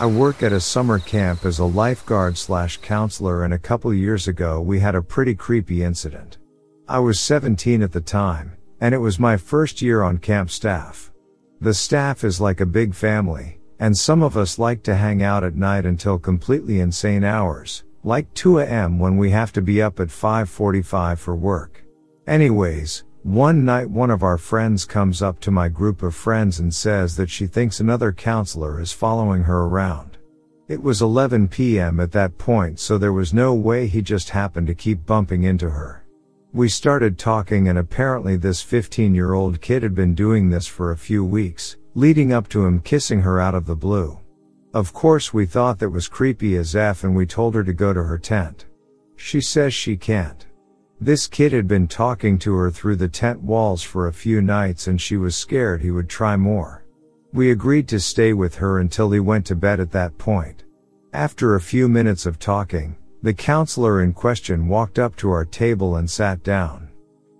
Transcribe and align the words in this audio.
I 0.00 0.06
work 0.06 0.42
at 0.42 0.54
a 0.54 0.60
summer 0.60 0.98
camp 0.98 1.44
as 1.44 1.58
a 1.58 1.64
lifeguard 1.66 2.38
slash 2.38 2.78
counselor 2.78 3.44
and 3.44 3.52
a 3.52 3.58
couple 3.58 3.92
years 3.92 4.28
ago 4.28 4.58
we 4.58 4.80
had 4.80 4.94
a 4.94 5.02
pretty 5.02 5.34
creepy 5.34 5.82
incident. 5.82 6.38
I 6.88 7.00
was 7.00 7.20
17 7.20 7.82
at 7.82 7.92
the 7.92 8.00
time, 8.00 8.56
and 8.80 8.94
it 8.94 8.98
was 8.98 9.18
my 9.18 9.36
first 9.36 9.82
year 9.82 10.02
on 10.02 10.16
camp 10.16 10.50
staff. 10.50 11.12
The 11.60 11.74
staff 11.74 12.24
is 12.24 12.40
like 12.40 12.62
a 12.62 12.66
big 12.66 12.94
family, 12.94 13.60
and 13.78 13.94
some 13.94 14.22
of 14.22 14.38
us 14.38 14.58
like 14.58 14.82
to 14.84 14.94
hang 14.94 15.22
out 15.22 15.44
at 15.44 15.54
night 15.54 15.84
until 15.84 16.18
completely 16.18 16.80
insane 16.80 17.22
hours, 17.22 17.84
like 18.02 18.32
2 18.32 18.60
a.m. 18.60 18.98
when 18.98 19.18
we 19.18 19.28
have 19.32 19.52
to 19.52 19.60
be 19.60 19.82
up 19.82 20.00
at 20.00 20.08
5.45 20.08 21.18
for 21.18 21.36
work. 21.36 21.84
Anyways, 22.26 23.04
one 23.22 23.66
night 23.66 23.90
one 23.90 24.10
of 24.10 24.22
our 24.22 24.38
friends 24.38 24.86
comes 24.86 25.20
up 25.20 25.38
to 25.40 25.50
my 25.50 25.68
group 25.68 26.02
of 26.02 26.14
friends 26.14 26.58
and 26.58 26.72
says 26.72 27.16
that 27.16 27.28
she 27.28 27.46
thinks 27.46 27.78
another 27.78 28.12
counselor 28.12 28.80
is 28.80 28.92
following 28.92 29.42
her 29.42 29.64
around. 29.64 30.16
It 30.68 30.82
was 30.82 31.02
11 31.02 31.48
p.m. 31.48 32.00
at 32.00 32.12
that 32.12 32.38
point 32.38 32.78
so 32.80 32.96
there 32.96 33.12
was 33.12 33.34
no 33.34 33.52
way 33.52 33.86
he 33.86 34.00
just 34.00 34.30
happened 34.30 34.68
to 34.68 34.74
keep 34.74 35.04
bumping 35.04 35.42
into 35.42 35.68
her. 35.68 36.06
We 36.54 36.70
started 36.70 37.18
talking 37.18 37.68
and 37.68 37.78
apparently 37.78 38.36
this 38.36 38.62
15 38.62 39.14
year 39.14 39.34
old 39.34 39.60
kid 39.60 39.82
had 39.82 39.94
been 39.94 40.14
doing 40.14 40.48
this 40.48 40.66
for 40.66 40.90
a 40.90 40.96
few 40.96 41.22
weeks, 41.22 41.76
leading 41.94 42.32
up 42.32 42.48
to 42.48 42.64
him 42.64 42.80
kissing 42.80 43.20
her 43.20 43.38
out 43.38 43.54
of 43.54 43.66
the 43.66 43.76
blue. 43.76 44.18
Of 44.72 44.94
course 44.94 45.34
we 45.34 45.44
thought 45.44 45.78
that 45.80 45.90
was 45.90 46.08
creepy 46.08 46.56
as 46.56 46.74
F 46.74 47.04
and 47.04 47.14
we 47.14 47.26
told 47.26 47.54
her 47.54 47.64
to 47.64 47.74
go 47.74 47.92
to 47.92 48.02
her 48.02 48.18
tent. 48.18 48.64
She 49.16 49.42
says 49.42 49.74
she 49.74 49.98
can't. 49.98 50.46
This 51.02 51.26
kid 51.26 51.52
had 51.52 51.66
been 51.66 51.88
talking 51.88 52.38
to 52.40 52.54
her 52.56 52.70
through 52.70 52.96
the 52.96 53.08
tent 53.08 53.40
walls 53.40 53.82
for 53.82 54.06
a 54.06 54.12
few 54.12 54.42
nights 54.42 54.86
and 54.86 55.00
she 55.00 55.16
was 55.16 55.34
scared 55.34 55.80
he 55.80 55.90
would 55.90 56.10
try 56.10 56.36
more. 56.36 56.84
We 57.32 57.50
agreed 57.50 57.88
to 57.88 58.00
stay 58.00 58.34
with 58.34 58.56
her 58.56 58.80
until 58.80 59.10
he 59.10 59.20
went 59.20 59.46
to 59.46 59.54
bed 59.54 59.80
at 59.80 59.92
that 59.92 60.18
point. 60.18 60.64
After 61.14 61.54
a 61.54 61.60
few 61.60 61.88
minutes 61.88 62.26
of 62.26 62.38
talking, 62.38 62.96
the 63.22 63.32
counselor 63.32 64.02
in 64.02 64.12
question 64.12 64.68
walked 64.68 64.98
up 64.98 65.16
to 65.16 65.30
our 65.30 65.46
table 65.46 65.96
and 65.96 66.10
sat 66.10 66.42
down. 66.42 66.90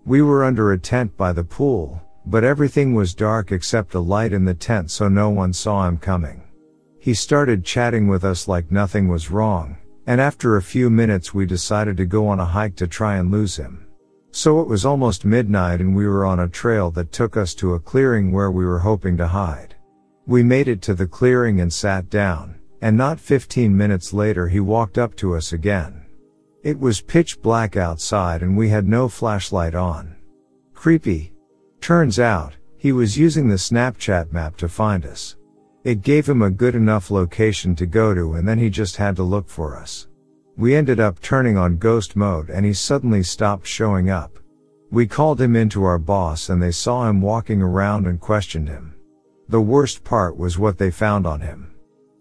We 0.07 0.23
were 0.23 0.43
under 0.43 0.73
a 0.73 0.79
tent 0.79 1.15
by 1.19 1.35
the 1.35 1.45
pool, 1.45 2.01
but 2.25 2.45
everything 2.45 2.95
was 2.95 3.15
dark 3.15 3.53
except 3.53 3.95
a 3.95 4.01
light 4.01 4.33
in 4.33 4.47
the 4.47 4.55
tent 4.55 4.91
so 4.91 5.07
no 5.09 5.29
one 5.29 5.53
saw 5.53 5.87
him 5.87 5.99
coming. 5.99 6.43
He 6.99 7.13
started 7.13 7.65
chatting 7.65 8.09
with 8.09 8.25
us 8.25 8.49
like 8.49 8.71
nothing 8.71 9.09
was 9.09 9.31
wrong, 9.31 9.77
and 10.07 10.21
after 10.21 10.57
a 10.57 10.63
few 10.63 10.91
minutes 10.91 11.35
we 11.35 11.47
decided 11.47 11.97
to 11.97 12.07
go 12.07 12.27
on 12.29 12.41
a 12.41 12.45
hike 12.45 12.77
to 12.77 12.87
try 12.87 13.17
and 13.17 13.31
lose 13.31 13.57
him. 13.57 13.87
So 14.33 14.61
it 14.61 14.69
was 14.69 14.85
almost 14.85 15.25
midnight 15.25 15.81
and 15.81 15.95
we 15.95 16.07
were 16.07 16.25
on 16.25 16.41
a 16.41 16.49
trail 16.49 16.91
that 16.93 17.13
took 17.13 17.37
us 17.37 17.55
to 17.57 17.75
a 17.75 17.81
clearing 17.81 18.33
where 18.33 18.51
we 18.51 18.65
were 18.65 18.79
hoping 18.79 19.17
to 19.17 19.27
hide. 19.27 19.75
We 20.27 20.43
made 20.43 20.69
it 20.69 20.83
to 20.83 20.95
the 20.95 21.07
clearing 21.07 21.61
and 21.61 21.73
sat 21.73 22.09
down, 22.09 22.61
and 22.81 22.97
not 22.97 23.19
15 23.19 23.77
minutes 23.77 24.13
later 24.13 24.49
he 24.49 24.61
walked 24.61 24.99
up 24.99 25.17
to 25.17 25.35
us 25.35 25.53
again. 25.53 26.07
It 26.63 26.79
was 26.79 27.01
pitch 27.01 27.41
black 27.43 27.77
outside 27.77 28.43
and 28.43 28.57
we 28.57 28.69
had 28.69 28.87
no 28.87 29.09
flashlight 29.09 29.75
on. 29.75 30.17
Creepy. 30.75 31.33
Turns 31.81 32.19
out, 32.19 32.55
he 32.77 32.93
was 32.93 33.19
using 33.19 33.49
the 33.49 33.57
Snapchat 33.57 34.33
map 34.33 34.57
to 34.59 34.69
find 34.69 35.05
us. 35.05 35.37
It 35.83 36.03
gave 36.03 36.29
him 36.29 36.43
a 36.43 36.51
good 36.51 36.75
enough 36.75 37.11
location 37.11 37.75
to 37.77 37.87
go 37.87 38.15
to 38.15 38.35
and 38.35 38.47
then 38.47 38.59
he 38.59 38.69
just 38.69 38.97
had 38.97 39.17
to 39.17 39.23
look 39.23 39.49
for 39.49 39.77
us. 39.77 40.09
We 40.57 40.75
ended 40.75 41.01
up 41.01 41.21
turning 41.21 41.57
on 41.57 41.79
ghost 41.79 42.17
mode 42.17 42.51
and 42.51 42.67
he 42.67 42.75
suddenly 42.75 43.23
stopped 43.23 43.67
showing 43.67 44.11
up. 44.11 44.39
We 44.91 45.07
called 45.07 45.41
him 45.41 45.57
into 45.57 45.85
our 45.85 45.99
boss 45.99 46.51
and 46.51 46.63
they 46.63 46.71
saw 46.71 47.09
him 47.09 47.23
walking 47.23 47.63
around 47.63 48.07
and 48.07 48.21
questioned 48.21 48.69
him. 48.69 48.95
The 49.49 49.61
worst 49.61 50.05
part 50.05 50.37
was 50.37 50.59
what 50.59 50.77
they 50.77 50.91
found 50.91 51.27
on 51.27 51.41
him. 51.41 51.75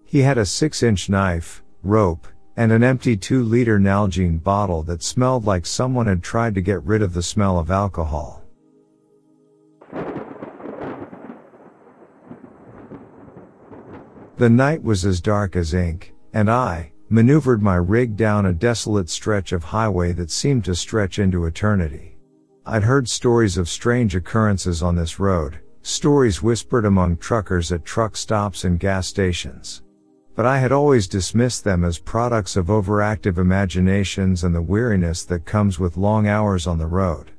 He 0.06 0.20
had 0.22 0.38
a 0.38 0.46
6 0.46 0.82
inch 0.82 1.10
knife, 1.10 1.62
rope, 1.84 2.28
and 2.56 2.72
an 2.72 2.82
empty 2.82 3.18
2 3.18 3.44
liter 3.44 3.78
Nalgene 3.78 4.42
bottle 4.42 4.84
that 4.84 5.04
smelled 5.04 5.46
like 5.46 5.66
someone 5.66 6.08
had 6.08 6.24
tried 6.24 6.56
to 6.56 6.62
get 6.62 6.84
rid 6.84 7.02
of 7.02 7.14
the 7.14 7.22
smell 7.22 7.60
of 7.60 7.72
alcohol. 7.72 8.44
The 14.40 14.50
night 14.50 14.82
was 14.82 15.04
as 15.04 15.20
dark 15.20 15.58
as 15.58 15.74
ink, 15.74 16.14
and 16.34 16.50
I, 16.50 16.94
maneuvered 17.10 17.62
my 17.62 17.76
rig 17.76 18.16
down 18.16 18.46
a 18.46 18.54
desolate 18.54 19.10
stretch 19.10 19.52
of 19.52 19.66
highway 19.66 20.14
that 20.14 20.32
seemed 20.32 20.64
to 20.64 20.76
stretch 20.76 21.20
into 21.20 21.44
eternity. 21.44 22.18
I'd 22.66 22.84
heard 22.84 23.10
stories 23.10 23.58
of 23.58 23.68
strange 23.68 24.16
occurrences 24.16 24.82
on 24.82 24.96
this 24.96 25.20
road, 25.20 25.60
stories 25.82 26.42
whispered 26.42 26.86
among 26.86 27.18
truckers 27.18 27.74
at 27.74 27.84
truck 27.84 28.16
stops 28.16 28.64
and 28.64 28.80
gas 28.80 29.08
stations. 29.08 29.82
But 30.36 30.46
I 30.46 30.60
had 30.60 30.72
always 30.72 31.10
dismissed 31.10 31.66
them 31.66 31.84
as 31.84 32.00
products 32.00 32.56
of 32.56 32.68
overactive 32.68 33.40
imaginations 33.40 34.46
and 34.46 34.56
the 34.56 34.62
weariness 34.62 35.26
that 35.26 35.44
comes 35.44 35.80
with 35.80 35.98
long 35.98 36.30
hours 36.30 36.66
on 36.66 36.78
the 36.78 36.88
road. 36.88 37.32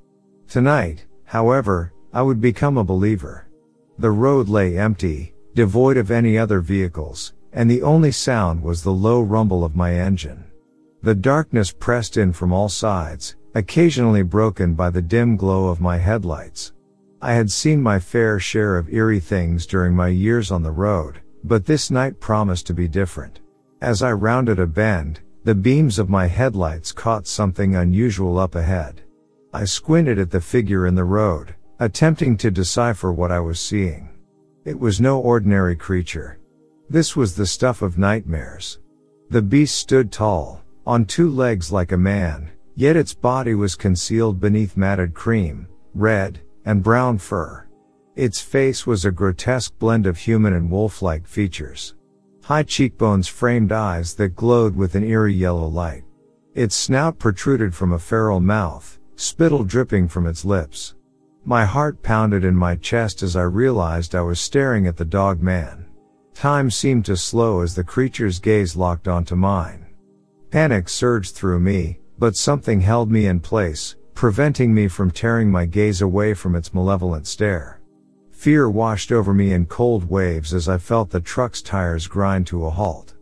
Tonight, 0.48 1.06
however, 1.24 1.94
I 2.12 2.20
would 2.20 2.42
become 2.42 2.76
a 2.76 2.84
believer. 2.84 3.48
The 3.98 4.10
road 4.10 4.50
lay 4.50 4.76
empty, 4.76 5.32
devoid 5.54 5.96
of 5.96 6.10
any 6.10 6.38
other 6.38 6.60
vehicles, 6.60 7.32
and 7.52 7.70
the 7.70 7.82
only 7.82 8.12
sound 8.12 8.62
was 8.62 8.82
the 8.82 8.92
low 8.92 9.20
rumble 9.20 9.64
of 9.64 9.76
my 9.76 9.94
engine. 9.94 10.44
The 11.02 11.14
darkness 11.14 11.72
pressed 11.72 12.16
in 12.16 12.32
from 12.32 12.52
all 12.52 12.68
sides, 12.68 13.36
occasionally 13.54 14.22
broken 14.22 14.74
by 14.74 14.90
the 14.90 15.02
dim 15.02 15.36
glow 15.36 15.68
of 15.68 15.80
my 15.80 15.96
headlights. 15.96 16.72
I 17.22 17.32
had 17.32 17.50
seen 17.50 17.82
my 17.82 17.98
fair 17.98 18.38
share 18.38 18.78
of 18.78 18.92
eerie 18.92 19.20
things 19.20 19.66
during 19.66 19.94
my 19.94 20.08
years 20.08 20.50
on 20.50 20.62
the 20.62 20.70
road, 20.70 21.20
but 21.44 21.66
this 21.66 21.90
night 21.90 22.20
promised 22.20 22.66
to 22.68 22.74
be 22.74 22.88
different. 22.88 23.40
As 23.80 24.02
I 24.02 24.12
rounded 24.12 24.58
a 24.58 24.66
bend, 24.66 25.20
the 25.44 25.54
beams 25.54 25.98
of 25.98 26.10
my 26.10 26.26
headlights 26.26 26.92
caught 26.92 27.26
something 27.26 27.76
unusual 27.76 28.38
up 28.38 28.54
ahead. 28.54 29.02
I 29.52 29.64
squinted 29.64 30.18
at 30.18 30.30
the 30.30 30.40
figure 30.40 30.86
in 30.86 30.94
the 30.94 31.04
road, 31.04 31.54
attempting 31.78 32.36
to 32.36 32.50
decipher 32.50 33.10
what 33.10 33.32
I 33.32 33.40
was 33.40 33.58
seeing. 33.58 34.10
It 34.64 34.78
was 34.78 35.00
no 35.00 35.18
ordinary 35.18 35.74
creature. 35.74 36.38
This 36.90 37.16
was 37.16 37.34
the 37.34 37.46
stuff 37.46 37.80
of 37.80 37.96
nightmares. 37.96 38.78
The 39.30 39.40
beast 39.40 39.76
stood 39.76 40.12
tall, 40.12 40.62
on 40.86 41.06
two 41.06 41.30
legs 41.30 41.72
like 41.72 41.92
a 41.92 41.96
man, 41.96 42.50
yet 42.74 42.94
its 42.94 43.14
body 43.14 43.54
was 43.54 43.74
concealed 43.74 44.38
beneath 44.38 44.76
matted 44.76 45.14
cream, 45.14 45.66
red, 45.94 46.40
and 46.66 46.82
brown 46.82 47.16
fur. 47.16 47.66
Its 48.16 48.40
face 48.40 48.86
was 48.86 49.06
a 49.06 49.10
grotesque 49.10 49.72
blend 49.78 50.06
of 50.06 50.18
human 50.18 50.52
and 50.52 50.70
wolf-like 50.70 51.26
features. 51.26 51.94
High 52.42 52.64
cheekbones 52.64 53.28
framed 53.28 53.72
eyes 53.72 54.12
that 54.14 54.36
glowed 54.36 54.76
with 54.76 54.94
an 54.94 55.04
eerie 55.04 55.32
yellow 55.32 55.68
light. 55.68 56.04
Its 56.54 56.74
snout 56.74 57.18
protruded 57.18 57.74
from 57.74 57.92
a 57.92 57.98
feral 57.98 58.40
mouth, 58.40 58.98
spittle 59.16 59.64
dripping 59.64 60.08
from 60.08 60.26
its 60.26 60.44
lips. 60.44 60.96
My 61.44 61.64
heart 61.64 62.02
pounded 62.02 62.44
in 62.44 62.54
my 62.54 62.76
chest 62.76 63.22
as 63.22 63.34
I 63.34 63.42
realized 63.42 64.14
I 64.14 64.20
was 64.20 64.38
staring 64.38 64.86
at 64.86 64.98
the 64.98 65.04
dog 65.04 65.40
man. 65.40 65.86
Time 66.34 66.70
seemed 66.70 67.06
to 67.06 67.16
slow 67.16 67.62
as 67.62 67.74
the 67.74 67.82
creature's 67.82 68.38
gaze 68.38 68.76
locked 68.76 69.08
onto 69.08 69.36
mine. 69.36 69.86
Panic 70.50 70.88
surged 70.88 71.34
through 71.34 71.60
me, 71.60 71.98
but 72.18 72.36
something 72.36 72.82
held 72.82 73.10
me 73.10 73.26
in 73.26 73.40
place, 73.40 73.96
preventing 74.14 74.74
me 74.74 74.86
from 74.86 75.10
tearing 75.10 75.50
my 75.50 75.64
gaze 75.64 76.02
away 76.02 76.34
from 76.34 76.54
its 76.54 76.74
malevolent 76.74 77.26
stare. 77.26 77.80
Fear 78.30 78.68
washed 78.68 79.10
over 79.10 79.32
me 79.32 79.52
in 79.54 79.64
cold 79.64 80.08
waves 80.08 80.52
as 80.52 80.68
I 80.68 80.76
felt 80.76 81.10
the 81.10 81.20
truck's 81.20 81.62
tires 81.62 82.06
grind 82.06 82.46
to 82.48 82.66
a 82.66 82.70
halt. 82.70 83.14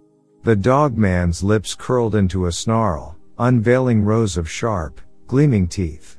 The 0.43 0.57
dog 0.57 0.97
man's 0.97 1.43
lips 1.45 1.75
curled 1.75 2.17
into 2.17 2.47
a 2.47 2.53
snarl, 2.53 3.17
unveiling 3.39 4.05
rows 4.05 4.37
of 4.37 4.51
sharp, 4.51 5.01
gleaming 5.29 5.69
teeth. 5.69 6.18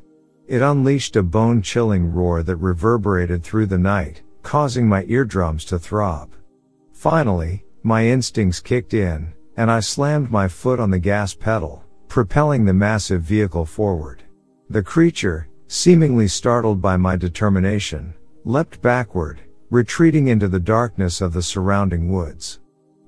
It 0.49 0.63
unleashed 0.63 1.15
a 1.15 1.21
bone 1.21 1.61
chilling 1.61 2.11
roar 2.11 2.41
that 2.41 2.55
reverberated 2.55 3.43
through 3.43 3.67
the 3.67 3.77
night, 3.77 4.23
causing 4.41 4.89
my 4.89 5.05
eardrums 5.07 5.63
to 5.65 5.77
throb. 5.77 6.31
Finally, 6.91 7.63
my 7.83 8.07
instincts 8.07 8.59
kicked 8.59 8.95
in, 8.95 9.31
and 9.57 9.69
I 9.69 9.79
slammed 9.79 10.31
my 10.31 10.47
foot 10.47 10.79
on 10.79 10.89
the 10.89 10.97
gas 10.97 11.35
pedal, 11.35 11.83
propelling 12.07 12.65
the 12.65 12.73
massive 12.73 13.21
vehicle 13.21 13.63
forward. 13.63 14.23
The 14.71 14.81
creature, 14.81 15.47
seemingly 15.67 16.27
startled 16.27 16.81
by 16.81 16.97
my 16.97 17.15
determination, 17.15 18.15
leapt 18.43 18.81
backward, 18.81 19.41
retreating 19.69 20.29
into 20.29 20.47
the 20.47 20.59
darkness 20.59 21.21
of 21.21 21.31
the 21.31 21.43
surrounding 21.43 22.11
woods. 22.11 22.59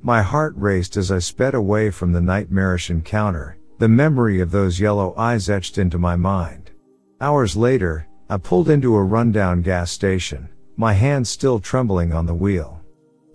My 0.04 0.22
heart 0.22 0.54
raced 0.58 0.96
as 0.96 1.12
I 1.12 1.18
sped 1.18 1.56
away 1.56 1.90
from 1.90 2.12
the 2.12 2.22
nightmarish 2.22 2.92
encounter, 2.92 3.58
the 3.80 3.88
memory 3.88 4.42
of 4.42 4.52
those 4.52 4.80
yellow 4.80 5.16
eyes 5.18 5.50
etched 5.50 5.80
into 5.80 5.98
my 5.98 6.16
mind. 6.16 6.71
Hours 7.22 7.56
later, 7.56 8.08
I 8.32 8.38
pulled 8.38 8.68
into 8.68 8.96
a 8.96 9.04
rundown 9.04 9.62
gas 9.62 9.92
station, 9.92 10.50
my 10.76 10.94
hands 10.94 11.30
still 11.30 11.60
trembling 11.60 12.12
on 12.14 12.26
the 12.26 12.34
wheel. 12.34 12.82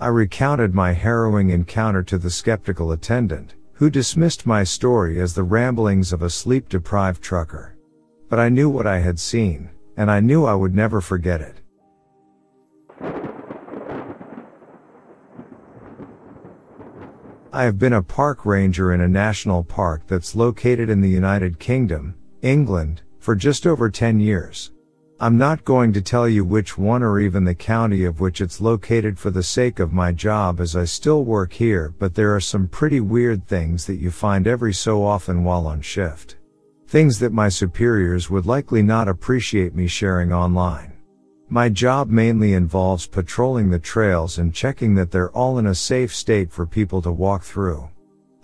I 0.01 0.09
recounted 0.09 0.75
my 0.75 0.93
harrowing 0.93 1.51
encounter 1.51 2.03
to 2.03 2.19
the 2.19 2.29
skeptical 2.29 2.91
attendant, 2.91 3.55
who 3.75 3.89
dismissed 3.89 4.45
my 4.45 4.65
story 4.65 5.21
as 5.21 5.35
the 5.35 5.45
ramblings 5.45 6.13
of 6.13 6.23
a 6.23 6.31
sleep 6.31 6.69
deprived 6.69 7.23
trucker. 7.23 7.77
But 8.29 8.41
I 8.41 8.49
knew 8.49 8.69
what 8.69 8.89
I 8.89 8.99
had 8.99 9.21
seen, 9.21 9.71
and 9.97 10.11
I 10.11 10.19
knew 10.19 10.47
I 10.47 10.55
would 10.55 10.75
never 10.75 11.01
forget 11.01 11.41
it. 11.41 11.61
I 17.53 17.63
have 17.63 17.79
been 17.79 17.93
a 17.93 18.03
park 18.03 18.45
ranger 18.45 18.93
in 18.93 19.01
a 19.01 19.07
national 19.07 19.63
park 19.63 20.09
that's 20.09 20.35
located 20.35 20.91
in 20.91 21.03
the 21.03 21.09
United 21.09 21.61
Kingdom, 21.61 22.17
England, 22.43 23.03
for 23.27 23.35
just 23.35 23.67
over 23.67 23.91
10 23.91 24.21
years. 24.21 24.71
I'm 25.19 25.37
not 25.37 25.65
going 25.65 25.93
to 25.95 26.01
tell 26.01 26.29
you 26.29 26.45
which 26.45 26.79
one 26.79 27.03
or 27.03 27.19
even 27.19 27.43
the 27.43 27.57
county 27.57 28.05
of 28.05 28.21
which 28.21 28.41
it's 28.41 28.61
located 28.61 29.19
for 29.19 29.31
the 29.33 29.43
sake 29.43 29.81
of 29.81 29.93
my 29.93 30.13
job 30.13 30.61
as 30.61 30.77
I 30.77 30.85
still 30.85 31.25
work 31.25 31.53
here, 31.53 31.93
but 31.99 32.15
there 32.15 32.33
are 32.37 32.41
some 32.41 32.69
pretty 32.69 33.01
weird 33.01 33.45
things 33.49 33.85
that 33.87 33.97
you 33.97 34.13
find 34.13 34.47
every 34.47 34.73
so 34.73 35.05
often 35.05 35.43
while 35.43 35.67
on 35.67 35.81
shift. 35.81 36.37
Things 36.87 37.19
that 37.19 37.33
my 37.33 37.49
superiors 37.49 38.31
would 38.31 38.47
likely 38.47 38.81
not 38.81 39.09
appreciate 39.09 39.75
me 39.75 39.89
sharing 39.89 40.33
online. 40.33 40.93
My 41.49 41.69
job 41.69 42.09
mainly 42.09 42.53
involves 42.53 43.09
patrolling 43.09 43.71
the 43.71 43.81
trails 43.81 44.39
and 44.39 44.55
checking 44.55 44.95
that 44.95 45.11
they're 45.11 45.33
all 45.33 45.59
in 45.59 45.67
a 45.67 45.75
safe 45.75 46.15
state 46.15 46.53
for 46.53 46.65
people 46.65 47.03
to 47.03 47.11
walk 47.11 47.43
through. 47.43 47.89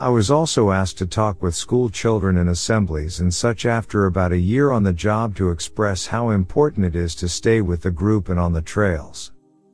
I 0.03 0.09
was 0.09 0.33
also 0.33 0.73
asked 0.73 0.99
to 0.99 1.07
talk 1.07 1.41
with 1.45 1.55
school 1.55 1.89
children 1.89 2.37
in 2.37 2.49
assemblies 2.49 3.21
and 3.21 3.33
such 3.33 3.67
after 3.67 4.07
about 4.07 4.33
a 4.33 4.37
year 4.37 4.73
on 4.73 4.83
the 4.83 4.93
job 4.93 5.37
to 5.37 5.51
express 5.51 6.09
how 6.09 6.31
important 6.31 6.85
it 6.85 6.97
is 6.97 7.15
to 7.15 7.29
stay 7.29 7.61
with 7.61 7.83
the 7.83 7.93
group 7.93 8.29
and 8.29 8.37
on 8.37 8.53
the 8.53 8.63
trails. 8.63 9.31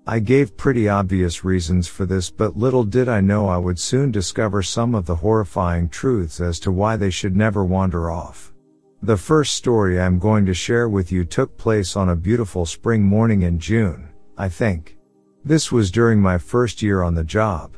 I 0.07 0.19
gave 0.19 0.55
pretty 0.55 0.87
obvious 0.87 1.47
reasons 1.47 1.89
for 1.89 2.05
this, 2.05 2.29
but 2.29 2.59
little 2.59 2.85
did 2.85 3.09
I 3.09 3.23
know 3.23 3.49
I 3.49 3.57
would 3.57 3.79
soon 3.79 4.11
discover 4.11 4.63
some 4.63 4.95
of 4.95 5.07
the 5.07 5.17
horrifying 5.17 5.89
truths 5.89 6.43
as 6.43 6.61
to 6.61 6.71
why 6.71 6.97
they 6.97 7.09
should 7.09 7.35
never 7.35 7.65
wander 7.65 8.11
off. 8.11 8.53
The 9.01 9.17
first 9.17 9.55
story 9.55 9.99
I'm 9.99 10.19
going 10.19 10.45
to 10.45 10.53
share 10.53 10.91
with 10.91 11.11
you 11.11 11.25
took 11.25 11.57
place 11.57 11.97
on 11.97 12.11
a 12.11 12.15
beautiful 12.15 12.67
spring 12.67 13.03
morning 13.03 13.45
in 13.45 13.59
June, 13.59 14.11
I 14.37 14.51
think. 14.51 14.99
This 15.43 15.73
was 15.73 15.91
during 15.91 16.21
my 16.21 16.37
first 16.37 16.83
year 16.83 17.03
on 17.03 17.15
the 17.15 17.25
job. 17.25 17.78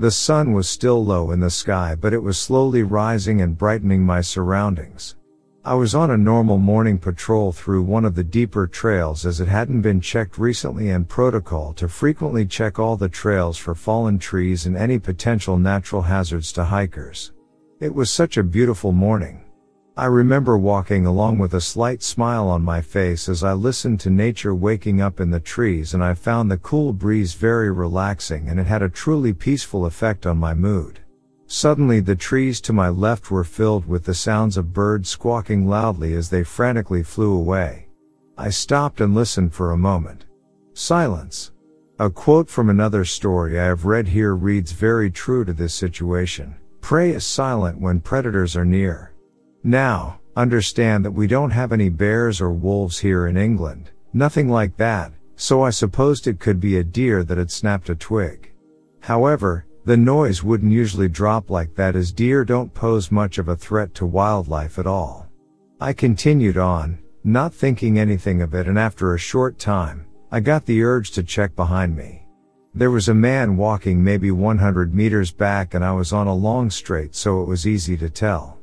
The 0.00 0.12
sun 0.12 0.52
was 0.52 0.68
still 0.68 1.04
low 1.04 1.32
in 1.32 1.40
the 1.40 1.50
sky, 1.50 1.96
but 1.96 2.12
it 2.12 2.22
was 2.22 2.38
slowly 2.38 2.84
rising 2.84 3.40
and 3.40 3.58
brightening 3.58 4.06
my 4.06 4.20
surroundings. 4.20 5.16
I 5.64 5.74
was 5.74 5.92
on 5.92 6.12
a 6.12 6.16
normal 6.16 6.56
morning 6.56 6.98
patrol 6.98 7.50
through 7.50 7.82
one 7.82 8.04
of 8.04 8.14
the 8.14 8.22
deeper 8.22 8.68
trails 8.68 9.26
as 9.26 9.40
it 9.40 9.48
hadn't 9.48 9.80
been 9.80 10.00
checked 10.00 10.38
recently 10.38 10.90
and 10.90 11.08
protocol 11.08 11.72
to 11.74 11.88
frequently 11.88 12.46
check 12.46 12.78
all 12.78 12.96
the 12.96 13.08
trails 13.08 13.58
for 13.58 13.74
fallen 13.74 14.20
trees 14.20 14.66
and 14.66 14.76
any 14.76 15.00
potential 15.00 15.58
natural 15.58 16.02
hazards 16.02 16.52
to 16.52 16.62
hikers. 16.62 17.32
It 17.80 17.92
was 17.92 18.08
such 18.08 18.36
a 18.36 18.44
beautiful 18.44 18.92
morning. 18.92 19.47
I 19.98 20.04
remember 20.04 20.56
walking 20.56 21.06
along 21.06 21.38
with 21.38 21.54
a 21.54 21.60
slight 21.60 22.04
smile 22.04 22.46
on 22.46 22.62
my 22.62 22.80
face 22.80 23.28
as 23.28 23.42
I 23.42 23.52
listened 23.54 23.98
to 24.00 24.10
nature 24.10 24.54
waking 24.54 25.00
up 25.00 25.18
in 25.18 25.32
the 25.32 25.40
trees 25.40 25.92
and 25.92 26.04
I 26.04 26.14
found 26.14 26.48
the 26.48 26.56
cool 26.58 26.92
breeze 26.92 27.34
very 27.34 27.72
relaxing 27.72 28.48
and 28.48 28.60
it 28.60 28.68
had 28.68 28.80
a 28.80 28.88
truly 28.88 29.32
peaceful 29.32 29.86
effect 29.86 30.24
on 30.24 30.38
my 30.38 30.54
mood. 30.54 31.00
Suddenly 31.48 31.98
the 31.98 32.14
trees 32.14 32.60
to 32.60 32.72
my 32.72 32.88
left 32.88 33.32
were 33.32 33.42
filled 33.42 33.88
with 33.88 34.04
the 34.04 34.14
sounds 34.14 34.56
of 34.56 34.72
birds 34.72 35.08
squawking 35.08 35.66
loudly 35.66 36.14
as 36.14 36.30
they 36.30 36.44
frantically 36.44 37.02
flew 37.02 37.34
away. 37.34 37.88
I 38.36 38.50
stopped 38.50 39.00
and 39.00 39.16
listened 39.16 39.52
for 39.52 39.72
a 39.72 39.76
moment. 39.76 40.26
Silence. 40.74 41.50
A 41.98 42.08
quote 42.08 42.48
from 42.48 42.70
another 42.70 43.04
story 43.04 43.58
I 43.58 43.64
have 43.64 43.84
read 43.84 44.06
here 44.06 44.36
reads 44.36 44.70
very 44.70 45.10
true 45.10 45.44
to 45.44 45.52
this 45.52 45.74
situation. 45.74 46.54
Prey 46.80 47.10
is 47.10 47.26
silent 47.26 47.80
when 47.80 47.98
predators 47.98 48.54
are 48.54 48.64
near. 48.64 49.12
Now, 49.68 50.20
understand 50.34 51.04
that 51.04 51.10
we 51.10 51.26
don't 51.26 51.50
have 51.50 51.72
any 51.72 51.90
bears 51.90 52.40
or 52.40 52.50
wolves 52.50 53.00
here 53.00 53.26
in 53.26 53.36
England, 53.36 53.90
nothing 54.14 54.48
like 54.48 54.78
that, 54.78 55.12
so 55.36 55.62
I 55.62 55.68
supposed 55.68 56.26
it 56.26 56.40
could 56.40 56.58
be 56.58 56.78
a 56.78 56.82
deer 56.82 57.22
that 57.24 57.36
had 57.36 57.50
snapped 57.50 57.90
a 57.90 57.94
twig. 57.94 58.50
However, 59.00 59.66
the 59.84 59.98
noise 59.98 60.42
wouldn't 60.42 60.72
usually 60.72 61.10
drop 61.10 61.50
like 61.50 61.74
that 61.74 61.96
as 61.96 62.12
deer 62.12 62.46
don't 62.46 62.72
pose 62.72 63.12
much 63.12 63.36
of 63.36 63.48
a 63.48 63.56
threat 63.56 63.92
to 63.96 64.06
wildlife 64.06 64.78
at 64.78 64.86
all. 64.86 65.26
I 65.78 65.92
continued 65.92 66.56
on, 66.56 66.98
not 67.22 67.52
thinking 67.52 67.98
anything 67.98 68.40
of 68.40 68.54
it 68.54 68.68
and 68.68 68.78
after 68.78 69.12
a 69.12 69.18
short 69.18 69.58
time, 69.58 70.06
I 70.32 70.40
got 70.40 70.64
the 70.64 70.82
urge 70.82 71.10
to 71.10 71.22
check 71.22 71.54
behind 71.54 71.94
me. 71.94 72.26
There 72.72 72.90
was 72.90 73.10
a 73.10 73.14
man 73.14 73.58
walking 73.58 74.02
maybe 74.02 74.30
100 74.30 74.94
meters 74.94 75.30
back 75.30 75.74
and 75.74 75.84
I 75.84 75.92
was 75.92 76.14
on 76.14 76.26
a 76.26 76.34
long 76.34 76.70
straight 76.70 77.14
so 77.14 77.42
it 77.42 77.48
was 77.48 77.66
easy 77.66 77.98
to 77.98 78.08
tell. 78.08 78.57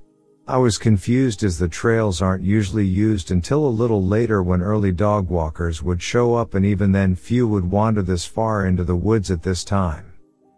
I 0.47 0.57
was 0.57 0.77
confused 0.77 1.43
as 1.43 1.57
the 1.57 1.67
trails 1.67 2.21
aren't 2.21 2.43
usually 2.43 2.85
used 2.85 3.31
until 3.31 3.65
a 3.65 3.67
little 3.67 4.03
later 4.03 4.43
when 4.43 4.61
early 4.61 4.91
dog 4.91 5.27
walkers 5.27 5.81
would 5.81 6.03
show 6.03 6.35
up 6.35 6.53
and 6.53 6.63
even 6.63 6.91
then 6.91 7.15
few 7.15 7.47
would 7.47 7.71
wander 7.71 8.03
this 8.03 8.25
far 8.25 8.67
into 8.67 8.83
the 8.83 8.95
woods 8.95 9.31
at 9.31 9.41
this 9.41 9.63
time. 9.63 10.13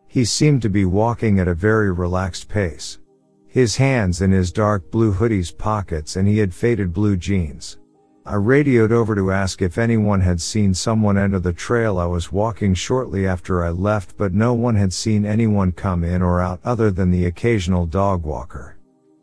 He 0.10 0.25
seemed 0.25 0.62
to 0.63 0.70
be 0.70 0.84
walking 0.84 1.39
at 1.39 1.48
a 1.48 1.53
very 1.53 1.89
relaxed 1.89 2.50
pace. 2.50 3.00
His 3.48 3.77
hands 3.77 4.22
in 4.22 4.29
his 4.29 4.51
dark 4.51 4.91
blue 4.91 5.13
hoodie's 5.13 5.51
pockets 5.51 6.17
and 6.17 6.27
he 6.27 6.39
had 6.39 6.53
faded 6.53 6.91
blue 6.91 7.15
jeans. 7.15 7.77
I 8.25 8.36
radioed 8.36 8.91
over 8.91 9.15
to 9.15 9.32
ask 9.32 9.62
if 9.62 9.77
anyone 9.77 10.20
had 10.20 10.41
seen 10.41 10.74
someone 10.74 11.17
enter 11.17 11.39
the 11.39 11.53
trail 11.53 11.98
I 11.98 12.08
was 12.08 12.29
walking 12.29 12.74
shortly 12.74 13.25
after 13.25 13.63
I 13.63 13.70
left 13.70 14.17
but 14.17 14.34
no 14.34 14.53
one 14.53 14.75
had 14.75 14.91
seen 14.91 15.25
anyone 15.25 15.72
come 15.72 16.03
in 16.03 16.22
or 16.22 16.41
out 16.41 16.60
other 16.65 16.91
than 16.91 17.10
the 17.10 17.24
occasional 17.24 17.86
dog 17.86 18.25
walker. 18.25 18.76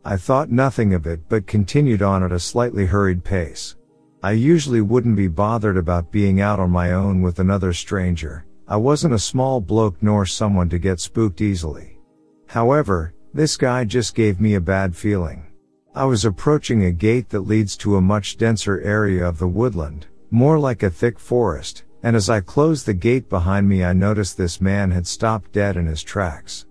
I 0.07 0.17
thought 0.17 0.51
nothing 0.51 0.93
of 0.93 1.07
it 1.07 1.21
but 1.27 1.47
continued 1.47 2.03
on 2.03 2.21
at 2.21 2.31
a 2.31 2.39
slightly 2.39 2.85
hurried 2.85 3.23
pace. 3.23 3.75
I 4.21 4.33
usually 4.33 4.81
wouldn't 4.81 5.15
be 5.15 5.27
bothered 5.27 5.77
about 5.77 6.11
being 6.11 6.39
out 6.39 6.59
on 6.59 6.69
my 6.69 6.91
own 6.91 7.23
with 7.23 7.39
another 7.39 7.73
stranger, 7.73 8.45
I 8.67 8.77
wasn't 8.77 9.15
a 9.15 9.19
small 9.19 9.61
bloke 9.61 10.01
nor 10.01 10.27
someone 10.27 10.69
to 10.69 10.79
get 10.79 10.99
spooked 10.99 11.41
easily. 11.41 11.99
However, 12.47 13.15
this 13.33 13.57
guy 13.57 13.83
just 13.83 14.13
gave 14.13 14.39
me 14.39 14.53
a 14.53 14.61
bad 14.61 14.95
feeling. 14.95 15.47
I 15.95 16.05
was 16.05 16.23
approaching 16.23 16.85
a 16.85 16.91
gate 16.91 17.29
that 17.29 17.47
leads 17.47 17.75
to 17.77 17.95
a 17.95 18.01
much 18.01 18.37
denser 18.37 18.81
area 18.81 19.27
of 19.27 19.39
the 19.39 19.47
woodland, 19.47 20.05
more 20.29 20.59
like 20.59 20.83
a 20.83 20.89
thick 20.89 21.17
forest, 21.19 21.83
and 22.03 22.15
as 22.15 22.29
I 22.29 22.41
closed 22.41 22.85
the 22.85 22.93
gate 22.93 23.27
behind 23.27 23.67
me 23.67 23.83
I 23.83 23.93
noticed 23.93 24.37
this 24.37 24.61
man 24.61 24.91
had 24.91 25.07
stopped 25.07 25.51
dead 25.51 25.77
in 25.77 25.87
his 25.87 26.03
tracks. 26.03 26.65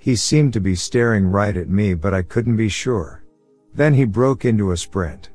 He 0.00 0.16
seemed 0.16 0.54
to 0.54 0.60
be 0.60 0.74
staring 0.74 1.26
right 1.26 1.54
at 1.54 1.68
me 1.68 1.92
but 1.92 2.14
I 2.14 2.22
couldn't 2.22 2.56
be 2.56 2.70
sure. 2.70 3.22
Then 3.74 3.92
he 3.92 4.06
broke 4.06 4.46
into 4.46 4.72
a 4.72 4.76
sprint. 4.76 5.28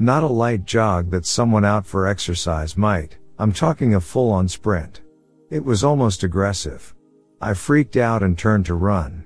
Not 0.00 0.24
a 0.24 0.26
light 0.26 0.64
jog 0.64 1.10
that 1.12 1.24
someone 1.24 1.64
out 1.64 1.86
for 1.86 2.06
exercise 2.06 2.76
might, 2.76 3.16
I'm 3.38 3.52
talking 3.52 3.94
a 3.94 4.00
full 4.00 4.32
on 4.32 4.48
sprint. 4.48 5.02
It 5.50 5.64
was 5.64 5.84
almost 5.84 6.24
aggressive. 6.24 6.94
I 7.40 7.54
freaked 7.54 7.96
out 7.96 8.24
and 8.24 8.36
turned 8.36 8.66
to 8.66 8.74
run. 8.74 9.24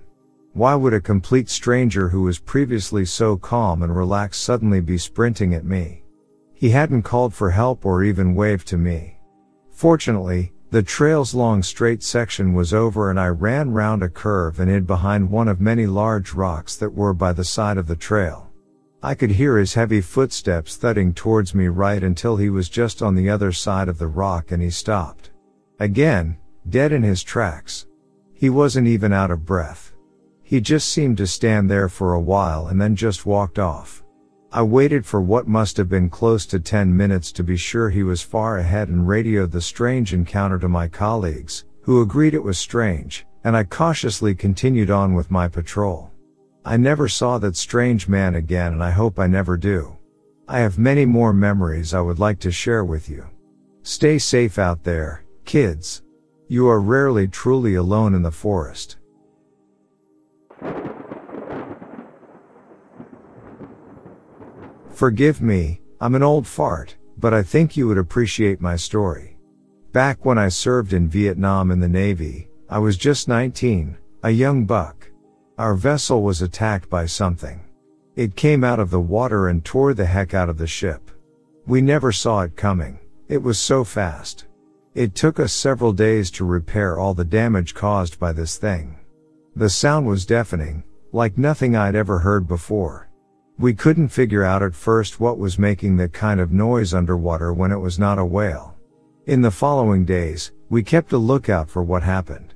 Why 0.52 0.74
would 0.74 0.92
a 0.92 1.00
complete 1.00 1.48
stranger 1.48 2.10
who 2.10 2.20
was 2.20 2.38
previously 2.38 3.06
so 3.06 3.38
calm 3.38 3.82
and 3.82 3.96
relaxed 3.96 4.42
suddenly 4.44 4.80
be 4.80 4.98
sprinting 4.98 5.54
at 5.54 5.64
me? 5.64 6.04
He 6.52 6.68
hadn't 6.68 7.02
called 7.02 7.32
for 7.32 7.50
help 7.50 7.86
or 7.86 8.04
even 8.04 8.34
waved 8.34 8.68
to 8.68 8.76
me. 8.76 9.18
Fortunately, 9.70 10.52
the 10.72 10.82
trail's 10.82 11.34
long 11.34 11.62
straight 11.62 12.02
section 12.02 12.54
was 12.54 12.72
over 12.72 13.10
and 13.10 13.20
I 13.20 13.28
ran 13.28 13.72
round 13.72 14.02
a 14.02 14.08
curve 14.08 14.58
and 14.58 14.70
hid 14.70 14.86
behind 14.86 15.30
one 15.30 15.46
of 15.46 15.60
many 15.60 15.84
large 15.84 16.32
rocks 16.32 16.76
that 16.76 16.94
were 16.94 17.12
by 17.12 17.34
the 17.34 17.44
side 17.44 17.76
of 17.76 17.86
the 17.86 17.94
trail. 17.94 18.50
I 19.02 19.14
could 19.14 19.32
hear 19.32 19.58
his 19.58 19.74
heavy 19.74 20.00
footsteps 20.00 20.76
thudding 20.76 21.12
towards 21.12 21.54
me 21.54 21.68
right 21.68 22.02
until 22.02 22.38
he 22.38 22.48
was 22.48 22.70
just 22.70 23.02
on 23.02 23.14
the 23.14 23.28
other 23.28 23.52
side 23.52 23.86
of 23.86 23.98
the 23.98 24.06
rock 24.06 24.50
and 24.50 24.62
he 24.62 24.70
stopped. 24.70 25.30
Again, 25.78 26.38
dead 26.66 26.90
in 26.90 27.02
his 27.02 27.22
tracks. 27.22 27.86
He 28.32 28.48
wasn't 28.48 28.88
even 28.88 29.12
out 29.12 29.30
of 29.30 29.44
breath. 29.44 29.92
He 30.42 30.58
just 30.62 30.88
seemed 30.88 31.18
to 31.18 31.26
stand 31.26 31.70
there 31.70 31.90
for 31.90 32.14
a 32.14 32.20
while 32.20 32.68
and 32.68 32.80
then 32.80 32.96
just 32.96 33.26
walked 33.26 33.58
off. 33.58 34.01
I 34.54 34.60
waited 34.60 35.06
for 35.06 35.22
what 35.22 35.48
must 35.48 35.78
have 35.78 35.88
been 35.88 36.10
close 36.10 36.44
to 36.46 36.60
10 36.60 36.94
minutes 36.94 37.32
to 37.32 37.42
be 37.42 37.56
sure 37.56 37.88
he 37.88 38.02
was 38.02 38.20
far 38.20 38.58
ahead 38.58 38.88
and 38.88 39.08
radioed 39.08 39.50
the 39.50 39.62
strange 39.62 40.12
encounter 40.12 40.58
to 40.58 40.68
my 40.68 40.88
colleagues, 40.88 41.64
who 41.80 42.02
agreed 42.02 42.34
it 42.34 42.44
was 42.44 42.58
strange, 42.58 43.24
and 43.44 43.56
I 43.56 43.64
cautiously 43.64 44.34
continued 44.34 44.90
on 44.90 45.14
with 45.14 45.30
my 45.30 45.48
patrol. 45.48 46.10
I 46.66 46.76
never 46.76 47.08
saw 47.08 47.38
that 47.38 47.56
strange 47.56 48.08
man 48.08 48.34
again 48.34 48.74
and 48.74 48.84
I 48.84 48.90
hope 48.90 49.18
I 49.18 49.26
never 49.26 49.56
do. 49.56 49.96
I 50.46 50.58
have 50.58 50.78
many 50.78 51.06
more 51.06 51.32
memories 51.32 51.94
I 51.94 52.02
would 52.02 52.18
like 52.18 52.38
to 52.40 52.52
share 52.52 52.84
with 52.84 53.08
you. 53.08 53.24
Stay 53.84 54.18
safe 54.18 54.58
out 54.58 54.84
there, 54.84 55.24
Kids. 55.46 56.02
You 56.48 56.68
are 56.68 56.80
rarely 56.80 57.26
truly 57.26 57.76
alone 57.76 58.14
in 58.14 58.22
the 58.22 58.30
forest. 58.30 58.98
Forgive 64.92 65.40
me, 65.40 65.80
I'm 66.00 66.14
an 66.14 66.22
old 66.22 66.46
fart, 66.46 66.96
but 67.16 67.32
I 67.32 67.42
think 67.42 67.76
you 67.76 67.88
would 67.88 67.98
appreciate 67.98 68.60
my 68.60 68.76
story. 68.76 69.38
Back 69.92 70.24
when 70.24 70.38
I 70.38 70.48
served 70.48 70.92
in 70.92 71.08
Vietnam 71.08 71.70
in 71.70 71.80
the 71.80 71.88
Navy, 71.88 72.48
I 72.68 72.78
was 72.78 72.96
just 72.96 73.26
19, 73.26 73.96
a 74.22 74.30
young 74.30 74.64
buck. 74.64 75.10
Our 75.58 75.74
vessel 75.74 76.22
was 76.22 76.42
attacked 76.42 76.90
by 76.90 77.06
something. 77.06 77.60
It 78.16 78.36
came 78.36 78.64
out 78.64 78.80
of 78.80 78.90
the 78.90 79.00
water 79.00 79.48
and 79.48 79.64
tore 79.64 79.94
the 79.94 80.04
heck 80.04 80.34
out 80.34 80.48
of 80.48 80.58
the 80.58 80.66
ship. 80.66 81.10
We 81.66 81.80
never 81.80 82.12
saw 82.12 82.40
it 82.40 82.56
coming. 82.56 82.98
It 83.28 83.42
was 83.42 83.58
so 83.58 83.84
fast. 83.84 84.46
It 84.94 85.14
took 85.14 85.40
us 85.40 85.52
several 85.52 85.92
days 85.92 86.30
to 86.32 86.44
repair 86.44 86.98
all 86.98 87.14
the 87.14 87.24
damage 87.24 87.74
caused 87.74 88.18
by 88.18 88.32
this 88.32 88.58
thing. 88.58 88.98
The 89.56 89.70
sound 89.70 90.06
was 90.06 90.26
deafening, 90.26 90.84
like 91.12 91.38
nothing 91.38 91.76
I'd 91.76 91.94
ever 91.94 92.18
heard 92.18 92.46
before. 92.46 93.08
We 93.62 93.74
couldn't 93.74 94.08
figure 94.08 94.42
out 94.42 94.64
at 94.64 94.74
first 94.74 95.20
what 95.20 95.38
was 95.38 95.56
making 95.56 95.96
that 95.98 96.12
kind 96.12 96.40
of 96.40 96.50
noise 96.50 96.92
underwater 96.92 97.52
when 97.52 97.70
it 97.70 97.78
was 97.78 97.96
not 97.96 98.18
a 98.18 98.24
whale. 98.24 98.74
In 99.26 99.40
the 99.40 99.52
following 99.52 100.04
days, 100.04 100.50
we 100.68 100.82
kept 100.82 101.12
a 101.12 101.16
lookout 101.16 101.70
for 101.70 101.84
what 101.84 102.02
happened. 102.02 102.54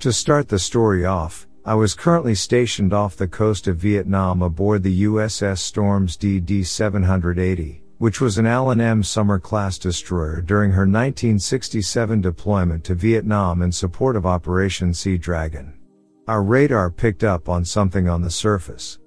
To 0.00 0.12
start 0.12 0.48
the 0.48 0.58
story 0.58 1.04
off, 1.04 1.46
I 1.64 1.76
was 1.76 1.94
currently 1.94 2.34
stationed 2.34 2.92
off 2.92 3.16
the 3.16 3.28
coast 3.28 3.68
of 3.68 3.76
Vietnam 3.76 4.42
aboard 4.42 4.82
the 4.82 5.04
USS 5.04 5.58
Stormes 5.60 6.18
DD 6.18 6.66
780, 6.66 7.84
which 7.98 8.20
was 8.20 8.36
an 8.36 8.46
Allen 8.46 8.80
M. 8.80 9.04
Sumner 9.04 9.38
class 9.38 9.78
destroyer 9.78 10.40
during 10.40 10.72
her 10.72 10.88
1967 10.88 12.20
deployment 12.20 12.82
to 12.82 12.96
Vietnam 12.96 13.62
in 13.62 13.70
support 13.70 14.16
of 14.16 14.26
Operation 14.26 14.92
Sea 14.92 15.18
Dragon. 15.18 15.78
Our 16.26 16.42
radar 16.42 16.90
picked 16.90 17.22
up 17.22 17.48
on 17.48 17.64
something 17.64 18.08
on 18.08 18.22
the 18.22 18.30
surface. 18.30 18.98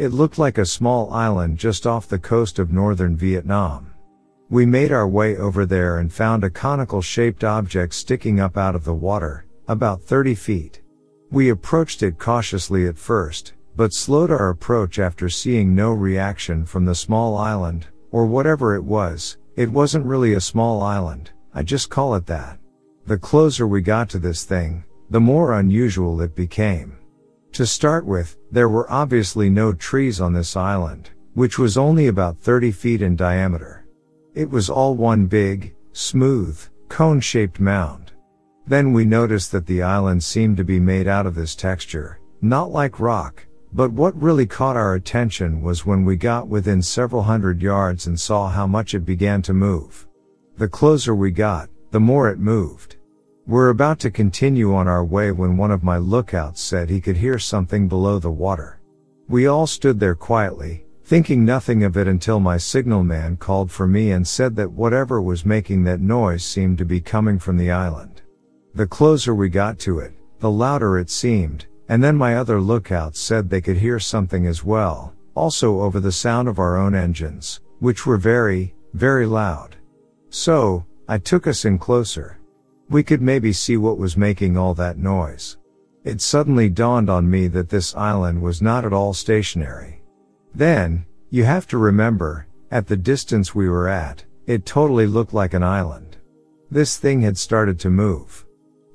It 0.00 0.14
looked 0.14 0.38
like 0.38 0.56
a 0.56 0.64
small 0.64 1.12
island 1.12 1.58
just 1.58 1.86
off 1.86 2.08
the 2.08 2.18
coast 2.18 2.58
of 2.58 2.72
northern 2.72 3.18
Vietnam. 3.18 3.92
We 4.48 4.64
made 4.64 4.92
our 4.92 5.06
way 5.06 5.36
over 5.36 5.66
there 5.66 5.98
and 5.98 6.10
found 6.10 6.42
a 6.42 6.48
conical 6.48 7.02
shaped 7.02 7.44
object 7.44 7.92
sticking 7.92 8.40
up 8.40 8.56
out 8.56 8.74
of 8.74 8.84
the 8.84 8.94
water, 8.94 9.44
about 9.68 10.00
30 10.00 10.34
feet. 10.36 10.80
We 11.30 11.50
approached 11.50 12.02
it 12.02 12.18
cautiously 12.18 12.86
at 12.86 12.96
first, 12.96 13.52
but 13.76 13.92
slowed 13.92 14.30
our 14.30 14.48
approach 14.48 14.98
after 14.98 15.28
seeing 15.28 15.74
no 15.74 15.92
reaction 15.92 16.64
from 16.64 16.86
the 16.86 16.94
small 16.94 17.36
island, 17.36 17.86
or 18.10 18.24
whatever 18.24 18.74
it 18.74 18.82
was, 18.82 19.36
it 19.54 19.70
wasn't 19.70 20.06
really 20.06 20.32
a 20.32 20.40
small 20.40 20.82
island, 20.82 21.30
I 21.52 21.62
just 21.62 21.90
call 21.90 22.14
it 22.14 22.24
that. 22.24 22.58
The 23.04 23.18
closer 23.18 23.66
we 23.66 23.82
got 23.82 24.08
to 24.08 24.18
this 24.18 24.44
thing, 24.44 24.82
the 25.10 25.20
more 25.20 25.58
unusual 25.58 26.22
it 26.22 26.34
became. 26.34 26.96
To 27.52 27.66
start 27.66 28.06
with, 28.06 28.38
there 28.50 28.68
were 28.68 28.90
obviously 28.90 29.50
no 29.50 29.72
trees 29.72 30.20
on 30.20 30.32
this 30.32 30.56
island, 30.56 31.10
which 31.34 31.58
was 31.58 31.76
only 31.76 32.06
about 32.06 32.38
30 32.38 32.70
feet 32.70 33.02
in 33.02 33.16
diameter. 33.16 33.86
It 34.34 34.48
was 34.48 34.70
all 34.70 34.94
one 34.94 35.26
big, 35.26 35.74
smooth, 35.92 36.60
cone 36.88 37.20
shaped 37.20 37.58
mound. 37.58 38.12
Then 38.66 38.92
we 38.92 39.04
noticed 39.04 39.50
that 39.52 39.66
the 39.66 39.82
island 39.82 40.22
seemed 40.22 40.56
to 40.58 40.64
be 40.64 40.78
made 40.78 41.08
out 41.08 41.26
of 41.26 41.34
this 41.34 41.56
texture, 41.56 42.20
not 42.40 42.70
like 42.70 43.00
rock, 43.00 43.44
but 43.72 43.92
what 43.92 44.20
really 44.20 44.46
caught 44.46 44.76
our 44.76 44.94
attention 44.94 45.60
was 45.60 45.84
when 45.84 46.04
we 46.04 46.16
got 46.16 46.46
within 46.46 46.80
several 46.80 47.22
hundred 47.22 47.60
yards 47.60 48.06
and 48.06 48.18
saw 48.18 48.48
how 48.48 48.66
much 48.66 48.94
it 48.94 49.04
began 49.04 49.42
to 49.42 49.52
move. 49.52 50.06
The 50.56 50.68
closer 50.68 51.14
we 51.14 51.32
got, 51.32 51.68
the 51.90 52.00
more 52.00 52.30
it 52.30 52.38
moved. 52.38 52.96
We're 53.46 53.70
about 53.70 53.98
to 54.00 54.10
continue 54.10 54.74
on 54.74 54.86
our 54.86 55.04
way 55.04 55.32
when 55.32 55.56
one 55.56 55.70
of 55.70 55.82
my 55.82 55.96
lookouts 55.96 56.60
said 56.60 56.88
he 56.88 57.00
could 57.00 57.16
hear 57.16 57.38
something 57.38 57.88
below 57.88 58.18
the 58.18 58.30
water. 58.30 58.80
We 59.28 59.46
all 59.46 59.66
stood 59.66 59.98
there 59.98 60.14
quietly, 60.14 60.84
thinking 61.04 61.44
nothing 61.44 61.82
of 61.82 61.96
it 61.96 62.06
until 62.06 62.38
my 62.38 62.56
signalman 62.56 63.36
called 63.38 63.70
for 63.70 63.86
me 63.86 64.12
and 64.12 64.26
said 64.26 64.54
that 64.56 64.70
whatever 64.70 65.20
was 65.20 65.44
making 65.44 65.84
that 65.84 66.00
noise 66.00 66.44
seemed 66.44 66.78
to 66.78 66.84
be 66.84 67.00
coming 67.00 67.38
from 67.38 67.56
the 67.56 67.70
island. 67.70 68.22
The 68.74 68.86
closer 68.86 69.34
we 69.34 69.48
got 69.48 69.78
to 69.80 69.98
it, 69.98 70.12
the 70.38 70.50
louder 70.50 70.98
it 70.98 71.10
seemed, 71.10 71.66
and 71.88 72.04
then 72.04 72.16
my 72.16 72.36
other 72.36 72.60
lookouts 72.60 73.20
said 73.20 73.50
they 73.50 73.60
could 73.60 73.78
hear 73.78 73.98
something 73.98 74.46
as 74.46 74.62
well, 74.62 75.12
also 75.34 75.80
over 75.80 75.98
the 75.98 76.12
sound 76.12 76.46
of 76.46 76.58
our 76.58 76.76
own 76.76 76.94
engines, 76.94 77.60
which 77.80 78.06
were 78.06 78.16
very, 78.16 78.74
very 78.94 79.26
loud. 79.26 79.74
So, 80.28 80.84
I 81.08 81.18
took 81.18 81.48
us 81.48 81.64
in 81.64 81.78
closer. 81.78 82.39
We 82.90 83.04
could 83.04 83.22
maybe 83.22 83.52
see 83.52 83.76
what 83.76 83.98
was 83.98 84.16
making 84.16 84.56
all 84.56 84.74
that 84.74 84.98
noise. 84.98 85.56
It 86.02 86.20
suddenly 86.20 86.68
dawned 86.68 87.08
on 87.08 87.30
me 87.30 87.46
that 87.46 87.68
this 87.68 87.94
island 87.94 88.42
was 88.42 88.60
not 88.60 88.84
at 88.84 88.92
all 88.92 89.14
stationary. 89.14 90.02
Then, 90.52 91.06
you 91.30 91.44
have 91.44 91.68
to 91.68 91.78
remember, 91.78 92.48
at 92.72 92.88
the 92.88 92.96
distance 92.96 93.54
we 93.54 93.68
were 93.68 93.88
at, 93.88 94.24
it 94.48 94.66
totally 94.66 95.06
looked 95.06 95.32
like 95.32 95.54
an 95.54 95.62
island. 95.62 96.16
This 96.68 96.96
thing 96.96 97.22
had 97.22 97.38
started 97.38 97.78
to 97.80 97.90
move. 97.90 98.44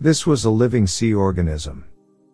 This 0.02 0.28
was 0.28 0.44
a 0.44 0.50
living 0.50 0.88
sea 0.88 1.14
organism. 1.14 1.86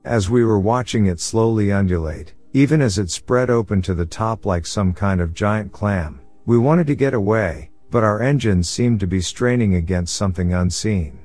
As 0.04 0.32
we 0.32 0.44
were 0.44 0.60
watching 0.60 1.06
it 1.06 1.20
slowly 1.20 1.70
undulate, 1.70 2.34
even 2.54 2.82
as 2.82 2.98
it 2.98 3.12
spread 3.12 3.52
open 3.52 3.84
to 3.84 3.94
the 3.94 4.06
top 4.06 4.48
like 4.48 4.66
some 4.66 4.94
kind 4.94 5.22
of 5.22 5.36
giant 5.36 5.72
clam, 5.72 6.22
we 6.48 6.58
wanted 6.58 6.88
to 6.88 6.96
get 6.96 7.14
away, 7.14 7.70
but 7.92 8.04
our 8.04 8.20
engines 8.20 8.68
seemed 8.68 9.00
to 9.00 9.06
be 9.06 9.22
straining 9.22 9.76
against 9.76 10.16
something 10.16 10.56
unseen. 10.56 11.20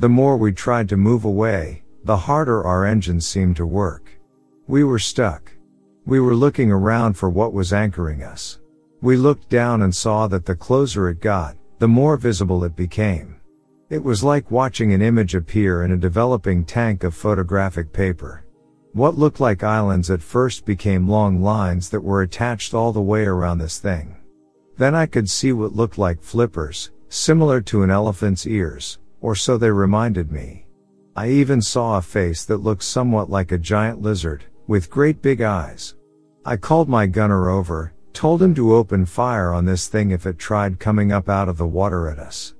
The 0.00 0.08
more 0.08 0.38
we 0.38 0.52
tried 0.52 0.88
to 0.88 0.96
move 0.96 1.26
away, 1.26 1.82
the 2.04 2.16
harder 2.16 2.64
our 2.64 2.86
engines 2.86 3.26
seemed 3.26 3.56
to 3.56 3.66
work. 3.66 4.18
We 4.66 4.82
were 4.82 4.98
stuck. 4.98 5.52
We 6.06 6.20
were 6.20 6.34
looking 6.34 6.72
around 6.72 7.18
for 7.18 7.28
what 7.28 7.52
was 7.52 7.74
anchoring 7.74 8.22
us. 8.22 8.60
We 9.02 9.18
looked 9.18 9.50
down 9.50 9.82
and 9.82 9.94
saw 9.94 10.26
that 10.28 10.46
the 10.46 10.56
closer 10.56 11.10
it 11.10 11.20
got, 11.20 11.54
the 11.80 11.88
more 11.88 12.16
visible 12.16 12.64
it 12.64 12.74
became. 12.74 13.42
It 13.90 14.02
was 14.02 14.24
like 14.24 14.50
watching 14.50 14.94
an 14.94 15.02
image 15.02 15.34
appear 15.34 15.84
in 15.84 15.92
a 15.92 15.98
developing 15.98 16.64
tank 16.64 17.04
of 17.04 17.14
photographic 17.14 17.92
paper. 17.92 18.46
What 18.94 19.18
looked 19.18 19.38
like 19.38 19.62
islands 19.62 20.10
at 20.10 20.22
first 20.22 20.64
became 20.64 21.10
long 21.10 21.42
lines 21.42 21.90
that 21.90 22.00
were 22.00 22.22
attached 22.22 22.72
all 22.72 22.94
the 22.94 23.02
way 23.02 23.26
around 23.26 23.58
this 23.58 23.78
thing. 23.78 24.16
Then 24.78 24.94
I 24.94 25.04
could 25.04 25.28
see 25.28 25.52
what 25.52 25.76
looked 25.76 25.98
like 25.98 26.22
flippers, 26.22 26.90
similar 27.10 27.60
to 27.60 27.82
an 27.82 27.90
elephant's 27.90 28.46
ears, 28.46 28.98
or 29.20 29.34
so 29.34 29.58
they 29.58 29.70
reminded 29.70 30.30
me. 30.32 30.66
I 31.16 31.28
even 31.28 31.60
saw 31.60 31.98
a 31.98 32.02
face 32.02 32.44
that 32.44 32.58
looked 32.58 32.82
somewhat 32.82 33.28
like 33.30 33.52
a 33.52 33.58
giant 33.58 34.00
lizard, 34.00 34.44
with 34.66 34.90
great 34.90 35.20
big 35.20 35.40
eyes. 35.42 35.94
I 36.44 36.56
called 36.56 36.88
my 36.88 37.06
gunner 37.06 37.50
over, 37.50 37.92
told 38.12 38.42
him 38.42 38.54
to 38.54 38.74
open 38.74 39.04
fire 39.06 39.52
on 39.52 39.64
this 39.64 39.88
thing 39.88 40.10
if 40.10 40.26
it 40.26 40.38
tried 40.38 40.78
coming 40.78 41.12
up 41.12 41.28
out 41.28 41.48
of 41.48 41.58
the 41.58 41.66
water 41.66 42.08
at 42.08 42.18
us. 42.18 42.54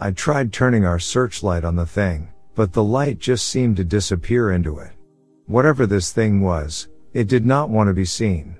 I 0.00 0.10
tried 0.10 0.52
turning 0.52 0.84
our 0.84 0.98
searchlight 0.98 1.64
on 1.64 1.76
the 1.76 1.86
thing, 1.86 2.28
but 2.54 2.72
the 2.72 2.84
light 2.84 3.18
just 3.18 3.48
seemed 3.48 3.76
to 3.76 3.84
disappear 3.84 4.52
into 4.52 4.78
it. 4.78 4.92
Whatever 5.46 5.86
this 5.86 6.12
thing 6.12 6.40
was, 6.40 6.88
it 7.12 7.28
did 7.28 7.46
not 7.46 7.70
want 7.70 7.88
to 7.88 7.94
be 7.94 8.04
seen. 8.04 8.56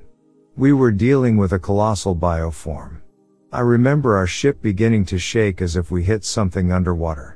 We 0.57 0.73
were 0.73 0.93
dealing 0.93 1.37
with 1.37 1.53
a 1.53 1.59
colossal 1.59 2.17
bioform. 2.17 3.01
I 3.53 3.61
remember 3.61 4.17
our 4.17 4.27
ship 4.27 4.61
beginning 4.63 5.05
to 5.07 5.19
shake 5.19 5.63
as 5.63 5.77
if 5.77 5.91
we 5.91 6.05
hit 6.05 6.25
something 6.25 6.73
underwater. 6.73 7.36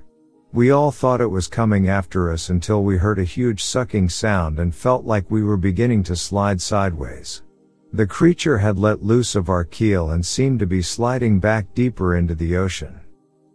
We 0.52 0.72
all 0.72 0.90
thought 0.90 1.20
it 1.20 1.30
was 1.30 1.46
coming 1.46 1.88
after 1.88 2.32
us 2.32 2.50
until 2.50 2.82
we 2.82 2.96
heard 2.96 3.20
a 3.20 3.24
huge 3.24 3.62
sucking 3.62 4.08
sound 4.08 4.58
and 4.58 4.74
felt 4.74 5.04
like 5.04 5.30
we 5.30 5.44
were 5.44 5.56
beginning 5.56 6.02
to 6.04 6.16
slide 6.16 6.60
sideways. 6.60 7.42
The 7.92 8.06
creature 8.06 8.58
had 8.58 8.76
let 8.76 9.00
loose 9.02 9.36
of 9.36 9.48
our 9.48 9.64
keel 9.64 10.10
and 10.10 10.26
seemed 10.26 10.58
to 10.58 10.66
be 10.66 10.82
sliding 10.82 11.38
back 11.38 11.72
deeper 11.74 12.16
into 12.16 12.34
the 12.34 12.56
ocean. 12.56 13.00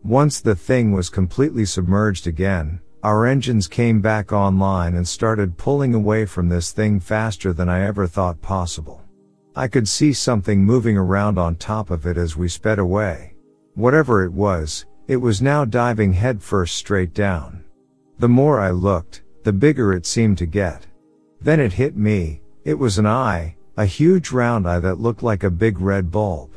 Once 0.03 0.39
the 0.39 0.55
thing 0.55 0.93
was 0.93 1.09
completely 1.09 1.65
submerged 1.65 2.27
again, 2.27 2.79
our 3.03 3.25
engines 3.25 3.67
came 3.67 3.99
back 3.99 4.31
online 4.31 4.95
and 4.95 5.05
started 5.05 5.57
pulling 5.57 5.93
away 5.93 6.25
from 6.25 6.47
this 6.47 6.71
thing 6.71 7.01
faster 7.01 7.51
than 7.51 7.67
I 7.67 7.85
ever 7.85 8.07
thought 8.07 8.41
possible. 8.41 9.03
I 9.53 9.67
could 9.67 9.87
see 9.89 10.13
something 10.13 10.63
moving 10.63 10.97
around 10.97 11.37
on 11.37 11.55
top 11.55 11.91
of 11.91 12.05
it 12.05 12.17
as 12.17 12.37
we 12.37 12.47
sped 12.47 12.79
away. 12.79 13.35
Whatever 13.73 14.23
it 14.23 14.31
was, 14.31 14.85
it 15.07 15.17
was 15.17 15.41
now 15.41 15.63
diving 15.63 16.13
headfirst 16.13 16.75
straight 16.75 17.13
down. 17.13 17.63
The 18.17 18.29
more 18.29 18.59
I 18.59 18.71
looked, 18.71 19.23
the 19.43 19.53
bigger 19.53 19.93
it 19.93 20.05
seemed 20.05 20.37
to 20.39 20.45
get. 20.45 20.87
Then 21.41 21.59
it 21.59 21.73
hit 21.73 21.95
me, 21.95 22.41
it 22.63 22.73
was 22.73 22.97
an 22.97 23.05
eye, 23.05 23.55
a 23.77 23.85
huge 23.85 24.31
round 24.31 24.67
eye 24.67 24.79
that 24.79 24.99
looked 24.99 25.21
like 25.21 25.43
a 25.43 25.49
big 25.51 25.79
red 25.79 26.09
bulb. 26.09 26.51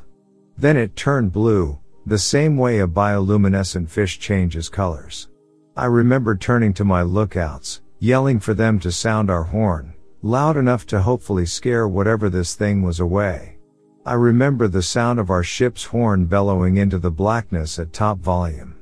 Then 0.56 0.76
it 0.76 0.96
turned 0.96 1.32
blue, 1.32 1.78
the 2.06 2.18
same 2.18 2.56
way 2.56 2.80
a 2.80 2.86
bioluminescent 2.86 3.90
fish 3.90 4.18
changes 4.18 4.70
colors. 4.70 5.28
I 5.76 5.84
remember 5.84 6.34
turning 6.34 6.72
to 6.74 6.84
my 6.84 7.02
lookouts, 7.02 7.82
yelling 7.98 8.40
for 8.40 8.54
them 8.54 8.80
to 8.80 8.90
sound 8.90 9.30
our 9.30 9.44
horn, 9.44 9.92
loud 10.22 10.56
enough 10.56 10.86
to 10.86 11.02
hopefully 11.02 11.44
scare 11.44 11.86
whatever 11.86 12.30
this 12.30 12.54
thing 12.54 12.82
was 12.82 12.98
away. 12.98 13.57
I 14.06 14.14
remember 14.14 14.68
the 14.68 14.82
sound 14.82 15.18
of 15.18 15.30
our 15.30 15.42
ship's 15.42 15.84
horn 15.84 16.26
bellowing 16.26 16.76
into 16.76 16.98
the 16.98 17.10
blackness 17.10 17.78
at 17.78 17.92
top 17.92 18.18
volume. 18.18 18.76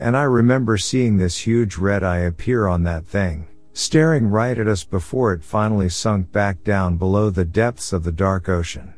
And 0.00 0.16
I 0.16 0.22
remember 0.22 0.78
seeing 0.78 1.16
this 1.16 1.38
huge 1.38 1.76
red 1.76 2.04
eye 2.04 2.18
appear 2.18 2.68
on 2.68 2.84
that 2.84 3.04
thing, 3.04 3.48
staring 3.72 4.28
right 4.28 4.56
at 4.56 4.68
us 4.68 4.84
before 4.84 5.32
it 5.32 5.42
finally 5.42 5.88
sunk 5.88 6.30
back 6.30 6.62
down 6.62 6.96
below 6.96 7.30
the 7.30 7.44
depths 7.44 7.92
of 7.92 8.04
the 8.04 8.12
dark 8.12 8.48
ocean. 8.48 8.94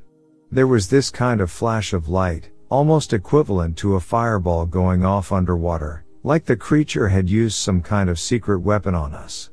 There 0.52 0.66
was 0.66 0.88
this 0.88 1.10
kind 1.10 1.40
of 1.40 1.50
flash 1.50 1.92
of 1.92 2.08
light, 2.08 2.50
almost 2.68 3.12
equivalent 3.12 3.76
to 3.78 3.94
a 3.94 4.00
fireball 4.00 4.66
going 4.66 5.04
off 5.04 5.32
underwater, 5.32 6.04
like 6.22 6.44
the 6.44 6.56
creature 6.56 7.08
had 7.08 7.30
used 7.30 7.56
some 7.56 7.80
kind 7.80 8.10
of 8.10 8.18
secret 8.18 8.58
weapon 8.58 8.94
on 8.94 9.14
us. 9.14 9.50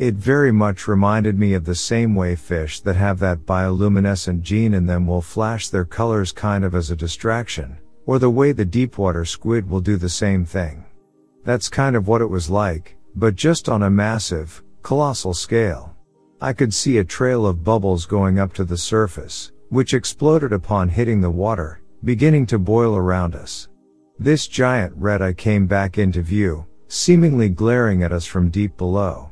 It 0.00 0.14
very 0.14 0.50
much 0.50 0.88
reminded 0.88 1.38
me 1.38 1.52
of 1.52 1.66
the 1.66 1.74
same 1.74 2.14
way 2.14 2.34
fish 2.34 2.80
that 2.80 2.96
have 2.96 3.18
that 3.18 3.44
bioluminescent 3.44 4.40
gene 4.40 4.72
in 4.72 4.86
them 4.86 5.06
will 5.06 5.20
flash 5.20 5.68
their 5.68 5.84
colors 5.84 6.32
kind 6.32 6.64
of 6.64 6.74
as 6.74 6.90
a 6.90 6.96
distraction, 6.96 7.76
or 8.06 8.18
the 8.18 8.30
way 8.30 8.52
the 8.52 8.64
deepwater 8.64 9.26
squid 9.26 9.68
will 9.68 9.82
do 9.82 9.98
the 9.98 10.08
same 10.08 10.46
thing. 10.46 10.86
That's 11.44 11.68
kind 11.68 11.96
of 11.96 12.08
what 12.08 12.22
it 12.22 12.30
was 12.30 12.48
like, 12.48 12.96
but 13.14 13.34
just 13.34 13.68
on 13.68 13.82
a 13.82 13.90
massive, 13.90 14.62
colossal 14.82 15.34
scale. 15.34 15.94
I 16.40 16.54
could 16.54 16.72
see 16.72 16.96
a 16.96 17.04
trail 17.04 17.44
of 17.44 17.62
bubbles 17.62 18.06
going 18.06 18.38
up 18.38 18.54
to 18.54 18.64
the 18.64 18.78
surface, 18.78 19.52
which 19.68 19.92
exploded 19.92 20.54
upon 20.54 20.88
hitting 20.88 21.20
the 21.20 21.28
water, 21.28 21.82
beginning 22.04 22.46
to 22.46 22.58
boil 22.58 22.96
around 22.96 23.34
us. 23.34 23.68
This 24.18 24.46
giant 24.46 24.94
red 24.96 25.20
eye 25.20 25.34
came 25.34 25.66
back 25.66 25.98
into 25.98 26.22
view, 26.22 26.64
seemingly 26.88 27.50
glaring 27.50 28.02
at 28.02 28.12
us 28.12 28.24
from 28.24 28.48
deep 28.48 28.78
below. 28.78 29.29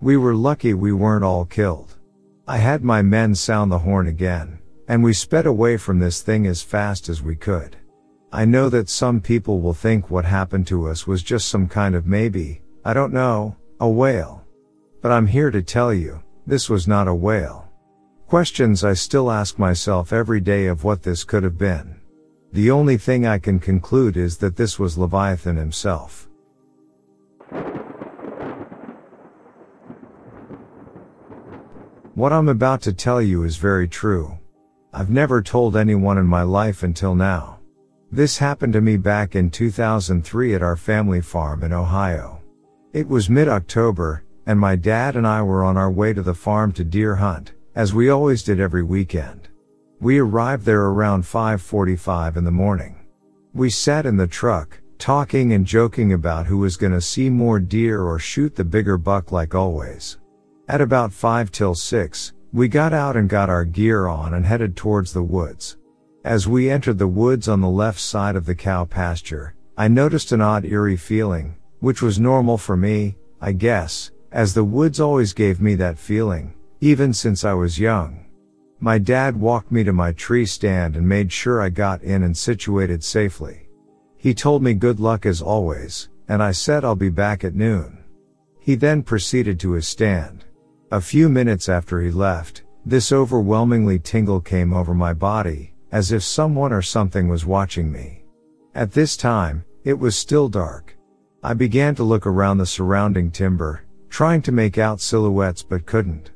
We 0.00 0.18
were 0.18 0.34
lucky 0.34 0.74
we 0.74 0.92
weren't 0.92 1.24
all 1.24 1.46
killed. 1.46 1.94
I 2.46 2.58
had 2.58 2.84
my 2.84 3.00
men 3.00 3.34
sound 3.34 3.72
the 3.72 3.78
horn 3.78 4.06
again, 4.06 4.58
and 4.88 5.02
we 5.02 5.14
sped 5.14 5.46
away 5.46 5.78
from 5.78 5.98
this 5.98 6.20
thing 6.20 6.46
as 6.46 6.62
fast 6.62 7.08
as 7.08 7.22
we 7.22 7.34
could. 7.34 7.76
I 8.30 8.44
know 8.44 8.68
that 8.68 8.90
some 8.90 9.22
people 9.22 9.60
will 9.60 9.72
think 9.72 10.10
what 10.10 10.26
happened 10.26 10.66
to 10.66 10.86
us 10.86 11.06
was 11.06 11.22
just 11.22 11.48
some 11.48 11.66
kind 11.66 11.94
of 11.94 12.06
maybe, 12.06 12.60
I 12.84 12.92
don't 12.92 13.12
know, 13.14 13.56
a 13.80 13.88
whale. 13.88 14.44
But 15.00 15.12
I'm 15.12 15.26
here 15.26 15.50
to 15.50 15.62
tell 15.62 15.94
you, 15.94 16.22
this 16.46 16.68
was 16.68 16.86
not 16.86 17.08
a 17.08 17.14
whale. 17.14 17.66
Questions 18.26 18.84
I 18.84 18.92
still 18.92 19.30
ask 19.30 19.58
myself 19.58 20.12
every 20.12 20.40
day 20.40 20.66
of 20.66 20.84
what 20.84 21.02
this 21.02 21.24
could 21.24 21.42
have 21.42 21.56
been. 21.56 22.00
The 22.52 22.70
only 22.70 22.98
thing 22.98 23.26
I 23.26 23.38
can 23.38 23.58
conclude 23.58 24.16
is 24.16 24.36
that 24.38 24.56
this 24.56 24.78
was 24.78 24.98
Leviathan 24.98 25.56
himself. 25.56 26.28
What 32.16 32.32
I'm 32.32 32.48
about 32.48 32.80
to 32.80 32.94
tell 32.94 33.20
you 33.20 33.42
is 33.42 33.58
very 33.58 33.86
true. 33.86 34.38
I've 34.94 35.10
never 35.10 35.42
told 35.42 35.76
anyone 35.76 36.16
in 36.16 36.24
my 36.24 36.44
life 36.44 36.82
until 36.82 37.14
now. 37.14 37.58
This 38.10 38.38
happened 38.38 38.72
to 38.72 38.80
me 38.80 38.96
back 38.96 39.36
in 39.36 39.50
2003 39.50 40.54
at 40.54 40.62
our 40.62 40.76
family 40.76 41.20
farm 41.20 41.62
in 41.62 41.74
Ohio. 41.74 42.40
It 42.94 43.06
was 43.06 43.28
mid-October, 43.28 44.24
and 44.46 44.58
my 44.58 44.76
dad 44.76 45.16
and 45.16 45.26
I 45.26 45.42
were 45.42 45.62
on 45.62 45.76
our 45.76 45.90
way 45.90 46.14
to 46.14 46.22
the 46.22 46.32
farm 46.32 46.72
to 46.72 46.84
deer 46.84 47.16
hunt, 47.16 47.52
as 47.74 47.92
we 47.92 48.08
always 48.08 48.42
did 48.42 48.60
every 48.60 48.82
weekend. 48.82 49.48
We 50.00 50.18
arrived 50.18 50.64
there 50.64 50.86
around 50.86 51.26
5:45 51.26 52.38
in 52.38 52.44
the 52.44 52.50
morning. 52.50 52.96
We 53.52 53.68
sat 53.68 54.06
in 54.06 54.16
the 54.16 54.26
truck, 54.26 54.80
talking 54.96 55.52
and 55.52 55.66
joking 55.66 56.14
about 56.14 56.46
who 56.46 56.56
was 56.56 56.78
gonna 56.78 57.02
see 57.02 57.28
more 57.28 57.60
deer 57.60 58.00
or 58.00 58.18
shoot 58.18 58.54
the 58.54 58.64
bigger 58.64 58.96
buck 58.96 59.32
like 59.32 59.54
always. 59.54 60.16
At 60.68 60.80
about 60.80 61.12
5 61.12 61.52
till 61.52 61.76
6, 61.76 62.32
we 62.52 62.66
got 62.66 62.92
out 62.92 63.16
and 63.16 63.28
got 63.28 63.48
our 63.48 63.64
gear 63.64 64.08
on 64.08 64.34
and 64.34 64.44
headed 64.44 64.74
towards 64.74 65.12
the 65.12 65.22
woods. 65.22 65.76
As 66.24 66.48
we 66.48 66.68
entered 66.68 66.98
the 66.98 67.06
woods 67.06 67.46
on 67.46 67.60
the 67.60 67.68
left 67.68 68.00
side 68.00 68.34
of 68.34 68.46
the 68.46 68.54
cow 68.56 68.84
pasture, 68.84 69.54
I 69.76 69.86
noticed 69.86 70.32
an 70.32 70.40
odd 70.40 70.64
eerie 70.64 70.96
feeling, 70.96 71.54
which 71.78 72.02
was 72.02 72.18
normal 72.18 72.58
for 72.58 72.76
me, 72.76 73.16
I 73.40 73.52
guess, 73.52 74.10
as 74.32 74.54
the 74.54 74.64
woods 74.64 74.98
always 74.98 75.32
gave 75.32 75.60
me 75.60 75.76
that 75.76 76.00
feeling, 76.00 76.54
even 76.80 77.12
since 77.12 77.44
I 77.44 77.52
was 77.52 77.78
young. 77.78 78.26
My 78.80 78.98
dad 78.98 79.38
walked 79.38 79.70
me 79.70 79.84
to 79.84 79.92
my 79.92 80.10
tree 80.10 80.46
stand 80.46 80.96
and 80.96 81.08
made 81.08 81.30
sure 81.30 81.62
I 81.62 81.68
got 81.68 82.02
in 82.02 82.24
and 82.24 82.36
situated 82.36 83.04
safely. 83.04 83.68
He 84.16 84.34
told 84.34 84.64
me 84.64 84.74
good 84.74 84.98
luck 84.98 85.26
as 85.26 85.40
always, 85.40 86.08
and 86.26 86.42
I 86.42 86.50
said 86.50 86.84
I'll 86.84 86.96
be 86.96 87.08
back 87.08 87.44
at 87.44 87.54
noon. 87.54 88.02
He 88.58 88.74
then 88.74 89.04
proceeded 89.04 89.60
to 89.60 89.72
his 89.72 89.86
stand. 89.86 90.44
A 90.92 91.00
few 91.00 91.28
minutes 91.28 91.68
after 91.68 92.00
he 92.00 92.12
left, 92.12 92.62
this 92.84 93.10
overwhelmingly 93.10 93.98
tingle 93.98 94.40
came 94.40 94.72
over 94.72 94.94
my 94.94 95.12
body, 95.12 95.74
as 95.90 96.12
if 96.12 96.22
someone 96.22 96.72
or 96.72 96.80
something 96.80 97.26
was 97.26 97.44
watching 97.44 97.90
me. 97.90 98.24
At 98.72 98.92
this 98.92 99.16
time, 99.16 99.64
it 99.82 99.98
was 99.98 100.14
still 100.14 100.48
dark. 100.48 100.96
I 101.42 101.54
began 101.54 101.96
to 101.96 102.04
look 102.04 102.24
around 102.24 102.58
the 102.58 102.66
surrounding 102.66 103.32
timber, 103.32 103.84
trying 104.10 104.42
to 104.42 104.52
make 104.52 104.78
out 104.78 105.00
silhouettes 105.00 105.64
but 105.64 105.86
couldn't. 105.86 106.30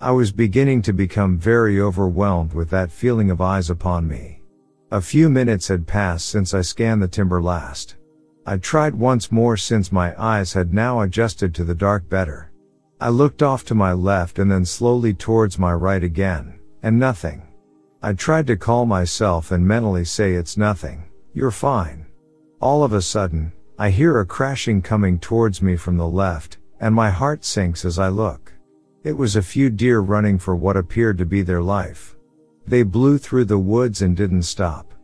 I 0.00 0.12
was 0.12 0.30
beginning 0.30 0.82
to 0.82 0.92
become 0.92 1.36
very 1.36 1.80
overwhelmed 1.80 2.52
with 2.52 2.70
that 2.70 2.92
feeling 2.92 3.32
of 3.32 3.40
eyes 3.40 3.70
upon 3.70 4.06
me. 4.06 4.40
A 4.92 5.00
few 5.00 5.28
minutes 5.28 5.66
had 5.66 5.88
passed 5.88 6.28
since 6.28 6.54
I 6.54 6.60
scanned 6.60 7.02
the 7.02 7.08
timber 7.08 7.42
last. 7.42 7.96
I 8.46 8.58
tried 8.58 8.94
once 8.94 9.32
more 9.32 9.56
since 9.56 9.90
my 9.90 10.14
eyes 10.16 10.52
had 10.52 10.72
now 10.72 11.00
adjusted 11.00 11.56
to 11.56 11.64
the 11.64 11.74
dark 11.74 12.08
better. 12.08 12.52
I 12.98 13.10
looked 13.10 13.42
off 13.42 13.64
to 13.66 13.74
my 13.74 13.92
left 13.92 14.38
and 14.38 14.50
then 14.50 14.64
slowly 14.64 15.12
towards 15.12 15.58
my 15.58 15.72
right 15.74 16.02
again, 16.02 16.58
and 16.82 16.98
nothing. 16.98 17.42
I 18.02 18.14
tried 18.14 18.46
to 18.46 18.56
call 18.56 18.86
myself 18.86 19.50
and 19.50 19.66
mentally 19.66 20.04
say 20.04 20.32
it's 20.32 20.56
nothing, 20.56 21.04
you're 21.34 21.50
fine. 21.50 22.06
All 22.58 22.82
of 22.82 22.94
a 22.94 23.02
sudden, 23.02 23.52
I 23.78 23.90
hear 23.90 24.18
a 24.18 24.24
crashing 24.24 24.80
coming 24.80 25.18
towards 25.18 25.60
me 25.60 25.76
from 25.76 25.98
the 25.98 26.08
left, 26.08 26.56
and 26.80 26.94
my 26.94 27.10
heart 27.10 27.44
sinks 27.44 27.84
as 27.84 27.98
I 27.98 28.08
look. 28.08 28.54
It 29.04 29.12
was 29.12 29.36
a 29.36 29.42
few 29.42 29.68
deer 29.68 30.00
running 30.00 30.38
for 30.38 30.56
what 30.56 30.78
appeared 30.78 31.18
to 31.18 31.26
be 31.26 31.42
their 31.42 31.62
life. 31.62 32.16
They 32.66 32.82
blew 32.82 33.18
through 33.18 33.44
the 33.44 33.58
woods 33.58 34.00
and 34.00 34.16
didn't 34.16 34.44
stop. 34.44 34.94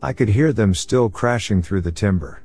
I 0.00 0.14
could 0.14 0.30
hear 0.30 0.54
them 0.54 0.74
still 0.74 1.10
crashing 1.10 1.60
through 1.60 1.82
the 1.82 1.92
timber. 1.92 2.42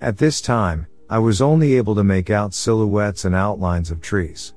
At 0.00 0.18
this 0.18 0.40
time, 0.40 0.88
I 1.10 1.18
was 1.18 1.40
only 1.40 1.74
able 1.74 1.94
to 1.94 2.04
make 2.04 2.28
out 2.28 2.52
silhouettes 2.52 3.24
and 3.24 3.34
outlines 3.34 3.90
of 3.90 4.02
trees. 4.02 4.52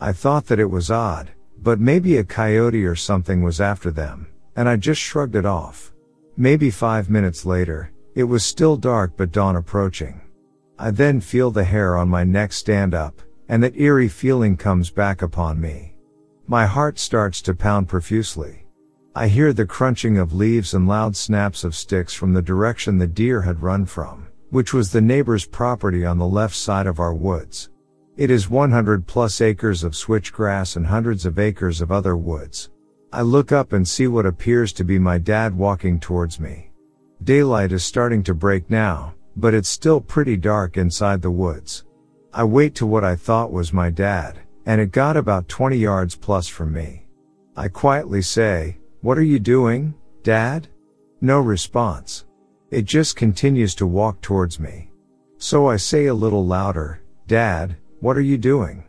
I 0.00 0.12
thought 0.12 0.46
that 0.46 0.60
it 0.60 0.70
was 0.70 0.88
odd, 0.88 1.30
but 1.60 1.80
maybe 1.80 2.18
a 2.18 2.24
coyote 2.24 2.84
or 2.84 2.94
something 2.94 3.42
was 3.42 3.60
after 3.60 3.90
them, 3.90 4.28
and 4.54 4.68
I 4.68 4.76
just 4.76 5.00
shrugged 5.00 5.34
it 5.34 5.44
off. 5.44 5.92
Maybe 6.36 6.70
five 6.70 7.10
minutes 7.10 7.44
later, 7.44 7.90
it 8.14 8.24
was 8.24 8.44
still 8.44 8.76
dark 8.76 9.16
but 9.16 9.32
dawn 9.32 9.56
approaching. 9.56 10.20
I 10.78 10.92
then 10.92 11.20
feel 11.20 11.50
the 11.50 11.64
hair 11.64 11.96
on 11.96 12.08
my 12.08 12.22
neck 12.22 12.52
stand 12.52 12.94
up, 12.94 13.20
and 13.48 13.60
that 13.64 13.76
eerie 13.76 14.08
feeling 14.08 14.56
comes 14.56 14.90
back 14.90 15.22
upon 15.22 15.60
me. 15.60 15.96
My 16.46 16.66
heart 16.66 17.00
starts 17.00 17.42
to 17.42 17.54
pound 17.54 17.88
profusely. 17.88 18.66
I 19.16 19.26
hear 19.26 19.52
the 19.52 19.66
crunching 19.66 20.18
of 20.18 20.34
leaves 20.34 20.72
and 20.72 20.86
loud 20.86 21.16
snaps 21.16 21.64
of 21.64 21.74
sticks 21.74 22.14
from 22.14 22.32
the 22.32 22.42
direction 22.42 22.98
the 22.98 23.06
deer 23.08 23.42
had 23.42 23.62
run 23.62 23.86
from, 23.86 24.28
which 24.50 24.72
was 24.72 24.90
the 24.90 25.00
neighbor's 25.00 25.46
property 25.46 26.04
on 26.04 26.18
the 26.18 26.26
left 26.26 26.54
side 26.54 26.86
of 26.86 27.00
our 27.00 27.14
woods. 27.14 27.70
It 28.16 28.30
is 28.30 28.48
100 28.48 29.06
plus 29.06 29.40
acres 29.40 29.84
of 29.84 29.92
switchgrass 29.92 30.76
and 30.76 30.86
hundreds 30.86 31.26
of 31.26 31.38
acres 31.38 31.80
of 31.80 31.92
other 31.92 32.16
woods. 32.16 32.70
I 33.12 33.22
look 33.22 33.52
up 33.52 33.72
and 33.72 33.86
see 33.86 34.06
what 34.06 34.26
appears 34.26 34.72
to 34.74 34.84
be 34.84 34.98
my 34.98 35.18
dad 35.18 35.56
walking 35.56 36.00
towards 36.00 36.40
me. 36.40 36.70
Daylight 37.22 37.72
is 37.72 37.84
starting 37.84 38.22
to 38.24 38.34
break 38.34 38.70
now, 38.70 39.14
but 39.36 39.54
it's 39.54 39.68
still 39.68 40.00
pretty 40.00 40.36
dark 40.36 40.76
inside 40.76 41.22
the 41.22 41.30
woods. 41.30 41.84
I 42.32 42.44
wait 42.44 42.74
to 42.76 42.86
what 42.86 43.04
I 43.04 43.16
thought 43.16 43.52
was 43.52 43.72
my 43.72 43.90
dad, 43.90 44.38
and 44.66 44.80
it 44.80 44.92
got 44.92 45.16
about 45.16 45.48
20 45.48 45.76
yards 45.76 46.14
plus 46.14 46.48
from 46.48 46.72
me. 46.72 47.06
I 47.56 47.68
quietly 47.68 48.22
say, 48.22 48.78
what 49.00 49.16
are 49.16 49.22
you 49.22 49.38
doing, 49.38 49.94
dad? 50.22 50.68
No 51.20 51.40
response. 51.40 52.26
It 52.70 52.84
just 52.84 53.14
continues 53.14 53.76
to 53.76 53.86
walk 53.86 54.20
towards 54.20 54.58
me. 54.58 54.90
So 55.38 55.68
I 55.68 55.76
say 55.76 56.06
a 56.06 56.14
little 56.14 56.44
louder, 56.44 57.00
dad, 57.28 57.76
what 58.00 58.16
are 58.16 58.22
you 58.22 58.38
doing? 58.38 58.84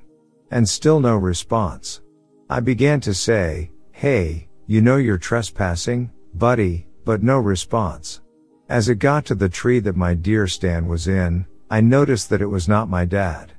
And 0.49 0.67
still 0.67 0.99
no 0.99 1.15
response. 1.15 2.01
I 2.49 2.59
began 2.59 2.99
to 3.01 3.13
say, 3.13 3.71
hey, 3.91 4.47
you 4.65 4.81
know 4.81 4.95
you're 4.95 5.17
trespassing, 5.17 6.09
buddy, 6.33 6.87
but 7.05 7.21
no 7.21 7.37
response. 7.37 8.21
As 8.67 8.89
it 8.89 8.95
got 8.95 9.25
to 9.25 9.35
the 9.35 9.49
tree 9.49 9.79
that 9.79 9.95
my 9.95 10.13
deer 10.13 10.47
stand 10.47 10.89
was 10.89 11.07
in, 11.07 11.45
I 11.69 11.81
noticed 11.81 12.29
that 12.29 12.41
it 12.41 12.47
was 12.47 12.67
not 12.67 12.89
my 12.89 13.05
dad. 13.05 13.51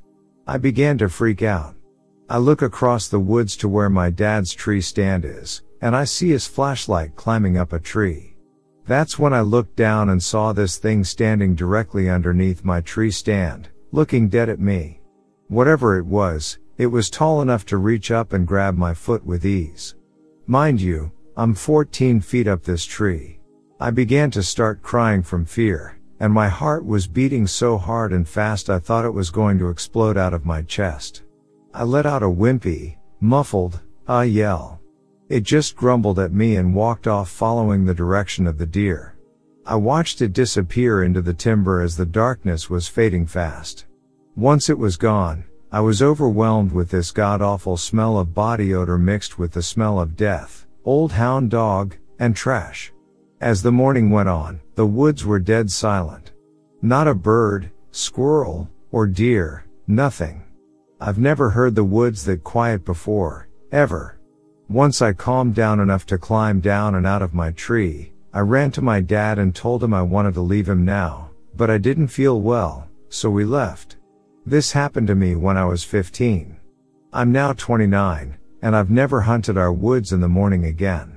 I 0.47 0.59
began 0.59 0.99
to 0.99 1.09
freak 1.09 1.43
out. 1.43 1.77
I 2.29 2.39
look 2.39 2.63
across 2.63 3.09
the 3.09 3.21
woods 3.21 3.57
to 3.59 3.69
where 3.69 3.89
my 3.89 4.11
dad's 4.11 4.53
tree 4.53 4.81
stand 4.81 5.25
is, 5.25 5.63
and 5.81 5.95
I 5.95 6.05
see 6.05 6.31
his 6.31 6.47
flashlight 6.47 7.15
climbing 7.17 7.57
up 7.57 7.73
a 7.73 7.79
tree. 7.79 8.35
That's 8.89 9.19
when 9.19 9.35
I 9.35 9.43
looked 9.43 9.77
down 9.77 10.09
and 10.09 10.23
saw 10.23 10.55
this 10.55 10.79
thing 10.79 11.05
standing 11.05 11.55
directly 11.55 12.09
underneath 12.09 12.65
my 12.65 12.81
tree 12.81 13.11
stand, 13.11 13.69
looking 13.93 14.31
dead 14.31 14.49
at 14.49 14.61
me. 14.61 15.03
Whatever 15.49 15.99
it 15.99 16.07
was, 16.07 16.59
it 16.79 16.87
was 16.87 17.11
tall 17.11 17.43
enough 17.43 17.67
to 17.67 17.77
reach 17.77 18.11
up 18.11 18.33
and 18.33 18.47
grab 18.47 18.79
my 18.79 18.95
foot 18.95 19.23
with 19.27 19.45
ease. 19.45 19.95
Mind 20.47 20.81
you, 20.81 21.13
I'm 21.37 21.53
14 21.53 22.23
feet 22.23 22.49
up 22.49 22.63
this 22.63 22.87
tree. 22.87 23.41
I 23.79 23.91
began 23.91 24.31
to 24.31 24.43
start 24.43 24.83
crying 24.83 25.23
from 25.23 25.45
fear, 25.45 25.99
and 26.19 26.33
my 26.33 26.49
heart 26.49 26.83
was 26.83 27.07
beating 27.07 27.47
so 27.47 27.77
hard 27.77 28.15
and 28.15 28.27
fast 28.27 28.71
I 28.71 28.79
thought 28.79 29.05
it 29.05 29.13
was 29.13 29.29
going 29.29 29.59
to 29.59 29.69
explode 29.69 30.17
out 30.17 30.33
of 30.33 30.47
my 30.47 30.63
chest. 30.63 31.25
I 31.75 31.83
let 31.83 32.07
out 32.07 32.23
a 32.23 32.27
wimpy, 32.27 32.97
muffled, 33.21 33.83
ah 34.09 34.23
yell. 34.23 34.78
It 35.29 35.43
just 35.43 35.77
grumbled 35.77 36.19
at 36.19 36.33
me 36.33 36.57
and 36.57 36.75
walked 36.75 37.07
off 37.07 37.29
following 37.29 37.85
the 37.85 37.95
direction 37.95 38.47
of 38.47 38.57
the 38.57 38.67
deer. 38.67 39.15
I 39.67 39.77
watched 39.77 40.23
it 40.23 40.33
disappear 40.33 41.03
into 41.03 41.21
the 41.21 41.35
timber 41.35 41.83
as 41.83 41.97
the 41.97 42.07
darkness 42.07 42.71
was 42.71 42.89
fading 42.89 43.27
fast. 43.27 43.85
Once 44.37 44.71
it 44.71 44.79
was 44.79 44.97
gone, 44.97 45.45
I 45.71 45.81
was 45.81 46.01
overwhelmed 46.01 46.73
with 46.73 46.91
this 46.91 47.11
god 47.11 47.43
awful 47.43 47.77
smell 47.77 48.19
of 48.19 48.33
body 48.33 48.73
odor 48.73 48.97
mixed 48.97 49.39
with 49.39 49.53
the 49.53 49.63
smell 49.63 50.01
of 50.01 50.17
death, 50.17 50.67
old 50.87 51.13
hound 51.13 51.51
dog, 51.51 51.97
and 52.19 52.35
trash. 52.35 52.91
As 53.43 53.63
the 53.63 53.71
morning 53.71 54.09
went 54.09 54.31
on, 54.31 54.61
the 54.77 54.87
woods 54.87 55.27
were 55.27 55.39
dead 55.39 55.71
silent. 55.71 56.33
Not 56.81 57.07
a 57.07 57.15
bird, 57.15 57.71
squirrel, 57.91 58.71
or 58.93 59.07
deer, 59.07 59.67
nothing. 59.87 60.43
I've 60.99 61.19
never 61.19 61.51
heard 61.51 61.75
the 61.75 61.85
woods 61.85 62.25
that 62.25 62.43
quiet 62.45 62.87
before, 62.87 63.49
ever. 63.71 64.18
Once 64.69 65.01
I 65.01 65.15
calmed 65.15 65.55
down 65.55 65.81
enough 65.81 66.05
to 66.07 66.19
climb 66.19 66.61
down 66.61 66.95
and 66.95 67.07
out 67.07 67.23
of 67.23 67.33
my 67.33 67.53
tree, 67.53 68.13
I 68.35 68.41
ran 68.41 68.71
to 68.73 68.83
my 68.83 69.01
dad 69.01 69.39
and 69.39 69.55
told 69.55 69.83
him 69.83 69.95
I 69.95 70.03
wanted 70.03 70.35
to 70.35 70.43
leave 70.43 70.69
him 70.69 70.85
now, 70.85 71.31
but 71.57 71.71
I 71.71 71.79
didn't 71.79 72.09
feel 72.09 72.43
well, 72.43 72.87
so 73.09 73.31
we 73.31 73.47
left. 73.47 73.97
This 74.45 74.73
happened 74.73 75.07
to 75.07 75.15
me 75.15 75.37
when 75.37 75.57
I 75.57 75.65
was 75.65 75.85
15. 75.85 76.55
I'm 77.15 77.33
now 77.33 77.55
29, 77.55 78.37
and 78.61 78.77
I've 78.77 78.91
never 78.91 79.23
hunted 79.23 79.57
our 79.57 79.73
woods 79.73 80.13
in 80.13 80.21
the 80.21 80.29
morning 80.29 80.67
again. 80.67 81.17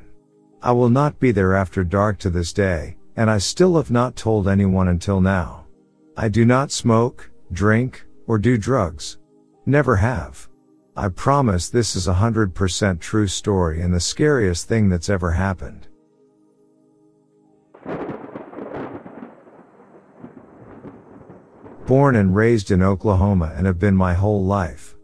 I 0.61 0.71
will 0.71 0.89
not 0.89 1.19
be 1.19 1.31
there 1.33 1.53
after 1.53 1.83
dark 1.83 2.19
to 2.19 2.29
this 2.29 2.53
day, 2.53 2.95
and 3.17 3.29
I 3.29 3.39
still 3.39 3.75
have 3.75 3.91
not 3.91 4.15
told 4.15 4.47
anyone 4.47 4.87
until 4.87 5.19
now. 5.19 5.65
I 6.15 6.29
do 6.29 6.45
not 6.45 6.71
smoke, 6.71 7.29
drink, 7.51 8.05
or 8.27 8.37
do 8.37 8.57
drugs. 8.57 9.17
Never 9.65 9.97
have. 9.97 10.47
I 10.95 11.09
promise 11.09 11.69
this 11.69 11.95
is 11.95 12.07
a 12.07 12.13
hundred 12.13 12.53
percent 12.53 13.01
true 13.01 13.27
story 13.27 13.81
and 13.81 13.93
the 13.93 13.99
scariest 13.99 14.67
thing 14.67 14.89
that's 14.89 15.09
ever 15.09 15.31
happened. 15.31 15.87
Born 21.87 22.15
and 22.15 22.35
raised 22.35 22.71
in 22.71 22.81
Oklahoma 22.81 23.53
and 23.55 23.65
have 23.65 23.79
been 23.79 23.95
my 23.95 24.13
whole 24.13 24.45
life. 24.45 24.95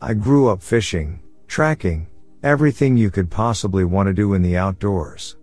I 0.00 0.14
grew 0.14 0.48
up 0.48 0.62
fishing, 0.62 1.20
tracking, 1.46 2.08
Everything 2.46 2.96
you 2.96 3.10
could 3.10 3.28
possibly 3.28 3.84
want 3.84 4.06
to 4.06 4.12
do 4.12 4.34
in 4.34 4.40
the 4.40 4.56
outdoors. 4.56 5.36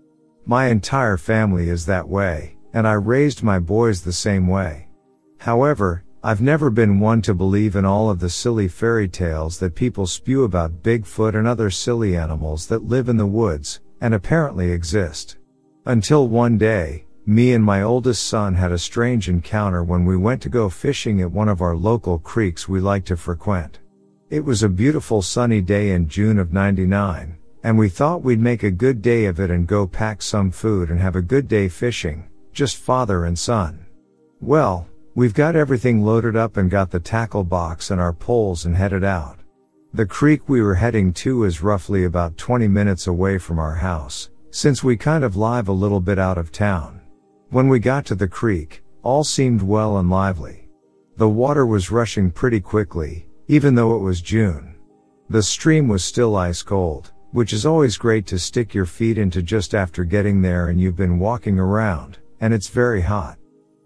My 0.46 0.68
entire 0.68 1.18
family 1.18 1.68
is 1.68 1.86
that 1.86 2.08
way, 2.08 2.56
and 2.72 2.88
I 2.88 2.94
raised 2.94 3.44
my 3.44 3.60
boys 3.60 4.02
the 4.02 4.14
same 4.14 4.48
way. 4.48 4.88
However, 5.38 6.06
I've 6.26 6.42
never 6.42 6.70
been 6.70 7.02
one 7.02 7.22
to 7.24 7.34
believe 7.34 7.76
in 7.76 7.84
all 7.84 8.10
of 8.10 8.20
the 8.20 8.30
silly 8.30 8.70
fairy 8.70 9.10
tales 9.10 9.60
that 9.60 9.76
people 9.76 10.08
spew 10.08 10.46
about 10.46 10.82
Bigfoot 10.82 11.36
and 11.36 11.46
other 11.46 11.70
silly 11.70 12.16
animals 12.16 12.66
that 12.68 12.86
live 12.86 13.10
in 13.10 13.18
the 13.18 13.26
woods, 13.26 13.82
and 14.00 14.14
apparently 14.14 14.72
exist. 14.72 15.36
Until 15.86 16.30
one 16.30 16.58
day, 16.58 17.08
me 17.26 17.52
and 17.52 17.62
my 17.62 17.82
oldest 17.82 18.26
son 18.26 18.56
had 18.56 18.72
a 18.72 18.78
strange 18.78 19.28
encounter 19.28 19.84
when 19.84 20.06
we 20.06 20.16
went 20.16 20.42
to 20.44 20.50
go 20.50 20.70
fishing 20.70 21.20
at 21.20 21.30
one 21.30 21.50
of 21.50 21.62
our 21.62 21.76
local 21.76 22.20
creeks 22.20 22.70
we 22.70 22.80
like 22.80 23.04
to 23.06 23.18
frequent. 23.18 23.80
It 24.30 24.46
was 24.46 24.64
a 24.64 24.70
beautiful 24.70 25.22
sunny 25.22 25.60
day 25.60 25.92
in 25.92 26.08
June 26.08 26.40
of 26.40 26.54
99, 26.54 27.38
and 27.64 27.78
we 27.78 27.90
thought 27.90 28.24
we'd 28.24 28.40
make 28.40 28.64
a 28.64 28.72
good 28.72 29.02
day 29.02 29.26
of 29.26 29.42
it 29.42 29.52
and 29.52 29.68
go 29.68 29.86
pack 29.86 30.22
some 30.22 30.52
food 30.52 30.90
and 30.90 31.02
have 31.02 31.18
a 31.18 31.22
good 31.22 31.50
day 31.50 31.68
fishing, 31.68 32.30
just 32.54 32.78
father 32.78 33.26
and 33.26 33.38
son. 33.38 33.86
Well, 34.40 34.88
we've 35.16 35.34
got 35.34 35.56
everything 35.56 36.04
loaded 36.04 36.36
up 36.36 36.58
and 36.58 36.72
got 36.72 36.90
the 36.90 37.00
tackle 37.00 37.44
box 37.44 37.92
and 37.92 38.02
our 38.02 38.14
poles 38.14 38.66
and 38.66 38.76
headed 38.76 39.04
out. 39.04 39.38
The 39.94 40.06
creek 40.06 40.50
we 40.50 40.62
were 40.62 40.74
heading 40.74 41.14
to 41.14 41.44
is 41.44 41.62
roughly 41.62 42.06
about 42.06 42.38
20 42.38 42.68
minutes 42.68 43.06
away 43.06 43.38
from 43.38 43.60
our 43.60 43.76
house, 43.76 44.32
since 44.50 44.84
we 44.84 44.98
kind 44.98 45.24
of 45.24 45.36
live 45.36 45.68
a 45.68 45.72
little 45.74 46.00
bit 46.00 46.18
out 46.18 46.40
of 46.40 46.52
town. 46.52 47.00
When 47.52 47.68
we 47.68 47.78
got 47.80 48.06
to 48.08 48.16
the 48.16 48.28
creek, 48.28 48.84
all 49.04 49.24
seemed 49.24 49.62
well 49.62 50.00
and 50.00 50.10
lively. 50.10 50.68
The 51.18 51.30
water 51.30 51.68
was 51.68 51.92
rushing 51.92 52.32
pretty 52.32 52.60
quickly, 52.60 53.28
even 53.48 53.76
though 53.76 53.96
it 53.96 54.00
was 54.00 54.20
June. 54.20 54.76
The 55.30 55.44
stream 55.44 55.88
was 55.88 56.04
still 56.04 56.36
ice 56.36 56.64
cold, 56.64 57.12
which 57.32 57.54
is 57.54 57.66
always 57.66 57.98
great 57.98 58.26
to 58.28 58.40
stick 58.40 58.74
your 58.74 58.88
feet 58.88 59.20
into 59.20 59.44
just 59.44 59.76
after 59.76 60.04
getting 60.04 60.42
there 60.42 60.70
and 60.70 60.82
you've 60.82 60.96
been 60.96 61.20
walking 61.20 61.60
around, 61.60 62.18
and 62.40 62.52
it's 62.52 62.68
very 62.68 63.02
hot. 63.02 63.38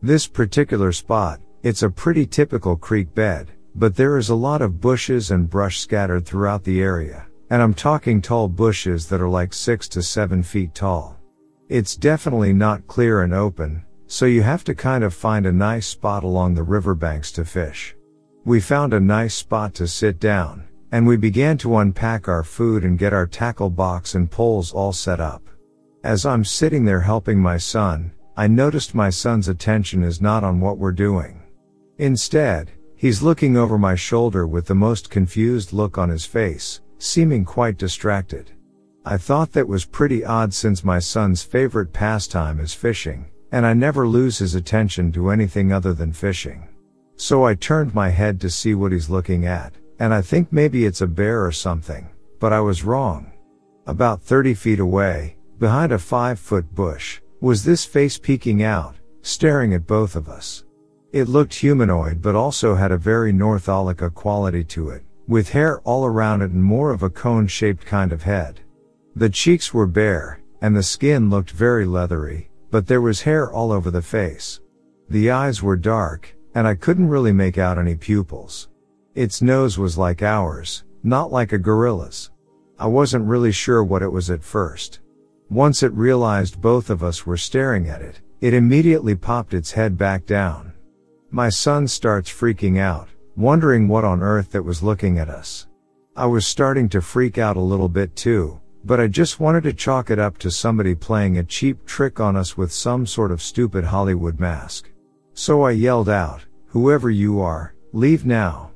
This 0.07 0.25
particular 0.25 0.93
spot, 0.93 1.41
it's 1.63 1.83
a 1.83 1.89
pretty 1.89 2.25
typical 2.25 2.77
creek 2.77 3.13
bed, 3.13 3.51
but 3.75 3.93
there 3.93 4.17
is 4.17 4.29
a 4.29 4.35
lot 4.35 4.61
of 4.61 4.79
bushes 4.79 5.31
and 5.31 5.49
brush 5.49 5.81
scattered 5.81 6.25
throughout 6.25 6.63
the 6.63 6.81
area, 6.81 7.27
and 7.49 7.61
I'm 7.61 7.73
talking 7.73 8.21
tall 8.21 8.47
bushes 8.47 9.09
that 9.09 9.19
are 9.19 9.27
like 9.27 9.51
six 9.51 9.89
to 9.89 10.01
seven 10.01 10.43
feet 10.43 10.73
tall. 10.73 11.19
It's 11.67 11.97
definitely 11.97 12.53
not 12.53 12.87
clear 12.87 13.23
and 13.23 13.33
open, 13.33 13.83
so 14.05 14.25
you 14.25 14.43
have 14.43 14.63
to 14.63 14.73
kind 14.73 15.03
of 15.03 15.13
find 15.13 15.45
a 15.45 15.51
nice 15.51 15.87
spot 15.87 16.23
along 16.23 16.55
the 16.55 16.63
riverbanks 16.63 17.29
to 17.33 17.43
fish. 17.43 17.93
We 18.45 18.61
found 18.61 18.93
a 18.93 19.01
nice 19.01 19.35
spot 19.35 19.73
to 19.73 19.89
sit 19.89 20.21
down, 20.21 20.69
and 20.93 21.05
we 21.05 21.17
began 21.17 21.57
to 21.57 21.79
unpack 21.79 22.29
our 22.29 22.45
food 22.45 22.85
and 22.85 22.97
get 22.97 23.11
our 23.11 23.27
tackle 23.27 23.69
box 23.69 24.15
and 24.15 24.31
poles 24.31 24.71
all 24.71 24.93
set 24.93 25.19
up. 25.19 25.43
As 26.05 26.25
I'm 26.25 26.45
sitting 26.45 26.85
there 26.85 27.01
helping 27.01 27.41
my 27.41 27.57
son, 27.57 28.13
I 28.39 28.45
noticed 28.45 28.93
my 28.93 29.09
son's 29.09 29.47
attention 29.47 30.03
is 30.03 30.21
not 30.21 30.43
on 30.43 30.59
what 30.59 30.77
we're 30.77 30.91
doing. 30.91 31.41
Instead, 31.97 32.69
he's 32.95 33.23
looking 33.23 33.57
over 33.57 33.79
my 33.79 33.95
shoulder 33.95 34.45
with 34.45 34.67
the 34.67 34.75
most 34.75 35.09
confused 35.09 35.73
look 35.73 35.97
on 35.97 36.09
his 36.09 36.23
face, 36.23 36.81
seeming 36.99 37.43
quite 37.43 37.79
distracted. 37.79 38.51
I 39.03 39.17
thought 39.17 39.53
that 39.53 39.67
was 39.67 39.85
pretty 39.85 40.23
odd 40.23 40.53
since 40.53 40.83
my 40.83 40.99
son's 40.99 41.41
favorite 41.41 41.91
pastime 41.91 42.59
is 42.59 42.75
fishing, 42.75 43.25
and 43.51 43.65
I 43.65 43.73
never 43.73 44.07
lose 44.07 44.37
his 44.37 44.53
attention 44.53 45.11
to 45.13 45.31
anything 45.31 45.73
other 45.73 45.93
than 45.93 46.13
fishing. 46.13 46.67
So 47.15 47.43
I 47.43 47.55
turned 47.55 47.95
my 47.95 48.09
head 48.09 48.39
to 48.41 48.51
see 48.51 48.75
what 48.75 48.91
he's 48.91 49.09
looking 49.09 49.47
at, 49.47 49.73
and 49.97 50.13
I 50.13 50.21
think 50.21 50.53
maybe 50.53 50.85
it's 50.85 51.01
a 51.01 51.07
bear 51.07 51.43
or 51.43 51.51
something, 51.51 52.07
but 52.39 52.53
I 52.53 52.59
was 52.59 52.83
wrong. 52.83 53.31
About 53.87 54.21
30 54.21 54.53
feet 54.53 54.79
away, 54.79 55.37
behind 55.57 55.91
a 55.91 55.97
5 55.97 56.39
foot 56.39 56.75
bush, 56.75 57.19
was 57.39 57.63
this 57.63 57.85
face 57.85 58.17
peeking 58.17 58.63
out, 58.63 58.95
staring 59.21 59.73
at 59.73 59.85
both 59.85 60.15
of 60.15 60.27
us. 60.27 60.63
It 61.11 61.27
looked 61.27 61.53
humanoid 61.53 62.21
but 62.21 62.35
also 62.35 62.75
had 62.75 62.91
a 62.91 62.97
very 62.97 63.31
Northalika 63.31 64.13
quality 64.13 64.63
to 64.65 64.89
it, 64.89 65.03
with 65.27 65.49
hair 65.49 65.79
all 65.81 66.05
around 66.05 66.41
it 66.41 66.51
and 66.51 66.63
more 66.63 66.91
of 66.91 67.03
a 67.03 67.09
cone 67.09 67.47
shaped 67.47 67.85
kind 67.85 68.11
of 68.11 68.23
head. 68.23 68.59
The 69.15 69.29
cheeks 69.29 69.73
were 69.73 69.87
bare, 69.87 70.41
and 70.61 70.75
the 70.75 70.83
skin 70.83 71.29
looked 71.29 71.51
very 71.51 71.85
leathery, 71.85 72.49
but 72.71 72.87
there 72.87 73.01
was 73.01 73.21
hair 73.21 73.51
all 73.51 73.71
over 73.71 73.91
the 73.91 74.01
face. 74.01 74.59
The 75.09 75.31
eyes 75.31 75.61
were 75.61 75.77
dark, 75.77 76.35
and 76.55 76.67
I 76.67 76.75
couldn't 76.75 77.07
really 77.07 77.31
make 77.31 77.57
out 77.57 77.77
any 77.77 77.95
pupils. 77.95 78.69
Its 79.15 79.41
nose 79.41 79.77
was 79.77 79.97
like 79.97 80.21
ours, 80.21 80.83
not 81.03 81.31
like 81.31 81.53
a 81.53 81.57
gorilla's. 81.57 82.31
I 82.79 82.87
wasn't 82.87 83.25
really 83.25 83.51
sure 83.51 83.83
what 83.83 84.03
it 84.03 84.11
was 84.11 84.29
at 84.29 84.43
first. 84.43 84.99
Once 85.49 85.81
it 85.81 85.93
realized 85.93 86.61
both 86.61 86.89
of 86.89 87.01
us 87.01 87.25
were 87.25 87.37
staring 87.37 87.87
at 87.87 88.01
it, 88.01 88.19
it 88.41 88.53
immediately 88.53 89.15
popped 89.15 89.53
its 89.53 89.71
head 89.71 89.97
back 89.97 90.25
down. 90.25 90.73
My 91.31 91.49
son 91.49 91.87
starts 91.87 92.29
freaking 92.29 92.79
out, 92.79 93.07
wondering 93.35 93.87
what 93.87 94.03
on 94.03 94.21
earth 94.21 94.51
that 94.51 94.63
was 94.63 94.83
looking 94.83 95.19
at 95.19 95.29
us. 95.29 95.67
I 96.15 96.25
was 96.25 96.45
starting 96.45 96.89
to 96.89 97.01
freak 97.01 97.37
out 97.37 97.55
a 97.55 97.61
little 97.61 97.87
bit 97.87 98.15
too, 98.15 98.59
but 98.83 98.99
I 98.99 99.07
just 99.07 99.39
wanted 99.39 99.63
to 99.63 99.73
chalk 99.73 100.09
it 100.09 100.19
up 100.19 100.37
to 100.39 100.51
somebody 100.51 100.95
playing 100.95 101.37
a 101.37 101.43
cheap 101.43 101.85
trick 101.85 102.19
on 102.19 102.35
us 102.35 102.57
with 102.57 102.71
some 102.71 103.05
sort 103.05 103.31
of 103.31 103.41
stupid 103.41 103.85
Hollywood 103.85 104.39
mask. 104.39 104.89
So 105.33 105.61
I 105.63 105.71
yelled 105.71 106.09
out, 106.09 106.45
whoever 106.67 107.09
you 107.09 107.39
are, 107.39 107.73
leave 107.93 108.25
now. 108.25 108.71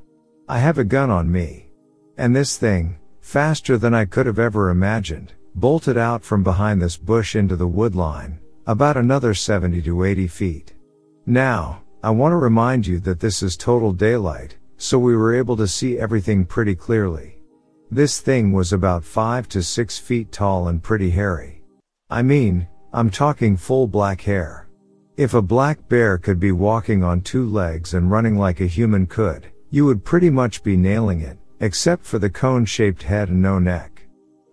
I 0.48 0.58
have 0.58 0.78
a 0.78 0.84
gun 0.84 1.10
on 1.10 1.30
me. 1.30 1.70
And 2.16 2.34
this 2.34 2.56
thing, 2.56 2.98
faster 3.20 3.76
than 3.76 3.94
I 3.94 4.04
could 4.04 4.26
have 4.26 4.38
ever 4.38 4.70
imagined, 4.70 5.32
bolted 5.54 5.96
out 5.96 6.22
from 6.22 6.42
behind 6.42 6.80
this 6.80 6.96
bush 6.96 7.36
into 7.36 7.56
the 7.56 7.66
wood 7.66 7.94
line, 7.94 8.38
about 8.66 8.96
another 8.96 9.34
70 9.34 9.82
to 9.82 10.04
80 10.04 10.26
feet. 10.28 10.74
Now, 11.26 11.82
I 12.02 12.10
want 12.10 12.32
to 12.32 12.36
remind 12.36 12.86
you 12.86 12.98
that 13.00 13.20
this 13.20 13.42
is 13.42 13.56
total 13.56 13.92
daylight, 13.92 14.56
so 14.76 14.98
we 14.98 15.14
were 15.14 15.34
able 15.34 15.56
to 15.56 15.68
see 15.68 15.98
everything 15.98 16.44
pretty 16.44 16.74
clearly. 16.74 17.38
This 17.90 18.20
thing 18.20 18.52
was 18.52 18.72
about 18.72 19.04
5 19.04 19.48
to 19.50 19.62
6 19.62 19.98
feet 19.98 20.32
tall 20.32 20.68
and 20.68 20.82
pretty 20.82 21.10
hairy. 21.10 21.62
I 22.10 22.22
mean, 22.22 22.66
I'm 22.92 23.10
talking 23.10 23.56
full 23.56 23.86
black 23.86 24.22
hair. 24.22 24.68
If 25.16 25.34
a 25.34 25.42
black 25.42 25.88
bear 25.88 26.16
could 26.16 26.40
be 26.40 26.52
walking 26.52 27.04
on 27.04 27.20
two 27.20 27.46
legs 27.46 27.92
and 27.92 28.10
running 28.10 28.38
like 28.38 28.60
a 28.60 28.66
human 28.66 29.06
could, 29.06 29.52
you 29.70 29.84
would 29.84 30.04
pretty 30.04 30.30
much 30.30 30.62
be 30.62 30.76
nailing 30.76 31.20
it, 31.20 31.38
except 31.60 32.04
for 32.04 32.18
the 32.18 32.30
cone 32.30 32.64
shaped 32.64 33.02
head 33.02 33.28
and 33.28 33.42
no 33.42 33.58
neck. 33.58 33.91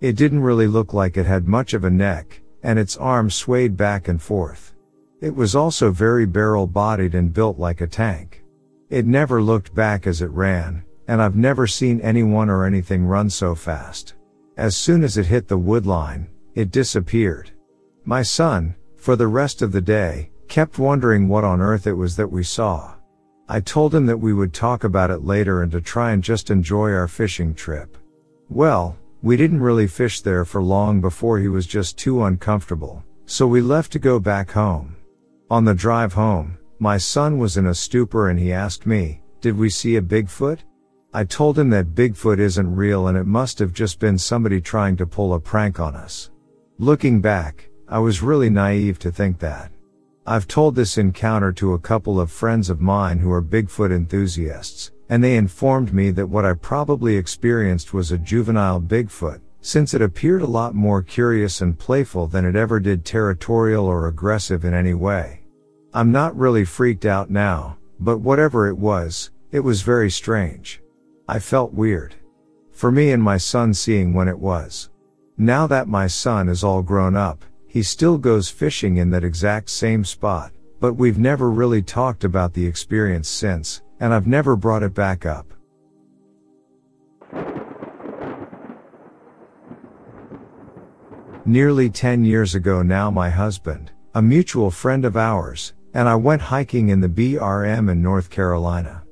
It 0.02 0.16
didn't 0.16 0.44
really 0.44 0.68
look 0.68 0.94
like 0.94 1.18
it 1.18 1.26
had 1.26 1.48
much 1.48 1.74
of 1.74 1.84
a 1.84 1.90
neck, 1.90 2.42
and 2.64 2.80
its 2.80 2.96
arms 2.96 3.36
swayed 3.36 3.76
back 3.76 4.08
and 4.08 4.22
forth. 4.22 4.74
It 5.20 5.36
was 5.36 5.56
also 5.56 5.92
very 5.92 6.26
barrel 6.26 6.68
bodied 6.68 7.16
and 7.16 7.34
built 7.34 7.60
like 7.60 7.82
a 7.82 7.88
tank. 7.88 8.44
It 8.90 9.06
never 9.06 9.42
looked 9.42 9.76
back 9.76 10.08
as 10.08 10.22
it 10.22 10.32
ran, 10.32 10.84
and 11.10 11.22
I've 11.22 11.36
never 11.36 11.68
seen 11.68 12.00
anyone 12.00 12.50
or 12.50 12.66
anything 12.66 13.06
run 13.06 13.30
so 13.30 13.56
fast. 13.56 14.14
As 14.56 14.78
soon 14.78 15.04
as 15.04 15.18
it 15.18 15.26
hit 15.26 15.48
the 15.48 15.58
wood 15.58 15.86
line, 15.86 16.30
it 16.56 16.72
disappeared. 16.72 17.52
My 18.06 18.22
son, 18.22 18.76
for 18.96 19.16
the 19.16 19.28
rest 19.28 19.62
of 19.62 19.72
the 19.74 19.82
day, 19.82 20.32
kept 20.48 20.80
wondering 20.80 21.28
what 21.28 21.44
on 21.44 21.62
earth 21.62 21.88
it 21.88 21.94
was 21.94 22.16
that 22.16 22.32
we 22.32 22.44
saw. 22.44 22.94
I 23.50 23.60
told 23.60 23.94
him 23.94 24.06
that 24.06 24.18
we 24.18 24.34
would 24.34 24.54
talk 24.54 24.84
about 24.84 25.12
it 25.12 25.26
later 25.26 25.62
and 25.62 25.72
to 25.74 25.82
try 25.82 26.12
and 26.12 26.24
just 26.24 26.50
enjoy 26.50 26.92
our 26.92 27.08
fishing 27.08 27.54
trip. 27.54 27.98
Well, 28.50 28.98
we 29.22 29.36
didn't 29.36 29.62
really 29.62 29.88
fish 29.88 30.22
there 30.22 30.46
for 30.46 30.62
long 30.62 31.02
before 31.02 31.40
he 31.40 31.48
was 31.48 31.68
just 31.68 31.98
too 31.98 32.24
uncomfortable, 32.24 33.04
so 33.26 33.46
we 33.46 33.62
left 33.62 33.92
to 33.92 34.00
go 34.00 34.20
back 34.20 34.52
home. 34.52 34.96
On 35.50 35.66
the 35.66 35.74
drive 35.74 36.14
home, 36.14 36.58
my 36.80 36.98
son 36.98 37.38
was 37.38 37.58
in 37.58 37.68
a 37.68 37.76
stupor 37.76 38.30
and 38.30 38.40
he 38.40 38.54
asked 38.54 38.86
me, 38.86 39.22
did 39.42 39.58
we 39.58 39.70
see 39.70 39.98
a 39.98 40.02
Bigfoot? 40.02 40.60
I 41.14 41.24
told 41.24 41.58
him 41.58 41.70
that 41.72 41.96
Bigfoot 41.96 42.40
isn't 42.40 42.76
real 42.76 43.08
and 43.08 43.18
it 43.18 43.26
must 43.26 43.60
have 43.60 43.74
just 43.74 44.00
been 44.00 44.18
somebody 44.18 44.62
trying 44.62 44.96
to 44.98 45.08
pull 45.08 45.34
a 45.34 45.40
prank 45.40 45.80
on 45.80 45.96
us. 45.96 46.30
Looking 46.78 47.20
back, 47.20 47.70
I 47.88 48.00
was 48.00 48.22
really 48.22 48.50
naive 48.50 49.00
to 49.00 49.12
think 49.12 49.40
that. 49.40 49.72
I've 50.26 50.48
told 50.48 50.76
this 50.76 50.98
encounter 50.98 51.52
to 51.54 51.74
a 51.74 51.80
couple 51.80 52.20
of 52.22 52.32
friends 52.32 52.70
of 52.70 52.80
mine 52.80 53.18
who 53.18 53.32
are 53.32 53.42
Bigfoot 53.42 53.92
enthusiasts, 53.92 54.92
and 55.10 55.24
they 55.24 55.36
informed 55.36 55.94
me 55.94 56.12
that 56.12 56.28
what 56.28 56.46
I 56.46 56.54
probably 56.54 57.18
experienced 57.18 57.94
was 57.94 58.12
a 58.12 58.18
juvenile 58.18 58.80
Bigfoot, 58.80 59.42
since 59.60 59.94
it 59.94 60.02
appeared 60.02 60.44
a 60.44 60.48
lot 60.48 60.76
more 60.76 61.02
curious 61.02 61.62
and 61.62 61.78
playful 61.78 62.28
than 62.28 62.46
it 62.46 62.56
ever 62.56 62.80
did 62.80 63.04
territorial 63.04 63.86
or 63.86 64.08
aggressive 64.08 64.64
in 64.64 64.74
any 64.74 64.94
way. 64.94 65.42
I'm 65.94 66.12
not 66.12 66.38
really 66.38 66.64
freaked 66.64 67.06
out 67.06 67.30
now, 67.30 67.78
but 68.00 68.20
whatever 68.20 68.68
it 68.68 68.78
was, 68.78 69.32
it 69.52 69.62
was 69.62 69.82
very 69.82 70.12
strange. 70.12 70.82
I 71.28 71.40
felt 71.40 71.74
weird. 71.74 72.16
For 72.72 72.92
me 72.92 73.12
and 73.12 73.22
my 73.22 73.38
son 73.38 73.74
seeing 73.74 74.14
when 74.14 74.28
it 74.28 74.40
was. 74.40 74.90
Now 75.38 75.68
that 75.68 75.88
my 75.88 76.08
son 76.08 76.48
is 76.48 76.64
all 76.64 76.84
grown 76.84 77.16
up, 77.16 77.44
he 77.68 77.82
still 77.82 78.18
goes 78.18 78.50
fishing 78.50 78.98
in 78.98 79.10
that 79.10 79.24
exact 79.24 79.70
same 79.70 80.06
spot, 80.06 80.52
but 80.80 80.94
we've 80.94 81.20
never 81.20 81.50
really 81.50 81.82
talked 81.82 82.24
about 82.24 82.54
the 82.54 82.66
experience 82.66 83.28
since, 83.28 83.82
and 84.00 84.14
I've 84.14 84.28
never 84.28 84.56
brought 84.56 84.84
it 84.84 84.94
back 84.94 85.26
up. 85.26 85.54
Nearly 91.46 91.90
10 91.90 92.24
years 92.24 92.54
ago 92.54 92.82
now 92.82 93.10
my 93.10 93.30
husband, 93.30 93.92
a 94.14 94.22
mutual 94.22 94.70
friend 94.70 95.04
of 95.06 95.18
ours, 95.18 95.74
and 95.94 96.08
I 96.08 96.16
went 96.16 96.42
hiking 96.42 96.90
in 96.90 97.00
the 97.00 97.10
BRM 97.10 97.90
in 97.90 98.02
North 98.02 98.30
Carolina. 98.30 99.04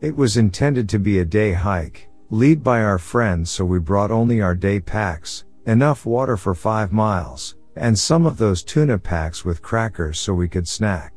It 0.00 0.14
was 0.14 0.36
intended 0.36 0.88
to 0.90 0.98
be 0.98 1.20
a 1.20 1.24
day 1.24 1.52
hike, 1.54 2.10
lead 2.30 2.62
by 2.62 2.82
our 2.82 2.98
friends 2.98 3.50
so 3.50 3.64
we 3.64 3.78
brought 3.78 4.10
only 4.10 4.42
our 4.42 4.54
day 4.54 4.78
packs, 4.78 5.44
enough 5.66 6.04
water 6.04 6.36
for 6.36 6.54
five 6.54 6.92
miles, 6.92 7.56
and 7.76 7.98
some 7.98 8.26
of 8.26 8.36
those 8.36 8.62
tuna 8.62 8.98
packs 8.98 9.44
with 9.44 9.62
crackers 9.62 10.18
so 10.18 10.34
we 10.34 10.48
could 10.48 10.68
snack. 10.68 11.15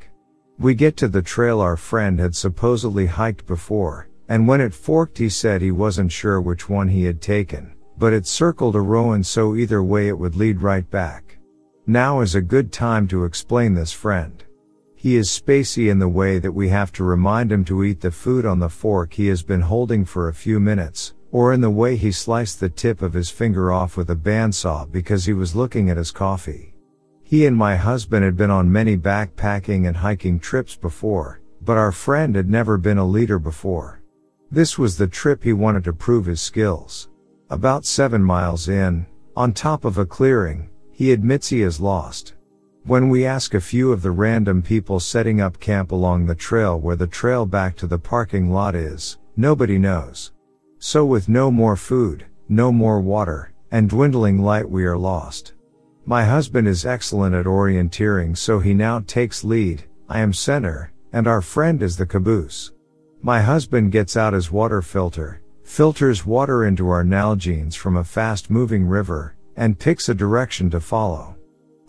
We 0.59 0.75
get 0.75 0.97
to 0.97 1.07
the 1.07 1.21
trail 1.21 1.61
our 1.61 1.77
friend 1.77 2.19
had 2.19 2.35
supposedly 2.35 3.05
hiked 3.05 3.47
before, 3.47 4.09
and 4.27 4.45
when 4.45 4.59
it 4.59 4.73
forked 4.73 5.17
he 5.17 5.29
said 5.29 5.61
he 5.61 5.71
wasn't 5.71 6.11
sure 6.11 6.41
which 6.41 6.67
one 6.67 6.89
he 6.89 7.05
had 7.05 7.21
taken, 7.21 7.73
but 7.97 8.11
it 8.11 8.27
circled 8.27 8.75
a 8.75 8.81
row 8.81 9.13
and 9.13 9.25
so 9.25 9.55
either 9.55 9.81
way 9.81 10.09
it 10.09 10.19
would 10.19 10.35
lead 10.35 10.61
right 10.61 10.89
back. 10.91 11.37
Now 11.87 12.19
is 12.19 12.35
a 12.35 12.41
good 12.41 12.73
time 12.73 13.07
to 13.07 13.23
explain 13.23 13.73
this 13.73 13.93
friend. 13.93 14.43
He 14.95 15.15
is 15.15 15.29
spacey 15.29 15.89
in 15.89 15.97
the 15.97 16.09
way 16.09 16.39
that 16.39 16.51
we 16.51 16.67
have 16.67 16.91
to 16.93 17.05
remind 17.05 17.53
him 17.53 17.63
to 17.63 17.85
eat 17.85 18.01
the 18.01 18.11
food 18.11 18.45
on 18.45 18.59
the 18.59 18.67
fork 18.67 19.13
he 19.13 19.27
has 19.27 19.41
been 19.41 19.61
holding 19.61 20.03
for 20.03 20.27
a 20.27 20.33
few 20.33 20.59
minutes, 20.59 21.13
or 21.31 21.53
in 21.53 21.61
the 21.61 21.69
way 21.69 21.95
he 21.95 22.11
sliced 22.11 22.59
the 22.59 22.67
tip 22.67 23.01
of 23.01 23.13
his 23.13 23.29
finger 23.29 23.71
off 23.71 23.95
with 23.95 24.09
a 24.09 24.15
bandsaw 24.15 24.91
because 24.91 25.23
he 25.23 25.31
was 25.31 25.55
looking 25.55 25.89
at 25.89 25.95
his 25.95 26.11
coffee. 26.11 26.68
He 27.29 27.45
and 27.45 27.55
my 27.55 27.75
husband 27.75 28.25
had 28.25 28.35
been 28.35 28.49
on 28.49 28.71
many 28.71 28.97
backpacking 28.97 29.87
and 29.87 29.97
hiking 29.97 30.39
trips 30.39 30.75
before, 30.75 31.41
but 31.61 31.77
our 31.77 31.91
friend 31.91 32.35
had 32.35 32.49
never 32.49 32.75
been 32.75 32.97
a 32.97 33.05
leader 33.05 33.37
before. 33.37 34.01
This 34.49 34.79
was 34.79 34.97
the 34.97 35.05
trip 35.05 35.43
he 35.43 35.53
wanted 35.53 35.83
to 35.83 35.93
prove 35.93 36.25
his 36.25 36.41
skills. 36.41 37.07
About 37.51 37.85
seven 37.85 38.23
miles 38.23 38.67
in, 38.67 39.05
on 39.35 39.53
top 39.53 39.85
of 39.85 39.99
a 39.99 40.07
clearing, 40.07 40.71
he 40.91 41.11
admits 41.11 41.49
he 41.49 41.61
is 41.61 41.79
lost. 41.79 42.33
When 42.85 43.09
we 43.09 43.27
ask 43.27 43.53
a 43.53 43.61
few 43.61 43.91
of 43.91 44.01
the 44.01 44.09
random 44.09 44.63
people 44.63 44.99
setting 44.99 45.39
up 45.39 45.59
camp 45.59 45.91
along 45.91 46.25
the 46.25 46.33
trail 46.33 46.79
where 46.79 46.95
the 46.95 47.05
trail 47.05 47.45
back 47.45 47.75
to 47.75 47.85
the 47.85 47.99
parking 47.99 48.51
lot 48.51 48.73
is, 48.73 49.19
nobody 49.37 49.77
knows. 49.77 50.31
So 50.79 51.05
with 51.05 51.29
no 51.29 51.51
more 51.51 51.75
food, 51.75 52.25
no 52.47 52.71
more 52.71 52.99
water, 52.99 53.53
and 53.69 53.87
dwindling 53.87 54.41
light 54.41 54.67
we 54.67 54.83
are 54.85 54.97
lost. 54.97 55.53
My 56.09 56.25
husband 56.25 56.67
is 56.67 56.87
excellent 56.87 57.35
at 57.35 57.45
orienteering 57.45 58.35
so 58.35 58.57
he 58.57 58.73
now 58.73 59.01
takes 59.01 59.43
lead, 59.43 59.83
I 60.09 60.21
am 60.21 60.33
center, 60.33 60.91
and 61.13 61.27
our 61.27 61.39
friend 61.39 61.83
is 61.83 61.97
the 61.97 62.07
caboose. 62.07 62.71
My 63.21 63.41
husband 63.41 63.91
gets 63.91 64.17
out 64.17 64.33
his 64.33 64.51
water 64.51 64.81
filter, 64.81 65.43
filters 65.63 66.25
water 66.25 66.65
into 66.65 66.89
our 66.89 67.03
Nalgene's 67.03 67.75
from 67.75 67.97
a 67.97 68.03
fast 68.03 68.49
moving 68.49 68.87
river, 68.87 69.35
and 69.55 69.77
picks 69.77 70.09
a 70.09 70.15
direction 70.15 70.71
to 70.71 70.79
follow. 70.79 71.35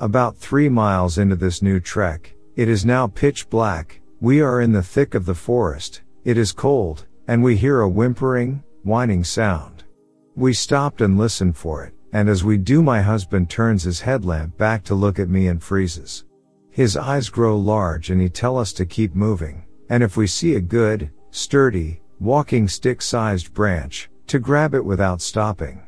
About 0.00 0.36
three 0.36 0.68
miles 0.68 1.16
into 1.16 1.34
this 1.34 1.62
new 1.62 1.80
trek, 1.80 2.34
it 2.56 2.68
is 2.68 2.84
now 2.84 3.06
pitch 3.06 3.48
black, 3.48 4.02
we 4.20 4.42
are 4.42 4.60
in 4.60 4.70
the 4.70 4.82
thick 4.82 5.14
of 5.14 5.24
the 5.24 5.34
forest, 5.34 6.02
it 6.26 6.36
is 6.36 6.52
cold, 6.52 7.06
and 7.26 7.42
we 7.42 7.56
hear 7.56 7.80
a 7.80 7.88
whimpering, 7.88 8.62
whining 8.82 9.24
sound. 9.24 9.84
We 10.36 10.52
stopped 10.52 11.00
and 11.00 11.16
listened 11.16 11.56
for 11.56 11.84
it, 11.84 11.94
and 12.12 12.28
as 12.28 12.44
we 12.44 12.56
do 12.56 12.82
my 12.82 13.00
husband 13.00 13.48
turns 13.48 13.82
his 13.82 14.00
headlamp 14.00 14.56
back 14.56 14.82
to 14.84 14.94
look 14.94 15.18
at 15.18 15.28
me 15.28 15.48
and 15.48 15.62
freezes. 15.62 16.24
His 16.70 16.96
eyes 16.96 17.28
grow 17.28 17.56
large 17.56 18.10
and 18.10 18.20
he 18.20 18.28
tell 18.28 18.56
us 18.56 18.72
to 18.74 18.86
keep 18.86 19.14
moving, 19.14 19.64
and 19.88 20.02
if 20.02 20.16
we 20.16 20.26
see 20.26 20.54
a 20.54 20.60
good, 20.60 21.10
sturdy, 21.30 22.00
walking 22.18 22.68
stick 22.68 23.02
sized 23.02 23.52
branch, 23.52 24.08
to 24.28 24.38
grab 24.38 24.74
it 24.74 24.84
without 24.84 25.20
stopping. 25.20 25.82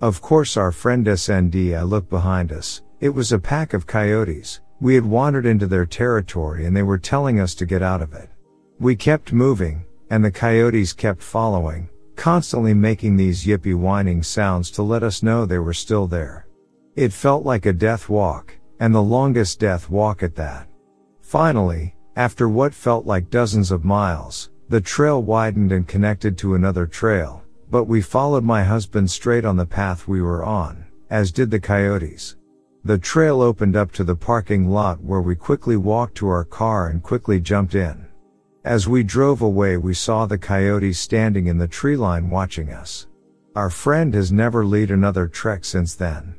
Of 0.00 0.22
course 0.22 0.56
our 0.56 0.72
friend 0.72 1.06
SND 1.06 1.76
I 1.76 1.82
look 1.82 2.08
behind 2.08 2.52
us, 2.52 2.82
it 3.00 3.10
was 3.10 3.32
a 3.32 3.38
pack 3.38 3.74
of 3.74 3.86
coyotes, 3.86 4.60
we 4.80 4.94
had 4.94 5.04
wandered 5.04 5.44
into 5.44 5.66
their 5.66 5.84
territory 5.84 6.64
and 6.64 6.74
they 6.74 6.82
were 6.82 6.96
telling 6.96 7.38
us 7.38 7.54
to 7.56 7.66
get 7.66 7.82
out 7.82 8.00
of 8.00 8.14
it. 8.14 8.30
We 8.78 8.96
kept 8.96 9.34
moving, 9.34 9.84
and 10.08 10.24
the 10.24 10.30
coyotes 10.30 10.94
kept 10.94 11.22
following, 11.22 11.89
constantly 12.20 12.74
making 12.74 13.16
these 13.16 13.46
yippy 13.46 13.74
whining 13.74 14.22
sounds 14.22 14.70
to 14.70 14.82
let 14.82 15.02
us 15.02 15.22
know 15.22 15.46
they 15.46 15.58
were 15.58 15.72
still 15.72 16.06
there. 16.06 16.46
It 16.94 17.14
felt 17.14 17.46
like 17.46 17.64
a 17.64 17.72
death 17.72 18.10
walk, 18.10 18.58
and 18.78 18.94
the 18.94 19.02
longest 19.02 19.58
death 19.58 19.88
walk 19.88 20.22
at 20.22 20.34
that. 20.36 20.68
Finally, 21.22 21.96
after 22.16 22.46
what 22.46 22.74
felt 22.74 23.06
like 23.06 23.30
dozens 23.30 23.70
of 23.70 23.86
miles, 23.86 24.50
the 24.68 24.82
trail 24.82 25.22
widened 25.22 25.72
and 25.72 25.88
connected 25.88 26.36
to 26.36 26.56
another 26.56 26.86
trail, 26.86 27.42
but 27.70 27.84
we 27.84 28.02
followed 28.02 28.44
my 28.44 28.62
husband 28.62 29.10
straight 29.10 29.46
on 29.46 29.56
the 29.56 29.64
path 29.64 30.06
we 30.06 30.20
were 30.20 30.44
on, 30.44 30.84
as 31.08 31.32
did 31.32 31.50
the 31.50 31.58
coyotes. 31.58 32.36
The 32.84 32.98
trail 32.98 33.40
opened 33.40 33.76
up 33.76 33.92
to 33.92 34.04
the 34.04 34.14
parking 34.14 34.68
lot 34.68 35.00
where 35.02 35.22
we 35.22 35.36
quickly 35.36 35.78
walked 35.78 36.16
to 36.16 36.28
our 36.28 36.44
car 36.44 36.88
and 36.88 37.02
quickly 37.02 37.40
jumped 37.40 37.74
in. 37.74 38.09
As 38.64 38.86
we 38.86 39.02
drove 39.02 39.40
away, 39.40 39.78
we 39.78 39.94
saw 39.94 40.26
the 40.26 40.36
coyotes 40.36 40.98
standing 40.98 41.46
in 41.46 41.56
the 41.56 41.66
tree 41.66 41.96
line 41.96 42.28
watching 42.28 42.70
us. 42.70 43.06
Our 43.56 43.70
friend 43.70 44.12
has 44.12 44.30
never 44.30 44.66
lead 44.66 44.90
another 44.90 45.26
trek 45.28 45.64
since 45.64 45.94
then. 45.94 46.34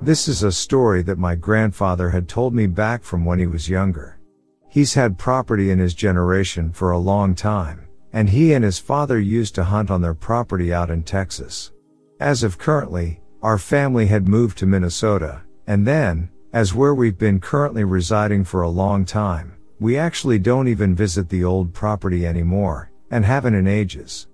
This 0.00 0.28
is 0.28 0.44
a 0.44 0.52
story 0.52 1.02
that 1.02 1.18
my 1.18 1.34
grandfather 1.34 2.10
had 2.10 2.28
told 2.28 2.54
me 2.54 2.68
back 2.68 3.02
from 3.02 3.24
when 3.24 3.40
he 3.40 3.46
was 3.48 3.68
younger. 3.68 4.20
He's 4.68 4.94
had 4.94 5.18
property 5.18 5.72
in 5.72 5.80
his 5.80 5.94
generation 5.94 6.70
for 6.72 6.92
a 6.92 6.98
long 6.98 7.34
time, 7.34 7.88
and 8.12 8.30
he 8.30 8.52
and 8.52 8.64
his 8.64 8.78
father 8.78 9.18
used 9.18 9.56
to 9.56 9.64
hunt 9.64 9.90
on 9.90 10.00
their 10.00 10.14
property 10.14 10.72
out 10.72 10.90
in 10.90 11.02
Texas. 11.02 11.72
As 12.20 12.44
of 12.44 12.56
currently, 12.56 13.20
our 13.42 13.58
family 13.58 14.06
had 14.06 14.28
moved 14.28 14.56
to 14.58 14.66
Minnesota, 14.66 15.42
and 15.66 15.86
then, 15.86 16.30
as 16.52 16.74
where 16.74 16.94
we've 16.94 17.18
been 17.18 17.40
currently 17.40 17.84
residing 17.84 18.44
for 18.44 18.62
a 18.62 18.68
long 18.68 19.04
time, 19.04 19.56
we 19.78 19.96
actually 19.96 20.38
don't 20.38 20.68
even 20.68 20.94
visit 20.94 21.28
the 21.28 21.44
old 21.44 21.72
property 21.72 22.26
anymore, 22.26 22.90
and 23.10 23.24
haven't 23.24 23.54
in 23.54 23.66
ages. 23.66 24.28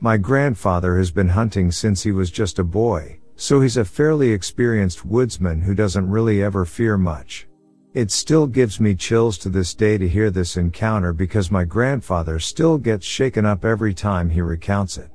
My 0.00 0.16
grandfather 0.16 0.98
has 0.98 1.10
been 1.10 1.28
hunting 1.28 1.70
since 1.70 2.02
he 2.02 2.12
was 2.12 2.30
just 2.30 2.58
a 2.58 2.64
boy, 2.64 3.18
so 3.36 3.60
he's 3.60 3.76
a 3.76 3.84
fairly 3.84 4.30
experienced 4.30 5.04
woodsman 5.04 5.60
who 5.60 5.74
doesn't 5.74 6.08
really 6.08 6.42
ever 6.42 6.64
fear 6.64 6.98
much. 6.98 7.46
It 7.94 8.10
still 8.10 8.46
gives 8.46 8.80
me 8.80 8.94
chills 8.94 9.36
to 9.38 9.48
this 9.48 9.74
day 9.74 9.98
to 9.98 10.08
hear 10.08 10.30
this 10.30 10.56
encounter 10.56 11.12
because 11.12 11.50
my 11.50 11.64
grandfather 11.64 12.38
still 12.38 12.78
gets 12.78 13.04
shaken 13.04 13.44
up 13.44 13.64
every 13.64 13.92
time 13.92 14.30
he 14.30 14.40
recounts 14.40 14.96
it. 14.98 15.10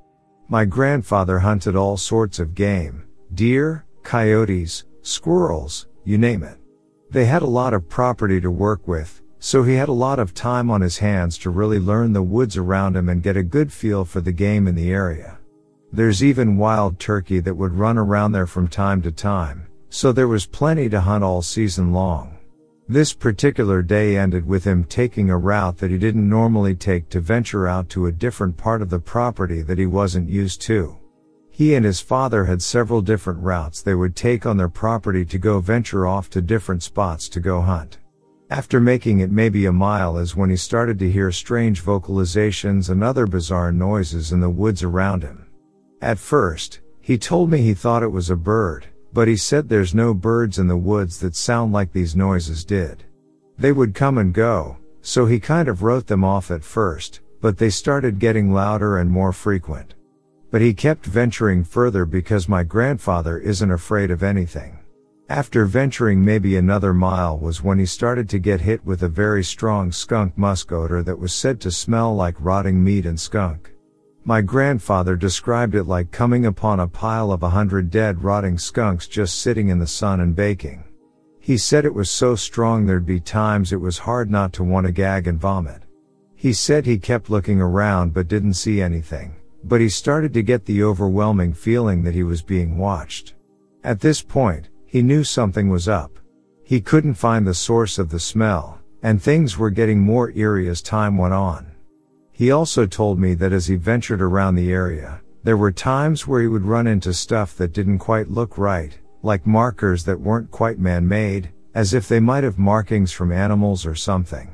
My 0.48 0.64
grandfather 0.64 1.40
hunted 1.40 1.76
all 1.76 1.98
sorts 1.98 2.40
of 2.40 2.54
game, 2.54 3.04
deer, 3.34 3.86
coyotes, 4.04 4.84
squirrels, 5.08 5.88
you 6.04 6.18
name 6.18 6.44
it. 6.44 6.58
They 7.10 7.26
had 7.26 7.42
a 7.42 7.48
lot 7.48 7.74
of 7.74 7.88
property 7.88 8.42
to 8.42 8.52
work 8.52 8.88
with, 8.88 9.22
so 9.40 9.64
he 9.64 9.76
had 9.76 9.88
a 9.88 9.94
lot 9.94 10.20
of 10.20 10.34
time 10.34 10.70
on 10.70 10.82
his 10.82 10.98
hands 10.98 11.38
to 11.40 11.50
really 11.50 11.80
learn 11.80 12.12
the 12.12 12.22
woods 12.22 12.58
around 12.58 12.98
him 12.98 13.08
and 13.08 13.24
get 13.24 13.38
a 13.38 13.44
good 13.44 13.72
feel 13.72 14.04
for 14.04 14.20
the 14.20 14.32
game 14.32 14.68
in 14.68 14.76
the 14.76 14.92
area. 14.92 15.40
There's 15.94 16.24
even 16.24 16.58
wild 16.58 17.00
turkey 17.00 17.40
that 17.40 17.56
would 17.56 17.74
run 17.74 17.98
around 17.98 18.34
there 18.34 18.48
from 18.48 18.68
time 18.68 19.02
to 19.04 19.12
time, 19.12 19.68
so 19.90 20.12
there 20.12 20.28
was 20.28 20.46
plenty 20.46 20.90
to 20.90 21.00
hunt 21.00 21.24
all 21.24 21.42
season 21.42 21.94
long. 21.94 22.38
This 22.90 23.14
particular 23.14 23.82
day 23.82 24.18
ended 24.18 24.46
with 24.46 24.66
him 24.66 24.84
taking 24.84 25.30
a 25.30 25.38
route 25.38 25.78
that 25.78 25.92
he 25.92 25.98
didn't 25.98 26.28
normally 26.28 26.76
take 26.76 27.08
to 27.10 27.22
venture 27.22 27.68
out 27.68 27.88
to 27.90 28.08
a 28.08 28.12
different 28.12 28.58
part 28.58 28.82
of 28.82 28.90
the 28.90 29.00
property 29.00 29.62
that 29.62 29.78
he 29.78 29.86
wasn't 29.86 30.30
used 30.30 30.62
to. 30.64 30.98
He 31.58 31.74
and 31.74 31.84
his 31.84 32.02
father 32.02 32.46
had 32.46 32.62
several 32.62 33.02
different 33.02 33.40
routes 33.40 33.82
they 33.82 33.96
would 33.96 34.16
take 34.16 34.46
on 34.46 34.58
their 34.58 34.70
property 34.70 35.26
to 35.26 35.40
go 35.40 35.60
venture 35.60 36.06
off 36.06 36.30
to 36.30 36.40
different 36.40 36.84
spots 36.84 37.28
to 37.30 37.40
go 37.40 37.62
hunt. 37.62 37.98
After 38.52 38.80
making 38.80 39.22
it 39.22 39.32
maybe 39.32 39.66
a 39.66 39.72
mile 39.72 40.20
is 40.20 40.36
when 40.36 40.52
he 40.52 40.56
started 40.56 41.00
to 41.00 41.10
hear 41.12 41.32
strange 41.32 41.84
vocalizations 41.84 42.92
and 42.92 43.04
other 43.04 43.26
bizarre 43.26 43.72
noises 43.72 44.32
in 44.32 44.40
the 44.40 44.52
woods 44.52 44.84
around 44.84 45.24
him. 45.24 45.48
At 46.00 46.20
first, 46.20 46.82
he 47.02 47.18
told 47.18 47.50
me 47.50 47.64
he 47.64 47.74
thought 47.74 48.04
it 48.04 48.12
was 48.12 48.30
a 48.30 48.36
bird, 48.36 48.86
but 49.12 49.28
he 49.28 49.36
said 49.36 49.68
there's 49.68 49.96
no 49.96 50.14
birds 50.14 50.60
in 50.60 50.68
the 50.68 50.78
woods 50.78 51.20
that 51.22 51.36
sound 51.36 51.74
like 51.74 51.92
these 51.92 52.16
noises 52.16 52.64
did. 52.64 53.04
They 53.58 53.72
would 53.72 53.96
come 53.96 54.20
and 54.20 54.32
go, 54.32 54.78
so 55.02 55.26
he 55.26 55.40
kind 55.40 55.70
of 55.70 55.82
wrote 55.82 56.06
them 56.06 56.24
off 56.24 56.52
at 56.52 56.64
first, 56.64 57.22
but 57.42 57.58
they 57.58 57.72
started 57.72 58.20
getting 58.20 58.54
louder 58.54 59.00
and 59.00 59.10
more 59.10 59.34
frequent. 59.34 59.96
But 60.50 60.62
he 60.62 60.74
kept 60.74 61.06
venturing 61.06 61.66
further 61.66 62.06
because 62.06 62.48
my 62.48 62.64
grandfather 62.64 63.38
isn't 63.38 63.72
afraid 63.72 64.12
of 64.12 64.24
anything. 64.24 64.80
After 65.28 65.66
venturing 65.66 66.24
maybe 66.24 66.56
another 66.56 66.94
mile 66.94 67.38
was 67.38 67.62
when 67.62 67.78
he 67.80 67.86
started 67.86 68.30
to 68.30 68.40
get 68.40 68.62
hit 68.62 68.86
with 68.86 69.04
a 69.04 69.10
very 69.10 69.44
strong 69.44 69.92
skunk 69.92 70.38
musk 70.38 70.72
odor 70.72 71.04
that 71.04 71.20
was 71.20 71.34
said 71.34 71.60
to 71.62 71.72
smell 71.72 72.16
like 72.16 72.36
rotting 72.40 72.82
meat 72.82 73.06
and 73.06 73.20
skunk. 73.20 73.74
My 74.24 74.42
grandfather 74.42 75.18
described 75.18 75.76
it 75.76 75.84
like 75.84 76.12
coming 76.12 76.46
upon 76.46 76.80
a 76.80 76.88
pile 76.88 77.34
of 77.34 77.44
a 77.44 77.50
hundred 77.50 77.90
dead 77.90 78.24
rotting 78.24 78.58
skunks 78.58 79.06
just 79.06 79.42
sitting 79.42 79.68
in 79.68 79.80
the 79.80 79.88
sun 79.88 80.22
and 80.22 80.34
baking. 80.34 80.86
He 81.42 81.58
said 81.58 81.84
it 81.84 81.94
was 81.94 82.10
so 82.10 82.36
strong 82.36 82.86
there'd 82.86 83.06
be 83.06 83.20
times 83.20 83.74
it 83.74 83.82
was 83.82 83.98
hard 83.98 84.32
not 84.32 84.54
to 84.54 84.64
want 84.64 84.86
to 84.86 84.94
gag 84.94 85.28
and 85.28 85.40
vomit. 85.40 85.84
He 86.36 86.54
said 86.54 86.86
he 86.86 87.00
kept 87.00 87.30
looking 87.30 87.60
around 87.60 88.14
but 88.14 88.30
didn't 88.30 88.54
see 88.54 88.82
anything 88.82 89.36
but 89.68 89.82
he 89.82 89.90
started 89.90 90.34
to 90.34 90.42
get 90.42 90.66
the 90.66 90.84
overwhelming 90.84 91.54
feeling 91.54 92.04
that 92.04 92.14
he 92.14 92.24
was 92.24 92.42
being 92.42 92.78
watched. 92.78 93.36
At 93.84 94.00
this 94.00 94.22
point, 94.22 94.70
he 94.86 95.02
knew 95.02 95.24
something 95.24 95.70
was 95.70 95.88
up. 95.88 96.18
He 96.64 96.82
couldn't 96.82 97.16
find 97.16 97.46
the 97.46 97.54
source 97.54 97.98
of 97.98 98.10
the 98.10 98.20
smell, 98.20 98.80
and 99.04 99.22
things 99.22 99.58
were 99.58 99.70
getting 99.70 100.00
more 100.00 100.32
eerie 100.32 100.70
as 100.70 100.82
time 100.82 101.18
went 101.18 101.34
on. 101.34 101.72
He 102.32 102.52
also 102.52 102.86
told 102.86 103.20
me 103.20 103.34
that 103.36 103.54
as 103.54 103.68
he 103.68 103.76
ventured 103.76 104.22
around 104.22 104.56
the 104.56 104.72
area, 104.72 105.22
there 105.44 105.58
were 105.58 105.72
times 105.72 106.28
where 106.28 106.42
he 106.42 106.48
would 106.48 106.66
run 106.66 106.88
into 106.88 107.14
stuff 107.14 107.56
that 107.58 107.74
didn't 107.74 108.00
quite 108.00 108.30
look 108.30 108.58
right, 108.58 108.98
like 109.24 109.48
markers 109.48 110.04
that 110.06 110.20
weren't 110.20 110.52
quite 110.52 110.78
man-made, 110.78 111.50
as 111.74 111.94
if 111.94 112.08
they 112.08 112.20
might 112.20 112.44
have 112.44 112.58
markings 112.58 113.12
from 113.12 113.32
animals 113.32 113.86
or 113.86 113.96
something. 113.96 114.54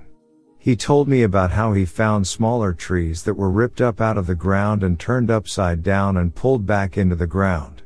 He 0.64 0.78
told 0.78 1.10
me 1.10 1.24
about 1.24 1.52
how 1.52 1.74
he 1.74 1.84
found 1.84 2.26
smaller 2.26 2.72
trees 2.72 3.24
that 3.24 3.34
were 3.34 3.52
ripped 3.52 3.82
up 3.82 4.00
out 4.00 4.18
of 4.18 4.28
the 4.28 4.34
ground 4.34 4.82
and 4.82 4.98
turned 4.98 5.30
upside 5.30 5.84
down 5.84 6.16
and 6.16 6.34
pulled 6.34 6.66
back 6.66 6.98
into 6.98 7.18
the 7.18 7.28
ground. 7.28 7.82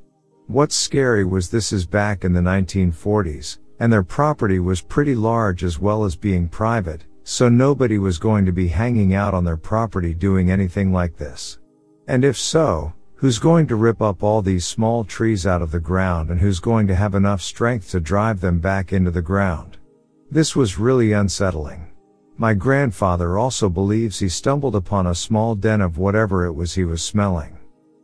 What's 0.45 0.75
scary 0.75 1.25
was 1.25 1.49
this 1.49 1.73
is 1.73 1.87
back 1.87 2.23
in 2.23 2.33
the 2.33 2.39
1940s, 2.39 3.57
and 3.79 3.91
their 3.91 4.03
property 4.03 4.59
was 4.59 4.79
pretty 4.79 5.15
large 5.15 5.63
as 5.63 5.79
well 5.79 6.05
as 6.05 6.15
being 6.15 6.47
private, 6.47 7.03
so 7.23 7.49
nobody 7.49 7.97
was 7.97 8.19
going 8.19 8.45
to 8.45 8.51
be 8.51 8.67
hanging 8.67 9.15
out 9.15 9.33
on 9.33 9.43
their 9.43 9.57
property 9.57 10.13
doing 10.13 10.51
anything 10.51 10.93
like 10.93 11.17
this. 11.17 11.57
And 12.07 12.23
if 12.23 12.37
so, 12.37 12.93
who's 13.15 13.39
going 13.39 13.65
to 13.69 13.75
rip 13.75 14.03
up 14.03 14.21
all 14.21 14.43
these 14.43 14.67
small 14.67 15.03
trees 15.03 15.47
out 15.47 15.63
of 15.63 15.71
the 15.71 15.79
ground 15.79 16.29
and 16.29 16.39
who's 16.39 16.59
going 16.59 16.85
to 16.85 16.95
have 16.95 17.15
enough 17.15 17.41
strength 17.41 17.89
to 17.89 17.99
drive 17.99 18.39
them 18.39 18.59
back 18.59 18.93
into 18.93 19.09
the 19.09 19.23
ground? 19.23 19.77
This 20.29 20.55
was 20.55 20.77
really 20.77 21.13
unsettling. 21.13 21.87
My 22.39 22.53
grandfather 22.53 23.37
also 23.37 23.67
believes 23.67 24.19
he 24.19 24.29
stumbled 24.29 24.75
upon 24.75 25.07
a 25.07 25.15
small 25.15 25.55
den 25.55 25.81
of 25.81 25.97
whatever 25.97 26.45
it 26.45 26.53
was 26.53 26.75
he 26.75 26.83
was 26.83 27.01
smelling. 27.01 27.57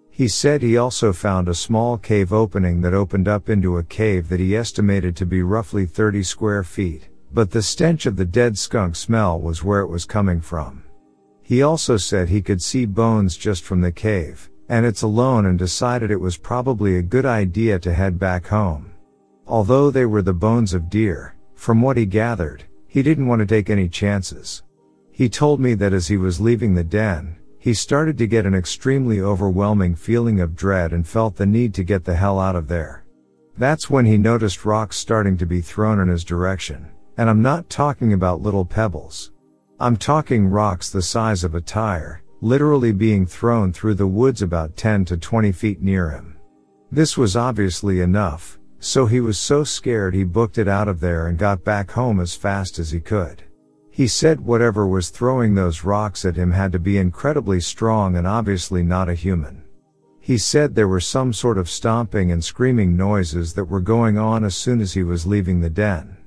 He 0.09 0.27
said 0.27 0.61
he 0.61 0.75
also 0.75 1.13
found 1.13 1.47
a 1.47 1.53
small 1.53 1.99
cave 1.99 2.34
opening 2.34 2.81
that 2.81 2.95
opened 2.95 3.27
up 3.27 3.47
into 3.47 3.77
a 3.77 3.84
cave 3.84 4.29
that 4.29 4.39
he 4.39 4.55
estimated 4.55 5.15
to 5.17 5.27
be 5.27 5.43
roughly 5.43 5.86
30 5.86 6.23
square 6.23 6.63
feet, 6.63 7.09
but 7.31 7.51
the 7.51 7.61
stench 7.61 8.07
of 8.07 8.15
the 8.15 8.25
dead 8.25 8.57
skunk 8.57 8.95
smell 8.95 9.39
was 9.39 9.63
where 9.63 9.81
it 9.81 9.88
was 9.88 10.05
coming 10.05 10.41
from. 10.41 10.84
He 11.43 11.61
also 11.61 11.97
said 11.97 12.29
he 12.29 12.41
could 12.41 12.61
see 12.61 12.86
bones 12.86 13.38
just 13.38 13.63
from 13.63 13.81
the 13.81 13.91
cave, 13.91 14.49
and 14.69 14.84
it's 14.84 15.03
alone 15.03 15.45
and 15.45 15.59
decided 15.59 16.09
it 16.09 16.19
was 16.19 16.38
probably 16.38 16.97
a 16.97 17.03
good 17.03 17.25
idea 17.25 17.77
to 17.79 17.93
head 17.93 18.17
back 18.17 18.47
home. 18.47 18.93
Although 19.45 19.91
they 19.91 20.05
were 20.05 20.23
the 20.23 20.34
bones 20.34 20.73
of 20.73 20.89
deer, 20.89 21.36
from 21.53 21.81
what 21.81 21.97
he 21.97 22.05
gathered, 22.05 22.63
he 22.93 23.01
didn't 23.01 23.25
want 23.25 23.39
to 23.39 23.45
take 23.47 23.71
any 23.71 23.89
chances. 23.89 24.61
He 25.11 25.27
told 25.27 25.59
me 25.59 25.73
that 25.73 25.93
as 25.93 26.07
he 26.07 26.15
was 26.15 26.39
leaving 26.39 26.75
the 26.75 26.83
den, 26.83 27.35
he 27.57 27.73
started 27.73 28.19
to 28.19 28.27
get 28.27 28.45
an 28.45 28.53
extremely 28.53 29.19
overwhelming 29.19 29.95
feeling 29.95 30.39
of 30.39 30.55
dread 30.55 30.93
and 30.93 31.07
felt 31.07 31.35
the 31.35 31.47
need 31.47 31.73
to 31.73 31.83
get 31.83 32.05
the 32.05 32.13
hell 32.13 32.39
out 32.39 32.55
of 32.55 32.67
there. 32.67 33.03
That's 33.57 33.89
when 33.89 34.05
he 34.05 34.19
noticed 34.19 34.63
rocks 34.63 34.95
starting 34.95 35.37
to 35.37 35.45
be 35.47 35.59
thrown 35.59 35.99
in 36.01 36.07
his 36.07 36.23
direction. 36.23 36.91
And 37.17 37.31
I'm 37.31 37.41
not 37.41 37.67
talking 37.67 38.13
about 38.13 38.43
little 38.43 38.63
pebbles. 38.63 39.31
I'm 39.79 39.97
talking 39.97 40.45
rocks 40.45 40.91
the 40.91 41.01
size 41.01 41.43
of 41.43 41.55
a 41.55 41.61
tire, 41.61 42.21
literally 42.41 42.91
being 42.91 43.25
thrown 43.25 43.73
through 43.73 43.95
the 43.95 44.05
woods 44.05 44.43
about 44.43 44.77
10 44.77 45.05
to 45.05 45.17
20 45.17 45.51
feet 45.51 45.81
near 45.81 46.11
him. 46.11 46.37
This 46.91 47.17
was 47.17 47.35
obviously 47.35 48.01
enough, 48.01 48.59
so 48.84 49.05
he 49.05 49.21
was 49.21 49.39
so 49.39 49.63
scared 49.63 50.13
he 50.13 50.25
booked 50.25 50.57
it 50.57 50.67
out 50.67 50.89
of 50.89 50.99
there 50.99 51.27
and 51.27 51.38
got 51.38 51.63
back 51.63 51.91
home 51.91 52.19
as 52.19 52.36
fast 52.36 52.79
as 52.79 52.91
he 52.91 52.99
could. 52.99 53.41
He 53.89 54.07
said 54.07 54.41
whatever 54.41 54.86
was 54.86 55.09
throwing 55.09 55.55
those 55.55 55.86
rocks 55.86 56.25
at 56.25 56.36
him 56.36 56.51
had 56.51 56.73
to 56.73 56.79
be 56.79 56.97
incredibly 56.97 57.61
strong 57.61 58.17
and 58.17 58.27
obviously 58.27 58.84
not 58.84 59.07
a 59.07 59.13
human. 59.13 59.63
He 60.19 60.38
said 60.38 60.75
there 60.75 60.89
were 60.89 60.99
some 60.99 61.31
sort 61.31 61.57
of 61.57 61.69
stomping 61.69 62.34
and 62.34 62.43
screaming 62.43 62.97
noises 62.97 63.53
that 63.53 63.63
were 63.63 63.79
going 63.79 64.17
on 64.17 64.43
as 64.43 64.55
soon 64.55 64.81
as 64.81 64.93
he 64.93 65.03
was 65.03 65.25
leaving 65.25 65.61
the 65.61 65.69
den. 65.69 66.17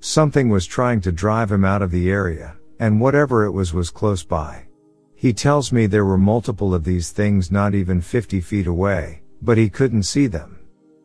Something 0.00 0.48
was 0.48 0.64
trying 0.64 1.02
to 1.02 1.12
drive 1.12 1.52
him 1.52 1.64
out 1.64 1.82
of 1.82 1.90
the 1.90 2.10
area, 2.10 2.56
and 2.78 3.00
whatever 3.00 3.44
it 3.44 3.50
was 3.50 3.74
was 3.74 3.90
close 3.90 4.22
by. 4.22 4.66
He 5.14 5.34
tells 5.34 5.72
me 5.72 5.86
there 5.86 6.06
were 6.06 6.16
multiple 6.16 6.72
of 6.74 6.84
these 6.84 7.10
things 7.10 7.50
not 7.50 7.74
even 7.74 8.00
50 8.00 8.40
feet 8.40 8.66
away, 8.66 9.22
but 9.42 9.58
he 9.58 9.68
couldn't 9.68 10.04
see 10.04 10.26
them. 10.26 10.58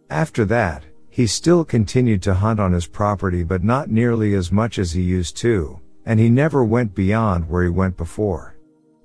After 0.09 0.45
that, 0.45 0.85
he 1.13 1.27
still 1.27 1.63
continued 1.63 2.23
to 2.23 2.33
hunt 2.33 2.59
on 2.59 2.71
his 2.71 2.87
property 2.87 3.43
but 3.43 3.63
not 3.63 3.87
nearly 3.87 4.33
as 4.33 4.51
much 4.51 4.79
as 4.79 4.93
he 4.93 5.01
used 5.03 5.37
to, 5.37 5.79
and 6.07 6.19
he 6.19 6.27
never 6.27 6.63
went 6.63 6.95
beyond 6.95 7.47
where 7.47 7.61
he 7.61 7.69
went 7.69 7.95
before. 7.95 8.55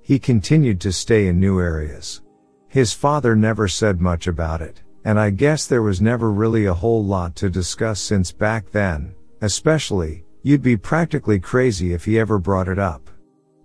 He 0.01 0.17
continued 0.17 0.81
to 0.81 0.91
stay 0.91 1.27
in 1.27 1.39
new 1.39 1.61
areas. 1.61 2.21
His 2.67 2.93
father 2.93 3.35
never 3.35 3.67
said 3.67 4.01
much 4.01 4.25
about 4.25 4.59
it, 4.59 4.81
and 5.05 5.19
I 5.19 5.29
guess 5.29 5.67
there 5.67 5.83
was 5.83 6.01
never 6.01 6.31
really 6.31 6.65
a 6.65 6.73
whole 6.73 7.05
lot 7.05 7.35
to 7.35 7.47
discuss 7.47 7.99
since 7.99 8.31
back 8.31 8.71
then, 8.71 9.13
especially, 9.41 10.25
you'd 10.41 10.63
be 10.63 10.77
practically 10.77 11.39
crazy 11.39 11.93
if 11.93 12.05
he 12.05 12.17
ever 12.17 12.39
brought 12.39 12.69
it 12.69 12.79
up. 12.79 13.07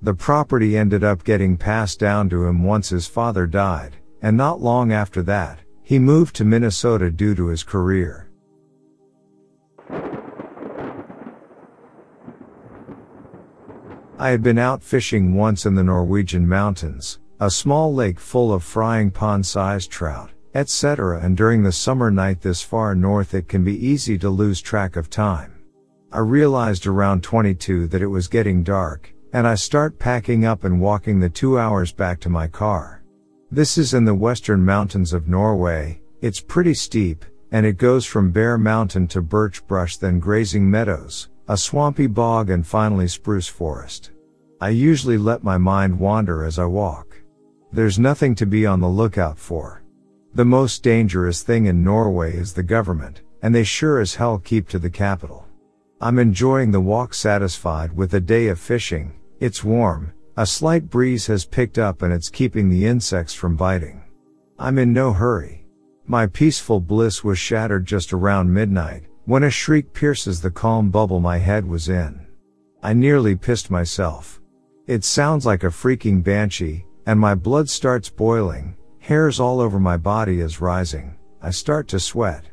The 0.03 0.13
property 0.13 0.77
ended 0.77 1.03
up 1.03 1.25
getting 1.25 1.57
passed 1.57 1.99
down 1.99 2.29
to 2.29 2.45
him 2.45 2.63
once 2.63 2.91
his 2.91 3.07
father 3.07 3.47
died, 3.47 3.97
and 4.21 4.37
not 4.37 4.61
long 4.61 4.93
after 4.93 5.23
that, 5.23 5.61
he 5.83 5.99
moved 5.99 6.37
to 6.37 6.45
Minnesota 6.45 7.11
due 7.11 7.35
to 7.37 7.47
his 7.47 7.63
career. 7.63 8.24
I 14.17 14.31
had 14.31 14.45
been 14.45 14.59
out 14.59 14.81
fishing 14.81 15.35
once 15.35 15.67
in 15.67 15.75
the 15.75 15.83
Norwegian 15.83 16.49
mountains, 16.49 17.19
a 17.41 17.51
small 17.51 17.93
lake 17.93 18.21
full 18.21 18.53
of 18.53 18.63
frying 18.63 19.11
pond 19.11 19.45
sized 19.45 19.91
trout, 19.91 20.31
etc. 20.55 21.21
and 21.21 21.37
during 21.37 21.65
the 21.65 21.73
summer 21.73 22.13
night 22.13 22.41
this 22.41 22.63
far 22.63 22.95
north 22.95 23.35
it 23.35 23.49
can 23.49 23.65
be 23.65 23.87
easy 23.87 24.17
to 24.19 24.31
lose 24.31 24.61
track 24.61 24.95
of 24.95 25.11
time. 25.11 25.65
I 26.13 26.21
realized 26.21 26.87
around 26.87 27.25
22 27.25 27.89
that 27.89 28.03
it 28.03 28.07
was 28.07 28.29
getting 28.29 28.63
dark, 28.63 29.13
and 29.33 29.49
I 29.49 29.57
start 29.57 29.99
packing 29.99 30.45
up 30.45 30.63
and 30.63 30.81
walking 30.81 31.19
the 31.19 31.29
two 31.29 31.59
hours 31.59 31.91
back 31.91 32.21
to 32.21 32.29
my 32.29 32.47
car. 32.47 33.03
This 33.51 33.77
is 33.77 33.95
in 33.95 34.05
the 34.05 34.15
western 34.15 34.65
mountains 34.65 35.13
of 35.13 35.27
Norway, 35.27 36.01
it's 36.21 36.41
pretty 36.41 36.75
steep, 36.75 37.25
and 37.51 37.67
it 37.67 37.79
goes 37.79 38.07
from 38.07 38.31
bare 38.31 38.59
mountain 38.59 39.09
to 39.09 39.21
birch 39.21 39.67
brush 39.67 39.97
then 39.97 40.21
grazing 40.21 40.71
meadows, 40.71 41.31
a 41.49 41.57
swampy 41.57 42.07
bog 42.07 42.49
and 42.49 42.67
finally 42.67 43.07
spruce 43.07 43.47
forest. 43.47 44.13
I 44.61 44.71
usually 44.71 45.19
let 45.19 45.45
my 45.45 45.59
mind 45.59 45.99
wander 45.99 46.45
as 46.45 46.59
I 46.59 46.65
walk. 46.65 47.21
There's 47.73 47.99
nothing 47.99 48.35
to 48.37 48.47
be 48.47 48.65
on 48.65 48.81
the 48.81 48.89
lookout 48.89 49.39
for. 49.39 49.83
The 50.35 50.45
most 50.45 50.83
dangerous 50.83 51.43
thing 51.43 51.67
in 51.67 51.85
Norway 51.85 52.35
is 52.35 52.55
the 52.55 52.63
government, 52.63 53.23
and 53.43 53.55
they 53.55 53.65
sure 53.65 54.01
as 54.01 54.15
hell 54.15 54.39
keep 54.39 54.69
to 54.71 54.79
the 54.79 54.89
capital. 54.89 55.47
I'm 56.01 56.19
enjoying 56.19 56.71
the 56.71 56.81
walk 56.81 57.13
satisfied 57.13 57.95
with 57.95 58.15
a 58.15 58.21
day 58.21 58.49
of 58.49 58.59
fishing, 58.59 59.13
it's 59.39 59.63
warm, 59.63 60.13
a 60.37 60.47
slight 60.47 60.89
breeze 60.89 61.27
has 61.27 61.45
picked 61.45 61.79
up 61.79 62.03
and 62.03 62.13
it's 62.13 62.31
keeping 62.31 62.69
the 62.71 62.87
insects 62.87 63.35
from 63.35 63.57
biting. 63.57 64.03
I'm 64.59 64.79
in 64.79 64.93
no 64.93 65.13
hurry. 65.13 65.67
My 66.07 66.27
peaceful 66.27 66.81
bliss 66.81 67.23
was 67.23 67.39
shattered 67.39 67.87
just 67.87 68.13
around 68.13 68.53
midnight, 68.53 69.05
when 69.27 69.45
a 69.45 69.51
shriek 69.51 69.93
pierces 69.95 70.43
the 70.43 70.51
calm 70.51 70.91
bubble 70.91 71.19
my 71.19 71.39
head 71.39 71.67
was 71.67 71.89
in. 71.89 72.27
I 72.83 72.93
nearly 72.93 73.35
pissed 73.35 73.71
myself. 73.71 74.43
It 74.87 75.03
sounds 75.03 75.47
like 75.47 75.65
a 75.65 75.69
freaking 75.69 76.23
banshee, 76.23 76.85
and 77.07 77.19
my 77.19 77.35
blood 77.35 77.71
starts 77.71 78.11
boiling, 78.11 78.77
hairs 78.99 79.41
all 79.41 79.61
over 79.61 79.81
my 79.81 79.97
body 79.97 80.41
is 80.41 80.61
rising, 80.61 81.17
I 81.41 81.51
start 81.51 81.89
to 81.89 82.01
sweat. 82.01 82.45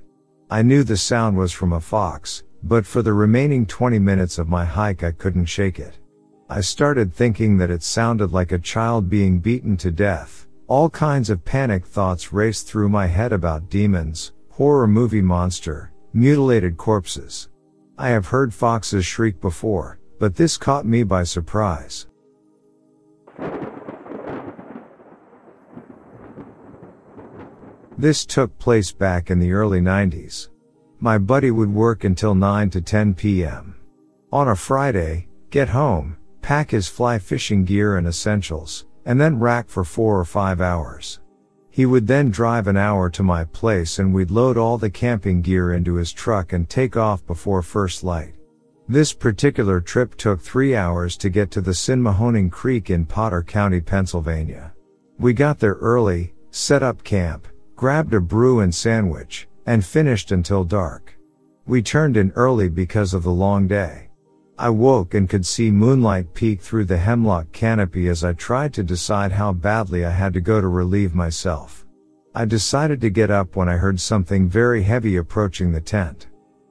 I 0.49 0.61
knew 0.61 0.83
the 0.83 0.95
sound 0.95 1.35
was 1.35 1.51
from 1.51 1.73
a 1.73 1.81
fox, 1.81 2.43
but 2.63 2.85
for 2.85 3.01
the 3.01 3.13
remaining 3.13 3.65
20 3.65 3.99
minutes 3.99 4.37
of 4.37 4.47
my 4.47 4.63
hike 4.63 5.03
I 5.03 5.11
couldn't 5.11 5.45
shake 5.47 5.79
it. 5.79 5.97
I 6.49 6.61
started 6.61 7.13
thinking 7.13 7.57
that 7.57 7.69
it 7.69 7.83
sounded 7.83 8.31
like 8.31 8.53
a 8.53 8.59
child 8.59 9.09
being 9.09 9.39
beaten 9.39 9.75
to 9.77 9.91
death. 9.91 10.47
All 10.67 10.89
kinds 10.89 11.29
of 11.29 11.43
panic 11.43 11.85
thoughts 11.85 12.31
raced 12.31 12.67
through 12.67 12.87
my 12.87 13.07
head 13.07 13.33
about 13.33 13.69
demons, 13.69 14.31
horror 14.49 14.87
movie 14.87 15.21
monster, 15.21 15.91
mutilated 16.13 16.77
corpses. 16.77 17.49
I 17.97 18.09
have 18.09 18.27
heard 18.27 18.53
foxes 18.53 19.05
shriek 19.05 19.39
before, 19.39 19.99
but 20.19 20.35
this 20.35 20.57
caught 20.57 20.85
me 20.85 21.03
by 21.03 21.23
surprise. 21.23 22.07
This 27.97 28.25
took 28.25 28.57
place 28.57 28.91
back 28.91 29.29
in 29.29 29.39
the 29.39 29.53
early 29.53 29.79
90s. 29.79 30.49
My 30.99 31.17
buddy 31.17 31.51
would 31.51 31.73
work 31.73 32.03
until 32.03 32.35
9 32.35 32.69
to 32.71 32.81
10 32.81 33.13
p.m. 33.13 33.75
On 34.31 34.49
a 34.49 34.55
Friday, 34.55 35.27
get 35.49 35.69
home, 35.69 36.17
pack 36.41 36.71
his 36.71 36.87
fly 36.87 37.19
fishing 37.19 37.63
gear 37.63 37.97
and 37.97 38.07
essentials, 38.07 38.85
and 39.05 39.21
then 39.21 39.39
rack 39.39 39.69
for 39.69 39.83
four 39.83 40.19
or 40.19 40.25
five 40.25 40.61
hours. 40.61 41.20
He 41.71 41.85
would 41.85 42.05
then 42.05 42.29
drive 42.29 42.67
an 42.67 42.75
hour 42.75 43.09
to 43.11 43.23
my 43.23 43.45
place 43.45 43.97
and 43.97 44.13
we'd 44.13 44.29
load 44.29 44.57
all 44.57 44.77
the 44.77 44.89
camping 44.89 45.41
gear 45.41 45.71
into 45.71 45.95
his 45.95 46.11
truck 46.11 46.51
and 46.51 46.69
take 46.69 46.97
off 46.97 47.25
before 47.25 47.61
first 47.61 48.03
light. 48.03 48.35
This 48.89 49.13
particular 49.13 49.79
trip 49.79 50.15
took 50.15 50.41
three 50.41 50.75
hours 50.75 51.15
to 51.17 51.29
get 51.29 51.49
to 51.51 51.61
the 51.61 51.71
Sinnemahoning 51.71 52.51
Creek 52.51 52.89
in 52.89 53.05
Potter 53.05 53.41
County, 53.41 53.79
Pennsylvania. 53.79 54.73
We 55.17 55.31
got 55.31 55.59
there 55.59 55.75
early, 55.75 56.33
set 56.49 56.83
up 56.83 57.03
camp, 57.05 57.47
grabbed 57.77 58.13
a 58.13 58.19
brew 58.19 58.59
and 58.59 58.75
sandwich, 58.75 59.47
and 59.65 59.85
finished 59.85 60.33
until 60.33 60.65
dark. 60.65 61.17
We 61.65 61.81
turned 61.81 62.17
in 62.17 62.31
early 62.31 62.67
because 62.67 63.13
of 63.13 63.23
the 63.23 63.31
long 63.31 63.67
day. 63.67 64.10
I 64.57 64.69
woke 64.69 65.13
and 65.13 65.29
could 65.29 65.45
see 65.45 65.71
moonlight 65.71 66.33
peek 66.33 66.61
through 66.61 66.85
the 66.85 66.97
hemlock 66.97 67.51
canopy 67.51 68.07
as 68.09 68.23
I 68.23 68.33
tried 68.33 68.73
to 68.75 68.83
decide 68.83 69.31
how 69.31 69.53
badly 69.53 70.05
I 70.05 70.11
had 70.11 70.33
to 70.33 70.41
go 70.41 70.61
to 70.61 70.67
relieve 70.67 71.15
myself. 71.15 71.85
I 72.35 72.45
decided 72.45 73.01
to 73.01 73.09
get 73.09 73.31
up 73.31 73.55
when 73.55 73.67
I 73.67 73.77
heard 73.77 73.99
something 73.99 74.47
very 74.47 74.83
heavy 74.83 75.17
approaching 75.17 75.71
the 75.71 75.81
tent. 75.81 76.27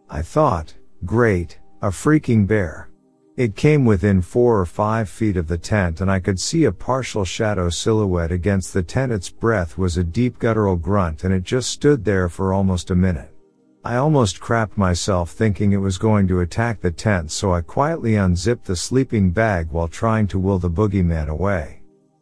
I 0.08 0.22
thought, 0.22 0.74
great, 1.04 1.58
a 1.82 1.88
freaking 1.88 2.46
bear. 2.46 2.90
It 3.36 3.56
came 3.56 3.84
within 3.84 4.22
four 4.22 4.60
or 4.60 4.66
five 4.66 5.08
feet 5.08 5.36
of 5.36 5.48
the 5.48 5.58
tent 5.58 6.00
and 6.00 6.10
I 6.10 6.20
could 6.20 6.38
see 6.38 6.64
a 6.64 6.72
partial 6.72 7.24
shadow 7.24 7.70
silhouette 7.70 8.32
against 8.32 8.74
the 8.74 8.82
tent. 8.82 9.12
Its 9.12 9.30
breath 9.30 9.78
was 9.78 9.96
a 9.96 10.04
deep 10.04 10.38
guttural 10.38 10.76
grunt 10.76 11.24
and 11.24 11.32
it 11.32 11.42
just 11.42 11.70
stood 11.70 12.04
there 12.04 12.28
for 12.28 12.52
almost 12.52 12.90
a 12.90 12.94
minute. 12.94 13.34
I 13.82 13.96
almost 13.96 14.40
crapped 14.40 14.76
myself 14.76 15.30
thinking 15.30 15.72
it 15.72 15.78
was 15.78 15.96
going 15.96 16.28
to 16.28 16.40
attack 16.40 16.82
the 16.82 16.90
tent 16.90 17.30
so 17.30 17.54
I 17.54 17.62
quietly 17.62 18.14
unzipped 18.14 18.66
the 18.66 18.76
sleeping 18.76 19.30
bag 19.30 19.68
while 19.70 19.88
trying 19.88 20.26
to 20.28 20.38
will 20.38 20.58
the 20.58 20.68
boogeyman 20.68 21.28
away. 21.28 21.80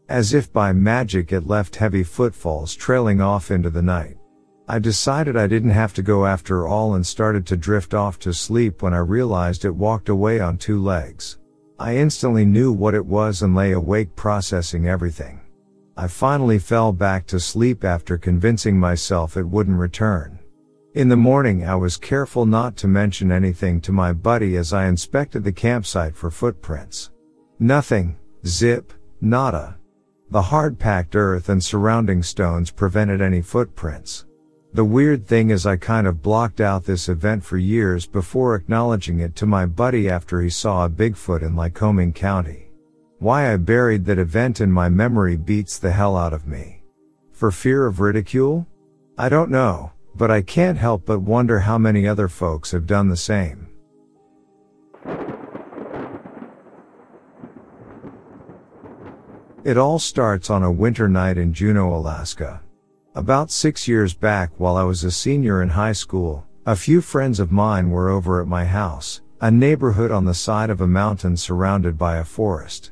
As 0.08 0.32
if 0.34 0.52
by 0.52 0.72
magic 0.72 1.32
it 1.32 1.48
left 1.48 1.74
heavy 1.74 2.04
footfalls 2.04 2.76
trailing 2.76 3.20
off 3.20 3.50
into 3.50 3.70
the 3.70 3.82
night. 3.82 4.18
I 4.68 4.78
decided 4.78 5.36
I 5.36 5.48
didn't 5.48 5.70
have 5.70 5.92
to 5.94 6.02
go 6.02 6.26
after 6.26 6.68
all 6.68 6.94
and 6.94 7.04
started 7.04 7.44
to 7.48 7.56
drift 7.56 7.92
off 7.92 8.20
to 8.20 8.32
sleep 8.32 8.80
when 8.80 8.94
I 8.94 8.98
realized 8.98 9.64
it 9.64 9.74
walked 9.74 10.08
away 10.08 10.38
on 10.38 10.58
two 10.58 10.80
legs. 10.80 11.38
I 11.76 11.96
instantly 11.96 12.44
knew 12.44 12.70
what 12.72 12.94
it 12.94 13.04
was 13.04 13.42
and 13.42 13.56
lay 13.56 13.72
awake 13.72 14.14
processing 14.14 14.86
everything. 14.86 15.40
I 15.96 16.06
finally 16.06 16.60
fell 16.60 16.92
back 16.92 17.26
to 17.28 17.40
sleep 17.40 17.82
after 17.82 18.16
convincing 18.16 18.78
myself 18.78 19.36
it 19.36 19.48
wouldn't 19.48 19.78
return. 19.78 20.37
In 20.94 21.08
the 21.08 21.16
morning 21.16 21.66
I 21.66 21.74
was 21.74 21.98
careful 21.98 22.46
not 22.46 22.74
to 22.78 22.88
mention 22.88 23.30
anything 23.30 23.78
to 23.82 23.92
my 23.92 24.14
buddy 24.14 24.56
as 24.56 24.72
I 24.72 24.86
inspected 24.86 25.44
the 25.44 25.52
campsite 25.52 26.16
for 26.16 26.30
footprints. 26.30 27.10
Nothing, 27.58 28.16
zip, 28.46 28.94
nada. 29.20 29.76
The 30.30 30.40
hard 30.40 30.78
packed 30.78 31.14
earth 31.14 31.50
and 31.50 31.62
surrounding 31.62 32.22
stones 32.22 32.70
prevented 32.70 33.20
any 33.20 33.42
footprints. 33.42 34.24
The 34.72 34.84
weird 34.84 35.26
thing 35.26 35.50
is 35.50 35.66
I 35.66 35.76
kind 35.76 36.06
of 36.06 36.22
blocked 36.22 36.62
out 36.62 36.84
this 36.84 37.10
event 37.10 37.44
for 37.44 37.58
years 37.58 38.06
before 38.06 38.54
acknowledging 38.54 39.20
it 39.20 39.36
to 39.36 39.46
my 39.46 39.66
buddy 39.66 40.08
after 40.08 40.40
he 40.40 40.48
saw 40.48 40.86
a 40.86 40.90
Bigfoot 40.90 41.42
in 41.42 41.54
Lycoming 41.54 42.14
County. 42.14 42.70
Why 43.18 43.52
I 43.52 43.58
buried 43.58 44.06
that 44.06 44.18
event 44.18 44.62
in 44.62 44.72
my 44.72 44.88
memory 44.88 45.36
beats 45.36 45.78
the 45.78 45.92
hell 45.92 46.16
out 46.16 46.32
of 46.32 46.46
me. 46.46 46.82
For 47.32 47.50
fear 47.50 47.86
of 47.86 48.00
ridicule? 48.00 48.66
I 49.18 49.28
don't 49.28 49.50
know, 49.50 49.92
but 50.18 50.30
I 50.32 50.42
can't 50.42 50.76
help 50.76 51.06
but 51.06 51.20
wonder 51.20 51.60
how 51.60 51.78
many 51.78 52.06
other 52.06 52.28
folks 52.28 52.72
have 52.72 52.86
done 52.86 53.08
the 53.08 53.16
same. 53.16 53.68
It 59.64 59.76
all 59.76 59.98
starts 59.98 60.50
on 60.50 60.62
a 60.64 60.72
winter 60.72 61.08
night 61.08 61.38
in 61.38 61.52
Juneau, 61.52 61.94
Alaska. 61.94 62.62
About 63.14 63.50
six 63.50 63.86
years 63.86 64.12
back 64.12 64.50
while 64.58 64.76
I 64.76 64.82
was 64.82 65.04
a 65.04 65.10
senior 65.10 65.62
in 65.62 65.68
high 65.68 65.92
school, 65.92 66.46
a 66.66 66.74
few 66.74 67.00
friends 67.00 67.38
of 67.38 67.52
mine 67.52 67.90
were 67.90 68.08
over 68.08 68.40
at 68.40 68.48
my 68.48 68.64
house, 68.64 69.20
a 69.40 69.50
neighborhood 69.50 70.10
on 70.10 70.24
the 70.24 70.34
side 70.34 70.70
of 70.70 70.80
a 70.80 70.86
mountain 70.86 71.36
surrounded 71.36 71.96
by 71.96 72.16
a 72.16 72.24
forest. 72.24 72.90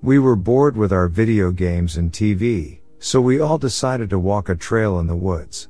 We 0.00 0.18
were 0.20 0.36
bored 0.36 0.76
with 0.76 0.92
our 0.92 1.08
video 1.08 1.50
games 1.50 1.96
and 1.96 2.12
TV, 2.12 2.80
so 3.00 3.20
we 3.20 3.40
all 3.40 3.58
decided 3.58 4.10
to 4.10 4.18
walk 4.18 4.48
a 4.48 4.54
trail 4.54 5.00
in 5.00 5.08
the 5.08 5.16
woods. 5.16 5.68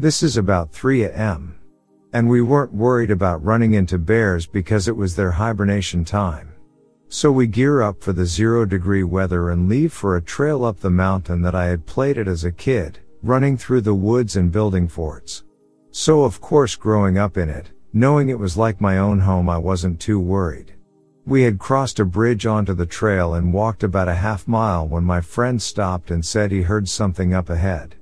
This 0.00 0.22
is 0.22 0.36
about 0.36 0.70
3 0.70 1.02
a.m. 1.06 1.56
And 2.12 2.28
we 2.28 2.40
weren't 2.40 2.72
worried 2.72 3.10
about 3.10 3.44
running 3.44 3.74
into 3.74 3.98
bears 3.98 4.46
because 4.46 4.86
it 4.86 4.96
was 4.96 5.16
their 5.16 5.32
hibernation 5.32 6.04
time. 6.04 6.54
So 7.08 7.32
we 7.32 7.48
gear 7.48 7.82
up 7.82 8.00
for 8.00 8.12
the 8.12 8.24
zero 8.24 8.64
degree 8.64 9.02
weather 9.02 9.50
and 9.50 9.68
leave 9.68 9.92
for 9.92 10.14
a 10.14 10.22
trail 10.22 10.64
up 10.64 10.78
the 10.78 10.88
mountain 10.88 11.42
that 11.42 11.56
I 11.56 11.64
had 11.64 11.84
played 11.84 12.16
at 12.16 12.28
as 12.28 12.44
a 12.44 12.52
kid, 12.52 13.00
running 13.24 13.56
through 13.56 13.80
the 13.80 13.92
woods 13.92 14.36
and 14.36 14.52
building 14.52 14.86
forts. 14.86 15.42
So 15.90 16.22
of 16.22 16.40
course 16.40 16.76
growing 16.76 17.18
up 17.18 17.36
in 17.36 17.48
it, 17.48 17.72
knowing 17.92 18.28
it 18.28 18.38
was 18.38 18.56
like 18.56 18.80
my 18.80 18.98
own 18.98 19.18
home 19.18 19.48
I 19.48 19.58
wasn't 19.58 19.98
too 19.98 20.20
worried. 20.20 20.74
We 21.26 21.42
had 21.42 21.58
crossed 21.58 21.98
a 21.98 22.04
bridge 22.04 22.46
onto 22.46 22.72
the 22.72 22.86
trail 22.86 23.34
and 23.34 23.52
walked 23.52 23.82
about 23.82 24.06
a 24.06 24.14
half 24.14 24.46
mile 24.46 24.86
when 24.86 25.02
my 25.02 25.20
friend 25.20 25.60
stopped 25.60 26.12
and 26.12 26.24
said 26.24 26.52
he 26.52 26.62
heard 26.62 26.88
something 26.88 27.34
up 27.34 27.50
ahead. 27.50 27.96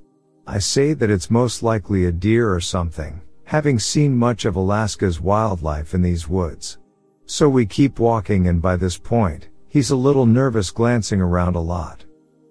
I 0.49 0.59
say 0.59 0.93
that 0.93 1.09
it's 1.09 1.29
most 1.29 1.61
likely 1.61 2.05
a 2.05 2.11
deer 2.11 2.53
or 2.53 2.61
something, 2.61 3.19
having 3.43 3.79
seen 3.79 4.15
much 4.15 4.45
of 4.45 4.55
Alaska's 4.55 5.19
wildlife 5.19 5.93
in 5.93 6.01
these 6.01 6.29
woods. 6.29 6.77
So 7.25 7.49
we 7.49 7.65
keep 7.65 7.99
walking 7.99 8.47
and 8.47 8.61
by 8.61 8.77
this 8.77 8.97
point, 8.97 9.49
he's 9.67 9.91
a 9.91 9.95
little 9.97 10.25
nervous 10.25 10.71
glancing 10.71 11.19
around 11.19 11.57
a 11.57 11.59
lot. 11.59 12.05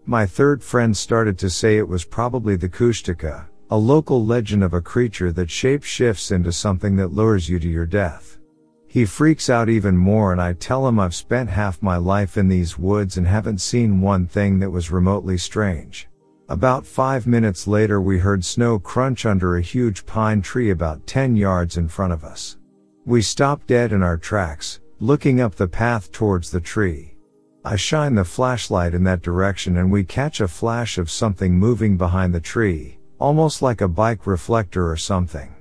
My 0.04 0.26
third 0.26 0.62
friend 0.62 0.94
started 0.94 1.38
to 1.38 1.48
say 1.48 1.78
it 1.78 1.88
was 1.88 2.04
probably 2.04 2.54
the 2.54 2.68
Kushtaka, 2.68 3.46
a 3.70 3.78
local 3.78 4.22
legend 4.22 4.62
of 4.62 4.74
a 4.74 4.82
creature 4.82 5.32
that 5.32 5.50
shape 5.50 5.82
shifts 5.82 6.30
into 6.30 6.52
something 6.52 6.96
that 6.96 7.14
lures 7.14 7.48
you 7.48 7.58
to 7.58 7.68
your 7.68 7.86
death. 7.86 8.38
He 8.86 9.06
freaks 9.06 9.48
out 9.48 9.70
even 9.70 9.96
more 9.96 10.32
and 10.32 10.40
I 10.40 10.52
tell 10.52 10.86
him 10.86 11.00
I've 11.00 11.14
spent 11.14 11.48
half 11.48 11.80
my 11.80 11.96
life 11.96 12.36
in 12.36 12.48
these 12.48 12.78
woods 12.78 13.16
and 13.16 13.26
haven't 13.26 13.62
seen 13.62 14.02
one 14.02 14.26
thing 14.26 14.58
that 14.58 14.70
was 14.70 14.90
remotely 14.90 15.38
strange. 15.38 16.10
About 16.48 16.86
five 16.86 17.26
minutes 17.26 17.66
later 17.66 18.00
we 18.00 18.20
heard 18.20 18.44
snow 18.44 18.78
crunch 18.78 19.26
under 19.26 19.56
a 19.56 19.60
huge 19.60 20.06
pine 20.06 20.40
tree 20.42 20.70
about 20.70 21.04
10 21.04 21.34
yards 21.34 21.76
in 21.76 21.88
front 21.88 22.12
of 22.12 22.22
us. 22.22 22.56
We 23.04 23.20
stopped 23.20 23.66
dead 23.66 23.92
in 23.92 24.00
our 24.00 24.16
tracks, 24.16 24.78
looking 25.00 25.40
up 25.40 25.56
the 25.56 25.66
path 25.66 26.12
towards 26.12 26.52
the 26.52 26.60
tree. 26.60 27.16
I 27.64 27.74
shine 27.74 28.14
the 28.14 28.24
flashlight 28.24 28.94
in 28.94 29.02
that 29.04 29.22
direction 29.22 29.78
and 29.78 29.90
we 29.90 30.04
catch 30.04 30.40
a 30.40 30.46
flash 30.46 30.98
of 30.98 31.10
something 31.10 31.58
moving 31.58 31.96
behind 31.96 32.32
the 32.32 32.40
tree, 32.40 33.00
almost 33.18 33.60
like 33.60 33.80
a 33.80 33.88
bike 33.88 34.24
reflector 34.24 34.88
or 34.88 34.96
something. 34.96 35.52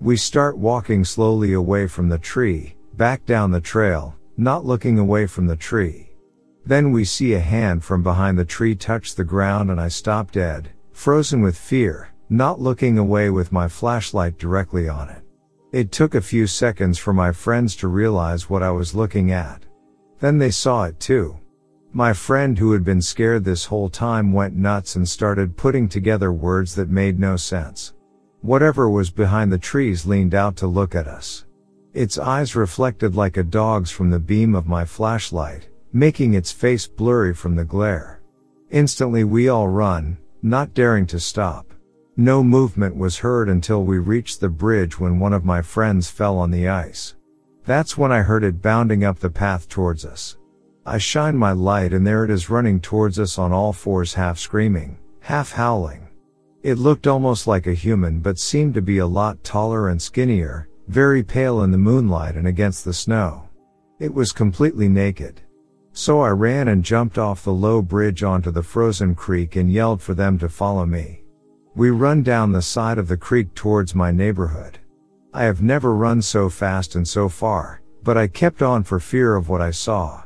We 0.00 0.16
start 0.16 0.58
walking 0.58 1.04
slowly 1.04 1.52
away 1.52 1.86
from 1.86 2.08
the 2.08 2.18
tree, 2.18 2.74
back 2.94 3.24
down 3.24 3.52
the 3.52 3.60
trail, 3.60 4.16
not 4.36 4.64
looking 4.64 4.98
away 4.98 5.28
from 5.28 5.46
the 5.46 5.54
tree. 5.54 6.10
Then 6.66 6.92
we 6.92 7.04
see 7.04 7.34
a 7.34 7.40
hand 7.40 7.84
from 7.84 8.02
behind 8.02 8.38
the 8.38 8.44
tree 8.44 8.74
touch 8.74 9.14
the 9.14 9.24
ground 9.24 9.70
and 9.70 9.80
I 9.80 9.88
stop 9.88 10.32
dead, 10.32 10.70
frozen 10.92 11.42
with 11.42 11.58
fear, 11.58 12.08
not 12.30 12.60
looking 12.60 12.96
away 12.96 13.28
with 13.28 13.52
my 13.52 13.68
flashlight 13.68 14.38
directly 14.38 14.88
on 14.88 15.10
it. 15.10 15.22
It 15.72 15.92
took 15.92 16.14
a 16.14 16.22
few 16.22 16.46
seconds 16.46 16.98
for 16.98 17.12
my 17.12 17.32
friends 17.32 17.76
to 17.76 17.88
realize 17.88 18.48
what 18.48 18.62
I 18.62 18.70
was 18.70 18.94
looking 18.94 19.30
at. 19.30 19.64
Then 20.20 20.38
they 20.38 20.50
saw 20.50 20.84
it 20.84 20.98
too. 21.00 21.38
My 21.92 22.12
friend 22.12 22.58
who 22.58 22.72
had 22.72 22.82
been 22.82 23.02
scared 23.02 23.44
this 23.44 23.66
whole 23.66 23.88
time 23.88 24.32
went 24.32 24.56
nuts 24.56 24.96
and 24.96 25.08
started 25.08 25.56
putting 25.56 25.88
together 25.88 26.32
words 26.32 26.74
that 26.76 26.88
made 26.88 27.18
no 27.18 27.36
sense. 27.36 27.92
Whatever 28.40 28.88
was 28.88 29.10
behind 29.10 29.52
the 29.52 29.58
trees 29.58 30.06
leaned 30.06 30.34
out 30.34 30.56
to 30.56 30.66
look 30.66 30.94
at 30.94 31.06
us. 31.06 31.44
Its 31.92 32.18
eyes 32.18 32.56
reflected 32.56 33.14
like 33.14 33.36
a 33.36 33.44
dog's 33.44 33.90
from 33.90 34.10
the 34.10 34.18
beam 34.18 34.54
of 34.54 34.66
my 34.66 34.84
flashlight, 34.84 35.68
making 35.94 36.34
its 36.34 36.50
face 36.50 36.88
blurry 36.88 37.32
from 37.32 37.54
the 37.54 37.64
glare. 37.64 38.20
Instantly 38.70 39.22
we 39.22 39.48
all 39.48 39.68
run, 39.68 40.18
not 40.42 40.74
daring 40.74 41.06
to 41.06 41.20
stop. 41.20 41.72
No 42.16 42.42
movement 42.42 42.96
was 42.96 43.18
heard 43.18 43.48
until 43.48 43.84
we 43.84 43.98
reached 43.98 44.40
the 44.40 44.48
bridge 44.48 44.98
when 44.98 45.20
one 45.20 45.32
of 45.32 45.44
my 45.44 45.62
friends 45.62 46.10
fell 46.10 46.36
on 46.36 46.50
the 46.50 46.68
ice. 46.68 47.14
That's 47.64 47.96
when 47.96 48.10
I 48.10 48.22
heard 48.22 48.42
it 48.42 48.60
bounding 48.60 49.04
up 49.04 49.20
the 49.20 49.30
path 49.30 49.68
towards 49.68 50.04
us. 50.04 50.36
I 50.84 50.98
shine 50.98 51.36
my 51.36 51.52
light 51.52 51.92
and 51.92 52.04
there 52.04 52.24
it 52.24 52.30
is 52.30 52.50
running 52.50 52.80
towards 52.80 53.20
us 53.20 53.38
on 53.38 53.52
all 53.52 53.72
fours 53.72 54.14
half 54.14 54.36
screaming, 54.36 54.98
half 55.20 55.52
howling. 55.52 56.08
It 56.64 56.78
looked 56.78 57.06
almost 57.06 57.46
like 57.46 57.68
a 57.68 57.72
human 57.72 58.18
but 58.18 58.40
seemed 58.40 58.74
to 58.74 58.82
be 58.82 58.98
a 58.98 59.06
lot 59.06 59.44
taller 59.44 59.90
and 59.90 60.02
skinnier, 60.02 60.68
very 60.88 61.22
pale 61.22 61.62
in 61.62 61.70
the 61.70 61.78
moonlight 61.78 62.34
and 62.34 62.48
against 62.48 62.84
the 62.84 62.92
snow. 62.92 63.48
It 64.00 64.12
was 64.12 64.32
completely 64.32 64.88
naked. 64.88 65.40
So 65.96 66.20
I 66.20 66.30
ran 66.30 66.66
and 66.66 66.84
jumped 66.84 67.18
off 67.18 67.44
the 67.44 67.52
low 67.52 67.80
bridge 67.80 68.24
onto 68.24 68.50
the 68.50 68.64
frozen 68.64 69.14
creek 69.14 69.54
and 69.54 69.72
yelled 69.72 70.02
for 70.02 70.12
them 70.12 70.40
to 70.40 70.48
follow 70.48 70.84
me. 70.84 71.22
We 71.76 71.90
run 71.90 72.24
down 72.24 72.50
the 72.50 72.62
side 72.62 72.98
of 72.98 73.06
the 73.06 73.16
creek 73.16 73.54
towards 73.54 73.94
my 73.94 74.10
neighborhood. 74.10 74.80
I 75.32 75.44
have 75.44 75.62
never 75.62 75.94
run 75.94 76.20
so 76.20 76.50
fast 76.50 76.96
and 76.96 77.06
so 77.06 77.28
far, 77.28 77.80
but 78.02 78.18
I 78.18 78.26
kept 78.26 78.60
on 78.60 78.82
for 78.82 78.98
fear 78.98 79.36
of 79.36 79.48
what 79.48 79.60
I 79.60 79.70
saw. 79.70 80.24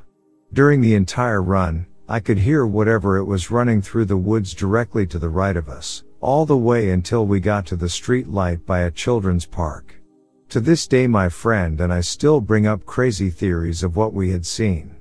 During 0.55 0.81
the 0.81 0.95
entire 0.95 1.43
run, 1.43 1.87
I 2.09 2.21
could 2.21 2.39
hear 2.39 2.67
whatever 2.67 3.19
it 3.19 3.25
was 3.25 3.51
running 3.51 3.83
through 3.83 4.07
the 4.07 4.17
woods 4.17 4.55
directly 4.55 5.07
to 5.09 5.19
the 5.19 5.29
right 5.29 5.57
of 5.57 5.69
us, 5.69 6.03
all 6.23 6.47
the 6.47 6.57
way 6.57 6.91
until 6.91 7.27
we 7.27 7.41
got 7.41 7.67
to 7.67 7.77
the 7.77 7.91
street 7.91 8.27
light 8.27 8.65
by 8.65 8.81
a 8.81 8.91
children's 8.91 9.45
park. 9.45 10.01
To 10.49 10.61
this 10.61 10.87
day 10.87 11.07
my 11.07 11.29
friend 11.29 11.79
and 11.83 11.93
I 11.93 12.01
still 12.01 12.41
bring 12.41 12.67
up 12.67 12.87
crazy 12.87 13.29
theories 13.29 13.83
of 13.83 13.97
what 13.97 14.15
we 14.15 14.31
had 14.31 14.47
seen. 14.47 14.95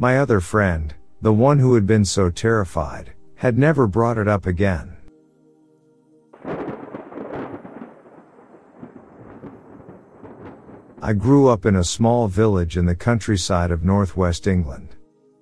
My 0.00 0.16
other 0.16 0.40
friend, 0.40 0.94
the 1.20 1.34
one 1.34 1.58
who 1.58 1.74
had 1.74 1.86
been 1.86 2.06
so 2.06 2.30
terrified, 2.30 3.12
had 3.34 3.58
never 3.58 3.86
brought 3.86 4.16
it 4.16 4.26
up 4.26 4.46
again. 4.46 4.96
I 11.02 11.12
grew 11.12 11.48
up 11.48 11.66
in 11.66 11.76
a 11.76 11.84
small 11.84 12.28
village 12.28 12.78
in 12.78 12.86
the 12.86 12.96
countryside 12.96 13.70
of 13.70 13.84
northwest 13.84 14.46
England. 14.46 14.96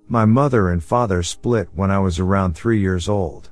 My 0.09 0.25
mother 0.25 0.71
and 0.71 0.83
father 0.83 1.23
split 1.23 1.69
when 1.73 1.89
I 1.89 1.99
was 1.99 2.19
around 2.19 2.53
three 2.53 2.81
years 2.81 3.07
old. 3.07 3.51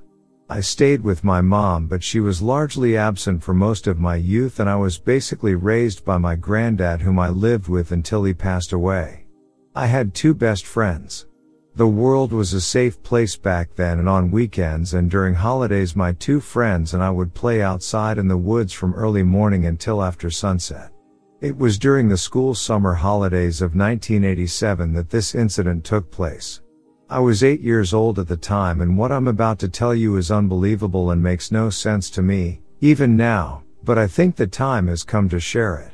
I 0.50 0.60
stayed 0.60 1.04
with 1.04 1.24
my 1.24 1.40
mom, 1.40 1.88
but 1.88 2.04
she 2.04 2.20
was 2.20 2.42
largely 2.42 2.98
absent 2.98 3.44
for 3.44 3.54
most 3.54 3.88
of 3.88 3.98
my 3.98 4.18
youth 4.18 4.60
and 4.60 4.70
I 4.70 4.76
was 4.76 4.98
basically 4.98 5.56
raised 5.56 6.04
by 6.04 6.18
my 6.18 6.36
granddad 6.36 7.00
whom 7.00 7.18
I 7.18 7.30
lived 7.30 7.70
with 7.70 7.94
until 7.94 8.26
he 8.26 8.34
passed 8.34 8.74
away. 8.74 9.27
I 9.78 9.86
had 9.86 10.16
two 10.16 10.34
best 10.34 10.66
friends. 10.66 11.28
The 11.76 11.88
world 11.88 12.32
was 12.34 12.52
a 12.52 12.60
safe 12.60 13.04
place 13.04 13.36
back 13.36 13.76
then 13.76 14.00
and 14.00 14.10
on 14.10 14.32
weekends 14.32 14.96
and 14.96 15.08
during 15.08 15.36
holidays 15.36 15.96
my 15.96 16.14
two 16.14 16.40
friends 16.40 16.96
and 16.96 17.04
I 17.04 17.12
would 17.12 17.36
play 17.36 17.62
outside 17.62 18.18
in 18.18 18.28
the 18.28 18.38
woods 18.38 18.74
from 18.74 18.96
early 18.96 19.22
morning 19.22 19.68
until 19.68 20.02
after 20.02 20.32
sunset. 20.32 20.92
It 21.42 21.56
was 21.56 21.78
during 21.78 22.10
the 22.10 22.18
school 22.18 22.56
summer 22.56 22.96
holidays 22.96 23.62
of 23.62 23.76
1987 23.76 24.94
that 24.94 25.12
this 25.12 25.36
incident 25.36 25.86
took 25.86 26.10
place. 26.10 26.60
I 27.08 27.20
was 27.20 27.44
eight 27.44 27.62
years 27.62 27.94
old 27.94 28.18
at 28.18 28.28
the 28.28 28.36
time 28.36 28.82
and 28.82 28.98
what 28.98 29.12
I'm 29.12 29.28
about 29.28 29.60
to 29.60 29.70
tell 29.70 29.94
you 29.94 30.18
is 30.18 30.32
unbelievable 30.32 31.12
and 31.12 31.22
makes 31.22 31.52
no 31.52 31.70
sense 31.70 32.10
to 32.10 32.24
me, 32.24 32.62
even 32.82 33.16
now, 33.16 33.62
but 33.84 34.00
I 34.00 34.08
think 34.08 34.38
the 34.38 34.48
time 34.48 34.88
has 34.88 35.04
come 35.04 35.30
to 35.30 35.40
share 35.40 35.78
it. 35.78 35.94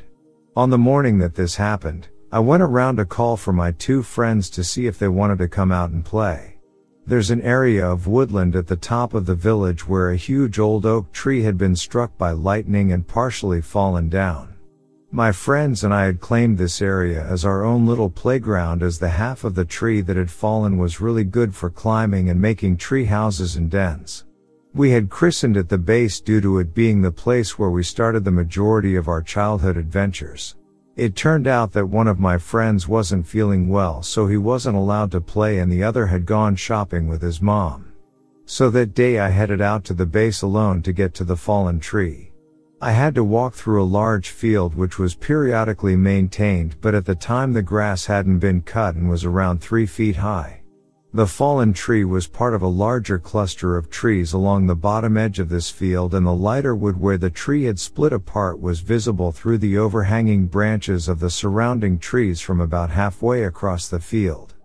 On 0.55 0.69
the 0.69 0.77
morning 0.77 1.17
that 1.17 1.35
this 1.35 1.57
happened, 1.57 2.07
I 2.33 2.39
went 2.39 2.63
around 2.63 2.95
to 2.95 3.05
call 3.05 3.37
for 3.37 3.53
my 3.53 3.73
two 3.73 4.01
friends 4.01 4.49
to 4.49 4.63
see 4.63 4.87
if 4.87 4.97
they 4.97 5.07
wanted 5.07 5.37
to 5.37 5.47
come 5.47 5.71
out 5.71 5.91
and 5.91 6.03
play. 6.03 6.57
There's 7.05 7.29
an 7.29 7.43
area 7.43 7.87
of 7.87 8.07
woodland 8.07 8.55
at 8.55 8.65
the 8.65 8.75
top 8.75 9.13
of 9.13 9.27
the 9.27 9.35
village 9.35 9.87
where 9.87 10.09
a 10.09 10.15
huge 10.15 10.57
old 10.57 10.83
oak 10.83 11.11
tree 11.11 11.43
had 11.43 11.59
been 11.59 11.75
struck 11.75 12.17
by 12.17 12.31
lightning 12.31 12.91
and 12.91 13.07
partially 13.07 13.61
fallen 13.61 14.09
down. 14.09 14.55
My 15.11 15.31
friends 15.31 15.83
and 15.83 15.93
I 15.93 16.05
had 16.05 16.21
claimed 16.21 16.57
this 16.57 16.81
area 16.81 17.23
as 17.23 17.45
our 17.45 17.63
own 17.63 17.85
little 17.85 18.09
playground 18.09 18.81
as 18.81 18.97
the 18.97 19.09
half 19.09 19.43
of 19.43 19.53
the 19.53 19.63
tree 19.63 20.01
that 20.01 20.17
had 20.17 20.31
fallen 20.31 20.79
was 20.79 20.99
really 20.99 21.25
good 21.25 21.53
for 21.53 21.69
climbing 21.69 22.31
and 22.31 22.41
making 22.41 22.77
tree 22.77 23.05
houses 23.05 23.57
and 23.57 23.69
dens. 23.69 24.25
We 24.73 24.89
had 24.89 25.11
christened 25.11 25.55
it 25.55 25.69
the 25.69 25.77
base 25.77 26.19
due 26.19 26.41
to 26.41 26.57
it 26.57 26.73
being 26.73 27.03
the 27.03 27.11
place 27.11 27.59
where 27.59 27.69
we 27.69 27.83
started 27.83 28.23
the 28.23 28.31
majority 28.31 28.95
of 28.95 29.07
our 29.07 29.21
childhood 29.21 29.77
adventures. 29.77 30.55
It 30.95 31.15
turned 31.15 31.47
out 31.47 31.71
that 31.73 31.87
one 31.87 32.07
of 32.07 32.19
my 32.19 32.37
friends 32.37 32.87
wasn't 32.87 33.25
feeling 33.25 33.67
well 33.67 34.03
so 34.03 34.27
he 34.27 34.37
wasn't 34.37 34.77
allowed 34.77 35.11
to 35.11 35.21
play 35.21 35.57
and 35.57 35.71
the 35.71 35.83
other 35.83 36.05
had 36.05 36.27
gone 36.27 36.55
shopping 36.55 37.07
with 37.07 37.21
his 37.21 37.41
mom. 37.41 37.91
So 38.45 38.69
that 38.69 38.93
day 38.93 39.19
I 39.19 39.29
headed 39.29 39.59
out 39.59 39.83
to 39.85 39.95
the 39.95 40.05
base 40.05 40.43
alone 40.43 40.83
to 40.83 40.93
get 40.93 41.15
to 41.15 41.23
the 41.23 41.35
fallen 41.35 41.79
tree. 41.79 42.31
I 42.79 42.91
had 42.91 43.15
to 43.15 43.23
walk 43.23 43.55
through 43.55 43.81
a 43.81 43.85
large 43.85 44.29
field 44.29 44.75
which 44.75 44.99
was 44.99 45.15
periodically 45.15 45.95
maintained 45.95 46.75
but 46.79 46.93
at 46.93 47.05
the 47.05 47.15
time 47.15 47.53
the 47.53 47.63
grass 47.63 48.05
hadn't 48.05 48.39
been 48.39 48.61
cut 48.61 48.93
and 48.93 49.09
was 49.09 49.25
around 49.25 49.61
three 49.61 49.87
feet 49.87 50.17
high. 50.17 50.62
The 51.15 51.27
fallen 51.27 51.73
tree 51.73 52.05
was 52.05 52.25
part 52.25 52.55
of 52.55 52.63
a 52.63 52.67
larger 52.67 53.19
cluster 53.19 53.77
of 53.77 53.91
trees 53.91 54.33
along 54.33 54.65
the 54.65 54.75
bottom 54.75 55.15
edge 55.15 55.37
of 55.37 55.47
this 55.47 55.69
field 55.69 56.15
and 56.15 56.25
the 56.25 56.33
lighter 56.33 56.73
wood 56.73 56.99
where 56.99 57.19
the 57.19 57.29
tree 57.29 57.65
had 57.65 57.77
split 57.77 58.11
apart 58.11 58.59
was 58.59 58.79
visible 58.79 59.31
through 59.31 59.59
the 59.59 59.77
overhanging 59.77 60.47
branches 60.47 61.07
of 61.07 61.19
the 61.19 61.29
surrounding 61.29 61.99
trees 61.99 62.41
from 62.41 62.59
about 62.59 62.89
halfway 62.89 63.43
across 63.43 63.87
the 63.87 63.99
field. 63.99 64.55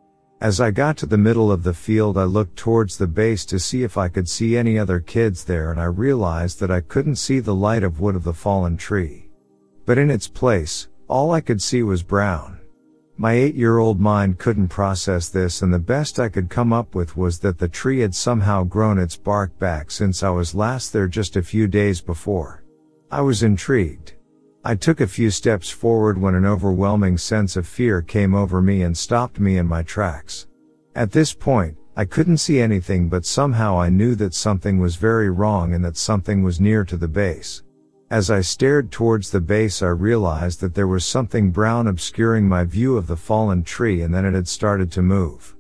As 0.41 0.59
I 0.59 0.71
got 0.71 0.97
to 0.99 1.07
the 1.07 1.19
middle 1.19 1.53
of 1.53 1.65
the 1.65 1.75
field 1.75 2.17
I 2.17 2.25
looked 2.25 2.57
towards 2.57 2.97
the 2.97 3.07
base 3.07 3.45
to 3.45 3.59
see 3.59 3.83
if 3.83 3.99
I 3.99 4.09
could 4.09 4.27
see 4.27 4.57
any 4.57 4.79
other 4.79 5.01
kids 5.01 5.45
there 5.45 5.71
and 5.71 5.79
I 5.79 5.85
realized 5.85 6.61
that 6.61 6.71
I 6.71 6.81
couldn't 6.81 7.17
see 7.17 7.41
the 7.41 7.55
light 7.55 7.83
of 7.83 8.01
wood 8.01 8.17
of 8.17 8.25
the 8.25 8.33
fallen 8.33 8.79
tree. 8.79 9.29
But 9.85 9.99
in 9.99 10.11
its 10.11 10.29
place, 10.29 10.89
all 11.09 11.31
I 11.31 11.43
could 11.43 11.61
see 11.61 11.83
was 11.83 12.03
brown. 12.03 12.58
My 13.21 13.33
eight 13.33 13.57
year 13.57 13.79
old 13.79 13.99
mind 13.99 14.39
couldn't 14.39 14.69
process 14.69 15.29
this 15.29 15.61
and 15.61 15.75
the 15.75 15.79
best 15.81 16.21
I 16.21 16.29
could 16.29 16.49
come 16.49 16.73
up 16.73 16.95
with 16.95 17.17
was 17.17 17.41
that 17.41 17.59
the 17.59 17.67
tree 17.67 17.99
had 17.99 18.15
somehow 18.15 18.63
grown 18.63 18.97
its 18.97 19.17
bark 19.17 19.59
back 19.59 19.91
since 19.91 20.23
I 20.23 20.31
was 20.31 20.55
last 20.55 20.93
there 20.93 21.09
just 21.09 21.35
a 21.35 21.43
few 21.43 21.67
days 21.67 22.01
before. 22.01 22.63
I 23.11 23.23
was 23.23 23.43
intrigued. 23.43 24.13
I 24.65 24.77
took 24.77 25.01
a 25.01 25.09
few 25.09 25.33
steps 25.33 25.69
forward 25.69 26.17
when 26.17 26.37
an 26.37 26.47
overwhelming 26.47 27.19
sense 27.19 27.57
of 27.57 27.67
fear 27.67 28.03
came 28.03 28.37
over 28.37 28.63
me 28.63 28.83
and 28.83 28.97
stopped 28.97 29.41
me 29.41 29.59
in 29.59 29.67
my 29.67 29.83
tracks. 29.83 30.47
At 30.95 31.11
this 31.11 31.35
point, 31.35 31.77
I 31.97 32.05
couldn't 32.05 32.39
see 32.39 32.61
anything 32.61 33.09
but 33.09 33.27
somehow 33.27 33.81
I 33.81 33.89
knew 33.89 34.15
that 34.15 34.33
something 34.33 34.79
was 34.79 34.95
very 34.95 35.29
wrong 35.29 35.75
and 35.75 35.85
that 35.85 35.97
something 35.97 36.45
was 36.45 36.61
near 36.61 36.85
to 36.85 36.97
the 36.97 37.09
base. 37.09 37.65
As 38.11 38.31
I 38.31 38.41
stared 38.41 38.91
towards 38.91 39.31
the 39.31 39.41
base 39.41 39.83
I 39.83 39.89
realized 39.89 40.63
that 40.63 40.75
there 40.75 40.87
was 40.87 41.05
something 41.05 41.51
brown 41.51 41.87
obscuring 41.87 42.49
my 42.49 42.65
view 42.65 42.97
of 42.97 43.07
the 43.07 43.19
fallen 43.19 43.63
tree 43.63 44.01
and 44.01 44.15
then 44.15 44.25
it 44.25 44.33
had 44.33 44.49
started 44.49 44.91
to 44.93 45.03
move. 45.03 45.55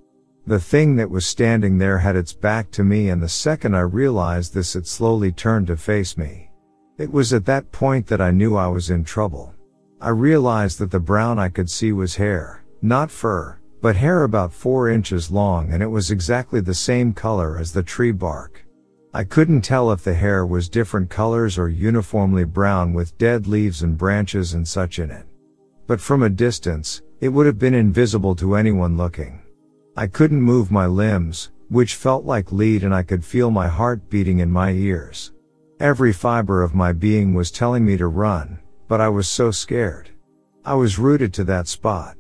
The 0.47 0.59
thing 0.59 0.97
that 0.97 1.11
was 1.11 1.27
standing 1.27 1.77
there 1.77 1.99
had 1.99 2.17
its 2.17 2.33
back 2.33 2.71
to 2.71 2.83
me 2.83 3.11
and 3.11 3.23
the 3.23 3.29
second 3.29 3.75
I 3.77 3.81
realized 3.81 4.55
this 4.55 4.75
it 4.77 4.87
slowly 4.87 5.31
turned 5.31 5.67
to 5.67 5.77
face 5.77 6.17
me. 6.17 6.51
It 6.97 7.13
was 7.13 7.35
at 7.35 7.45
that 7.45 7.71
point 7.71 8.07
that 8.07 8.23
I 8.23 8.31
knew 8.31 8.57
I 8.57 8.69
was 8.69 8.89
in 8.89 9.05
trouble. 9.05 9.55
I 10.01 10.09
realized 10.09 10.79
that 10.79 10.91
the 10.91 11.01
brown 11.01 11.39
I 11.39 11.51
could 11.51 11.69
see 11.69 11.93
was 11.93 12.17
hair, 12.17 12.65
not 12.81 13.11
fur, 13.11 13.59
but 13.83 13.97
hair 13.97 14.23
about 14.23 14.55
four 14.55 14.89
inches 14.89 15.31
long 15.31 15.71
and 15.71 15.83
it 15.83 15.89
was 15.89 16.11
exactly 16.11 16.61
the 16.61 16.73
same 16.73 17.13
color 17.13 17.59
as 17.59 17.73
the 17.73 17.83
tree 17.83 18.13
bark. 18.13 18.65
I 19.15 19.25
couldn't 19.25 19.63
tell 19.63 19.91
if 19.91 20.05
the 20.05 20.13
hair 20.13 20.45
was 20.45 20.69
different 20.69 21.09
colors 21.09 21.59
or 21.59 21.71
uniformly 21.71 22.45
brown 22.45 22.93
with 22.93 23.17
dead 23.17 23.47
leaves 23.47 23.83
and 23.83 23.97
branches 23.97 24.53
and 24.53 24.69
such 24.69 24.99
in 24.99 25.11
it. 25.11 25.25
But 25.87 26.01
from 26.01 26.23
a 26.23 26.29
distance, 26.29 27.01
it 27.21 27.31
would 27.31 27.47
have 27.47 27.59
been 27.59 27.73
invisible 27.73 28.35
to 28.37 28.55
anyone 28.55 28.99
looking. 28.99 29.41
I 29.97 30.09
couldn't 30.09 30.43
move 30.43 30.71
my 30.71 30.87
limbs, 30.87 31.51
which 31.71 31.95
felt 31.95 32.27
like 32.27 32.53
lead 32.53 32.85
and 32.85 32.95
I 32.95 33.03
could 33.03 33.25
feel 33.25 33.51
my 33.51 33.67
heart 33.67 34.11
beating 34.11 34.41
in 34.41 34.51
my 34.51 34.73
ears. 34.73 35.33
Every 35.81 36.13
fiber 36.13 36.63
of 36.63 36.75
my 36.75 36.93
being 36.93 37.33
was 37.33 37.51
telling 37.51 37.87
me 37.87 37.97
to 37.97 38.09
run, 38.09 38.59
but 38.89 39.01
I 39.01 39.09
was 39.09 39.27
so 39.27 39.51
scared. 39.51 40.11
I 40.67 40.75
was 40.75 40.99
rooted 40.99 41.33
to 41.35 41.45
that 41.45 41.67
spot. 41.67 42.17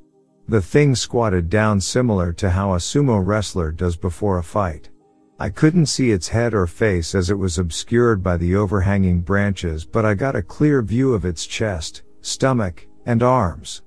The 0.48 0.62
thing 0.62 0.94
squatted 0.94 1.50
down 1.50 1.82
similar 1.82 2.32
to 2.32 2.48
how 2.48 2.72
a 2.72 2.78
sumo 2.78 3.24
wrestler 3.24 3.72
does 3.72 3.96
before 3.96 4.38
a 4.38 4.42
fight. 4.42 4.88
I 5.40 5.50
couldn't 5.50 5.86
see 5.86 6.10
its 6.10 6.28
head 6.28 6.52
or 6.52 6.66
face 6.66 7.14
as 7.14 7.30
it 7.30 7.38
was 7.38 7.58
obscured 7.58 8.24
by 8.24 8.36
the 8.36 8.56
overhanging 8.56 9.20
branches, 9.20 9.84
but 9.84 10.04
I 10.04 10.14
got 10.14 10.34
a 10.34 10.42
clear 10.42 10.82
view 10.82 11.14
of 11.14 11.24
its 11.24 11.46
chest, 11.46 12.02
stomach, 12.22 12.88
and 13.06 13.22
arms. 13.22 13.82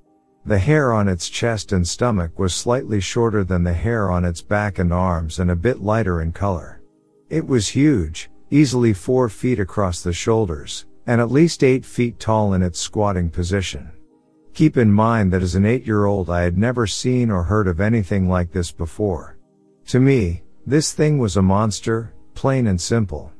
The 0.46 0.58
hair 0.58 0.94
on 0.94 1.08
its 1.08 1.28
chest 1.28 1.72
and 1.72 1.86
stomach 1.86 2.38
was 2.38 2.54
slightly 2.54 3.00
shorter 3.00 3.44
than 3.44 3.64
the 3.64 3.72
hair 3.74 4.10
on 4.10 4.24
its 4.24 4.40
back 4.40 4.78
and 4.78 4.94
arms 4.94 5.40
and 5.40 5.50
a 5.50 5.56
bit 5.56 5.82
lighter 5.82 6.22
in 6.22 6.32
color. 6.32 6.80
It 7.28 7.46
was 7.46 7.68
huge, 7.68 8.30
easily 8.50 8.94
four 8.94 9.28
feet 9.28 9.60
across 9.60 10.02
the 10.02 10.12
shoulders, 10.12 10.86
and 11.06 11.20
at 11.20 11.30
least 11.30 11.62
eight 11.62 11.84
feet 11.84 12.18
tall 12.18 12.54
in 12.54 12.62
its 12.62 12.80
squatting 12.80 13.28
position. 13.28 13.92
Keep 14.54 14.78
in 14.78 14.90
mind 14.90 15.32
that 15.32 15.42
as 15.42 15.54
an 15.54 15.66
eight 15.66 15.86
year 15.86 16.06
old 16.06 16.30
I 16.30 16.42
had 16.42 16.56
never 16.56 16.86
seen 16.86 17.30
or 17.30 17.42
heard 17.42 17.68
of 17.68 17.80
anything 17.80 18.28
like 18.28 18.52
this 18.52 18.72
before. 18.72 19.36
To 19.88 20.00
me, 20.00 20.41
this 20.66 20.92
thing 20.92 21.18
was 21.18 21.36
a 21.36 21.42
monster, 21.42 22.12
plain 22.34 22.68
and 22.68 22.80
simple. 22.80 23.32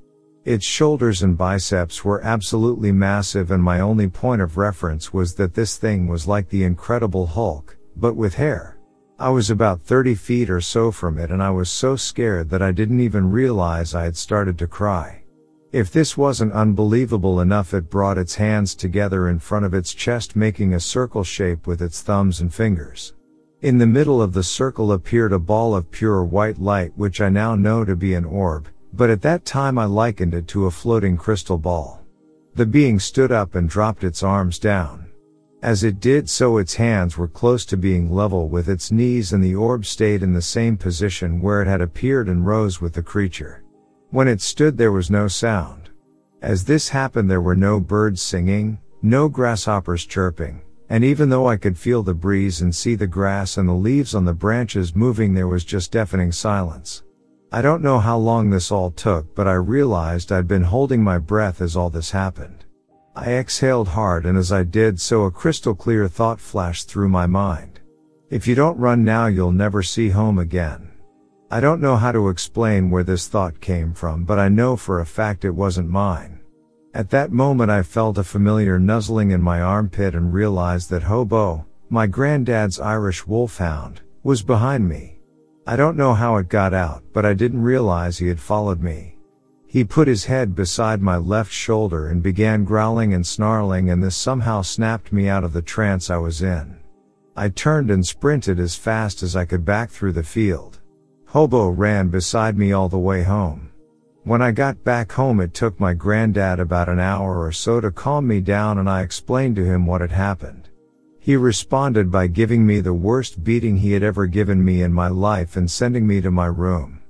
Its 0.44 0.64
shoulders 0.64 1.22
and 1.22 1.38
biceps 1.38 2.04
were 2.04 2.20
absolutely 2.24 2.90
massive 2.90 3.52
and 3.52 3.62
my 3.62 3.78
only 3.78 4.08
point 4.08 4.42
of 4.42 4.56
reference 4.56 5.12
was 5.12 5.34
that 5.34 5.54
this 5.54 5.76
thing 5.76 6.08
was 6.08 6.26
like 6.26 6.48
the 6.48 6.64
Incredible 6.64 7.26
Hulk, 7.26 7.76
but 7.96 8.16
with 8.16 8.34
hair. 8.34 8.76
I 9.20 9.30
was 9.30 9.50
about 9.50 9.82
30 9.82 10.16
feet 10.16 10.50
or 10.50 10.60
so 10.60 10.90
from 10.90 11.16
it 11.16 11.30
and 11.30 11.40
I 11.40 11.50
was 11.50 11.70
so 11.70 11.94
scared 11.94 12.50
that 12.50 12.60
I 12.60 12.72
didn't 12.72 12.98
even 12.98 13.30
realize 13.30 13.94
I 13.94 14.02
had 14.02 14.16
started 14.16 14.58
to 14.58 14.66
cry. 14.66 15.22
If 15.70 15.92
this 15.92 16.16
wasn't 16.16 16.52
unbelievable 16.52 17.40
enough 17.40 17.72
it 17.72 17.88
brought 17.88 18.18
its 18.18 18.34
hands 18.34 18.74
together 18.74 19.28
in 19.28 19.38
front 19.38 19.64
of 19.64 19.74
its 19.74 19.94
chest 19.94 20.34
making 20.34 20.74
a 20.74 20.80
circle 20.80 21.22
shape 21.22 21.68
with 21.68 21.80
its 21.82 22.02
thumbs 22.02 22.40
and 22.40 22.52
fingers. 22.52 23.14
In 23.62 23.78
the 23.78 23.86
middle 23.86 24.20
of 24.20 24.32
the 24.32 24.42
circle 24.42 24.90
appeared 24.90 25.32
a 25.32 25.38
ball 25.38 25.76
of 25.76 25.88
pure 25.92 26.24
white 26.24 26.58
light 26.58 26.92
which 26.96 27.20
I 27.20 27.28
now 27.28 27.54
know 27.54 27.84
to 27.84 27.94
be 27.94 28.14
an 28.14 28.24
orb, 28.24 28.66
but 28.92 29.08
at 29.08 29.22
that 29.22 29.44
time 29.44 29.78
I 29.78 29.84
likened 29.84 30.34
it 30.34 30.48
to 30.48 30.66
a 30.66 30.70
floating 30.72 31.16
crystal 31.16 31.58
ball. 31.58 32.02
The 32.56 32.66
being 32.66 32.98
stood 32.98 33.30
up 33.30 33.54
and 33.54 33.68
dropped 33.68 34.02
its 34.02 34.24
arms 34.24 34.58
down. 34.58 35.06
As 35.62 35.84
it 35.84 36.00
did 36.00 36.28
so 36.28 36.58
its 36.58 36.74
hands 36.74 37.16
were 37.16 37.28
close 37.28 37.64
to 37.66 37.76
being 37.76 38.10
level 38.10 38.48
with 38.48 38.68
its 38.68 38.90
knees 38.90 39.32
and 39.32 39.44
the 39.44 39.54
orb 39.54 39.86
stayed 39.86 40.24
in 40.24 40.32
the 40.32 40.42
same 40.42 40.76
position 40.76 41.40
where 41.40 41.62
it 41.62 41.68
had 41.68 41.80
appeared 41.80 42.28
and 42.28 42.44
rose 42.44 42.80
with 42.80 42.94
the 42.94 43.02
creature. 43.02 43.62
When 44.10 44.26
it 44.26 44.40
stood 44.40 44.76
there 44.76 44.90
was 44.90 45.08
no 45.08 45.28
sound. 45.28 45.90
As 46.42 46.64
this 46.64 46.88
happened 46.88 47.30
there 47.30 47.40
were 47.40 47.54
no 47.54 47.78
birds 47.78 48.22
singing, 48.22 48.80
no 49.02 49.28
grasshoppers 49.28 50.04
chirping, 50.04 50.62
and 50.92 51.02
even 51.04 51.30
though 51.30 51.48
I 51.48 51.56
could 51.56 51.78
feel 51.78 52.02
the 52.02 52.12
breeze 52.12 52.60
and 52.60 52.74
see 52.74 52.96
the 52.96 53.06
grass 53.06 53.56
and 53.56 53.66
the 53.66 53.72
leaves 53.72 54.14
on 54.14 54.26
the 54.26 54.34
branches 54.34 54.94
moving, 54.94 55.32
there 55.32 55.48
was 55.48 55.64
just 55.64 55.90
deafening 55.90 56.32
silence. 56.32 57.02
I 57.50 57.62
don't 57.62 57.82
know 57.82 57.98
how 57.98 58.18
long 58.18 58.50
this 58.50 58.70
all 58.70 58.90
took, 58.90 59.34
but 59.34 59.48
I 59.48 59.54
realized 59.54 60.30
I'd 60.30 60.46
been 60.46 60.64
holding 60.64 61.02
my 61.02 61.16
breath 61.16 61.62
as 61.62 61.76
all 61.76 61.88
this 61.88 62.10
happened. 62.10 62.66
I 63.16 63.32
exhaled 63.32 63.88
hard 63.88 64.26
and 64.26 64.36
as 64.36 64.52
I 64.52 64.64
did 64.64 65.00
so 65.00 65.22
a 65.22 65.30
crystal 65.30 65.74
clear 65.74 66.08
thought 66.08 66.38
flashed 66.38 66.88
through 66.88 67.08
my 67.08 67.24
mind. 67.24 67.80
If 68.28 68.46
you 68.46 68.54
don't 68.54 68.76
run 68.76 69.02
now 69.02 69.28
you'll 69.28 69.50
never 69.50 69.82
see 69.82 70.10
home 70.10 70.38
again. 70.38 70.90
I 71.50 71.60
don't 71.60 71.80
know 71.80 71.96
how 71.96 72.12
to 72.12 72.28
explain 72.28 72.90
where 72.90 73.02
this 73.02 73.28
thought 73.28 73.62
came 73.62 73.94
from 73.94 74.24
but 74.26 74.38
I 74.38 74.50
know 74.50 74.76
for 74.76 75.00
a 75.00 75.06
fact 75.06 75.46
it 75.46 75.52
wasn't 75.52 75.88
mine. 75.88 76.41
At 76.94 77.08
that 77.10 77.32
moment 77.32 77.70
I 77.70 77.82
felt 77.82 78.18
a 78.18 78.24
familiar 78.24 78.78
nuzzling 78.78 79.30
in 79.30 79.40
my 79.40 79.62
armpit 79.62 80.14
and 80.14 80.32
realized 80.32 80.90
that 80.90 81.04
Hobo, 81.04 81.64
my 81.88 82.06
granddad's 82.06 82.78
Irish 82.78 83.26
wolfhound, 83.26 84.02
was 84.22 84.42
behind 84.42 84.86
me. 84.86 85.18
I 85.66 85.76
don't 85.76 85.96
know 85.96 86.12
how 86.12 86.36
it 86.36 86.50
got 86.50 86.74
out, 86.74 87.02
but 87.14 87.24
I 87.24 87.32
didn't 87.32 87.62
realize 87.62 88.18
he 88.18 88.28
had 88.28 88.40
followed 88.40 88.82
me. 88.82 89.16
He 89.66 89.84
put 89.84 90.06
his 90.06 90.26
head 90.26 90.54
beside 90.54 91.00
my 91.00 91.16
left 91.16 91.50
shoulder 91.50 92.08
and 92.08 92.22
began 92.22 92.64
growling 92.64 93.14
and 93.14 93.26
snarling 93.26 93.88
and 93.88 94.04
this 94.04 94.14
somehow 94.14 94.60
snapped 94.60 95.14
me 95.14 95.30
out 95.30 95.44
of 95.44 95.54
the 95.54 95.62
trance 95.62 96.10
I 96.10 96.18
was 96.18 96.42
in. 96.42 96.78
I 97.34 97.48
turned 97.48 97.90
and 97.90 98.04
sprinted 98.04 98.60
as 98.60 98.74
fast 98.74 99.22
as 99.22 99.34
I 99.34 99.46
could 99.46 99.64
back 99.64 99.88
through 99.88 100.12
the 100.12 100.22
field. 100.22 100.80
Hobo 101.28 101.70
ran 101.70 102.08
beside 102.08 102.58
me 102.58 102.72
all 102.72 102.90
the 102.90 102.98
way 102.98 103.22
home. 103.22 103.71
When 104.24 104.40
I 104.40 104.52
got 104.52 104.84
back 104.84 105.10
home 105.10 105.40
it 105.40 105.52
took 105.52 105.80
my 105.80 105.94
granddad 105.94 106.60
about 106.60 106.88
an 106.88 107.00
hour 107.00 107.44
or 107.44 107.50
so 107.50 107.80
to 107.80 107.90
calm 107.90 108.28
me 108.28 108.40
down 108.40 108.78
and 108.78 108.88
I 108.88 109.02
explained 109.02 109.56
to 109.56 109.64
him 109.64 109.84
what 109.84 110.00
had 110.00 110.12
happened. 110.12 110.68
He 111.18 111.34
responded 111.34 112.08
by 112.08 112.28
giving 112.28 112.64
me 112.64 112.78
the 112.78 112.94
worst 112.94 113.42
beating 113.42 113.78
he 113.78 113.90
had 113.90 114.04
ever 114.04 114.26
given 114.26 114.64
me 114.64 114.82
in 114.82 114.92
my 114.92 115.08
life 115.08 115.56
and 115.56 115.68
sending 115.68 116.06
me 116.06 116.20
to 116.20 116.30
my 116.30 116.46
room. 116.46 117.00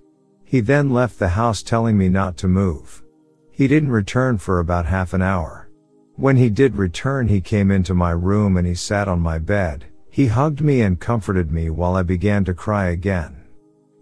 He 0.44 0.60
then 0.60 0.90
left 0.90 1.18
the 1.18 1.28
house 1.28 1.62
telling 1.62 1.98
me 1.98 2.08
not 2.08 2.38
to 2.38 2.48
move. 2.48 3.02
He 3.50 3.68
didn't 3.68 3.90
return 3.90 4.38
for 4.38 4.58
about 4.58 4.86
half 4.86 5.12
an 5.12 5.20
hour. 5.20 5.68
When 6.16 6.36
he 6.36 6.48
did 6.48 6.76
return 6.76 7.28
he 7.28 7.42
came 7.42 7.70
into 7.70 7.92
my 7.92 8.12
room 8.12 8.56
and 8.56 8.66
he 8.66 8.74
sat 8.74 9.06
on 9.06 9.20
my 9.20 9.38
bed. 9.38 9.84
He 10.08 10.28
hugged 10.28 10.62
me 10.62 10.80
and 10.80 10.98
comforted 10.98 11.52
me 11.52 11.68
while 11.68 11.94
I 11.94 12.04
began 12.04 12.44
to 12.44 12.54
cry 12.54 12.88
again. 12.88 13.36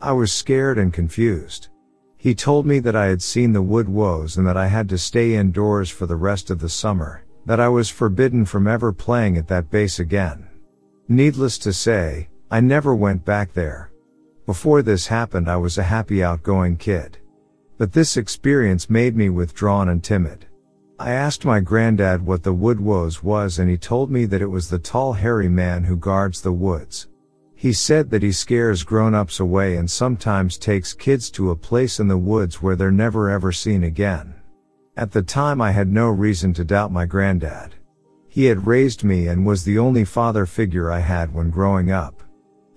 I 0.01 0.13
was 0.13 0.33
scared 0.33 0.79
and 0.79 0.93
confused. 0.93 1.69
He 2.21 2.35
told 2.35 2.67
me 2.67 2.81
that 2.81 2.95
I 2.95 3.07
had 3.07 3.23
seen 3.23 3.55
the 3.55 3.63
woodwose 3.63 4.37
and 4.37 4.47
that 4.47 4.57
I 4.59 4.67
had 4.67 4.91
to 4.91 4.99
stay 4.99 5.37
indoors 5.37 5.89
for 5.89 6.05
the 6.05 6.17
rest 6.17 6.51
of 6.51 6.59
the 6.59 6.69
summer, 6.69 7.25
that 7.47 7.59
I 7.59 7.71
was 7.71 7.89
forbidden 7.89 8.45
from 8.45 8.67
ever 8.67 8.93
playing 8.93 9.39
at 9.39 9.49
that 9.49 9.71
base 9.71 9.99
again. 9.99 10.47
Needless 11.09 11.57
to 11.57 11.73
say, 11.73 12.29
I 12.51 12.61
never 12.61 12.95
went 12.95 13.25
back 13.25 13.55
there. 13.55 13.91
Before 14.45 14.83
this 14.83 15.07
happened 15.07 15.49
I 15.49 15.57
was 15.57 15.79
a 15.79 15.83
happy 15.83 16.23
outgoing 16.23 16.77
kid. 16.77 17.17
But 17.79 17.95
this 17.95 18.19
experience 18.19 18.91
made 18.91 19.17
me 19.17 19.31
withdrawn 19.31 19.89
and 19.89 20.05
timid. 20.05 20.45
I 20.99 21.13
asked 21.13 21.47
my 21.47 21.61
granddad 21.61 22.27
what 22.27 22.43
the 22.43 22.53
woodwose 22.53 23.23
was 23.23 23.59
and 23.59 23.71
he 23.71 23.79
told 23.79 24.11
me 24.11 24.27
that 24.27 24.43
it 24.43 24.51
was 24.51 24.69
the 24.69 24.79
tall 24.79 25.15
hairy 25.15 25.49
man 25.49 25.85
who 25.85 25.97
guards 25.97 26.43
the 26.43 26.53
woods. 26.53 27.09
He 27.61 27.75
said 27.75 28.09
that 28.09 28.23
he 28.23 28.33
scares 28.33 28.85
grown-ups 28.85 29.39
away 29.39 29.77
and 29.77 29.91
sometimes 29.91 30.57
takes 30.57 30.95
kids 30.95 31.31
to 31.33 31.51
a 31.51 31.55
place 31.55 32.01
in 32.01 32.09
the 32.09 32.17
woods 32.17 32.63
where 32.63 32.75
they're 32.75 32.91
never 32.91 33.29
ever 33.29 33.53
seen 33.53 33.85
again. 33.85 34.33
At 34.97 35.13
the 35.13 35.21
time 35.21 35.61
I 35.61 35.71
had 35.71 35.93
no 35.93 36.09
reason 36.09 36.55
to 36.55 36.65
doubt 36.65 36.91
my 36.91 37.05
granddad. 37.05 37.75
He 38.29 38.47
had 38.47 38.67
raised 38.67 39.05
me 39.05 39.29
and 39.29 39.45
was 39.45 39.63
the 39.63 39.79
only 39.79 40.07
father 40.07 40.47
figure 40.47 40.91
I 40.91 41.01
had 41.01 41.35
when 41.35 41.51
growing 41.51 41.93
up. 41.93 42.23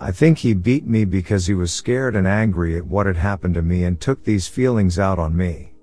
I 0.01 0.11
think 0.11 0.39
he 0.39 0.53
beat 0.53 0.85
me 0.85 1.05
because 1.05 1.47
he 1.47 1.53
was 1.53 1.71
scared 1.71 2.13
and 2.13 2.27
angry 2.27 2.75
at 2.75 2.85
what 2.85 3.05
had 3.05 3.15
happened 3.15 3.53
to 3.53 3.61
me 3.61 3.85
and 3.85 4.01
took 4.01 4.25
these 4.25 4.49
feelings 4.49 4.99
out 4.99 5.17
on 5.17 5.33
me. 5.33 5.75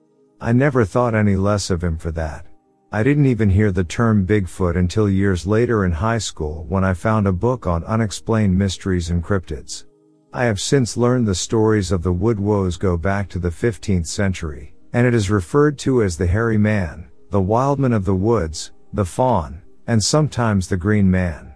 I 0.42 0.52
never 0.52 0.84
thought 0.84 1.14
any 1.14 1.36
less 1.36 1.70
of 1.70 1.82
him 1.82 1.96
for 1.96 2.10
that. 2.10 2.44
I 2.92 3.04
didn't 3.04 3.26
even 3.26 3.50
hear 3.50 3.70
the 3.70 3.84
term 3.84 4.26
Bigfoot 4.26 4.76
until 4.76 5.08
years 5.08 5.46
later 5.46 5.84
in 5.84 5.92
high 5.92 6.18
school 6.18 6.66
when 6.68 6.82
I 6.82 6.92
found 6.92 7.28
a 7.28 7.32
book 7.32 7.64
on 7.64 7.84
unexplained 7.84 8.58
mysteries 8.58 9.10
and 9.10 9.22
cryptids. 9.22 9.84
I 10.32 10.46
have 10.46 10.60
since 10.60 10.96
learned 10.96 11.28
the 11.28 11.36
stories 11.36 11.92
of 11.92 12.02
the 12.02 12.12
woodwose 12.12 12.80
go 12.80 12.96
back 12.96 13.28
to 13.28 13.38
the 13.38 13.50
15th 13.50 14.08
century, 14.08 14.74
and 14.92 15.06
it 15.06 15.14
is 15.14 15.30
referred 15.30 15.78
to 15.80 16.02
as 16.02 16.18
the 16.18 16.26
hairy 16.26 16.58
man, 16.58 17.08
the 17.30 17.40
wildman 17.40 17.92
of 17.92 18.04
the 18.04 18.16
woods, 18.16 18.72
the 18.92 19.04
faun, 19.04 19.62
and 19.86 20.02
sometimes 20.02 20.66
the 20.66 20.76
green 20.76 21.08
man. 21.08 21.49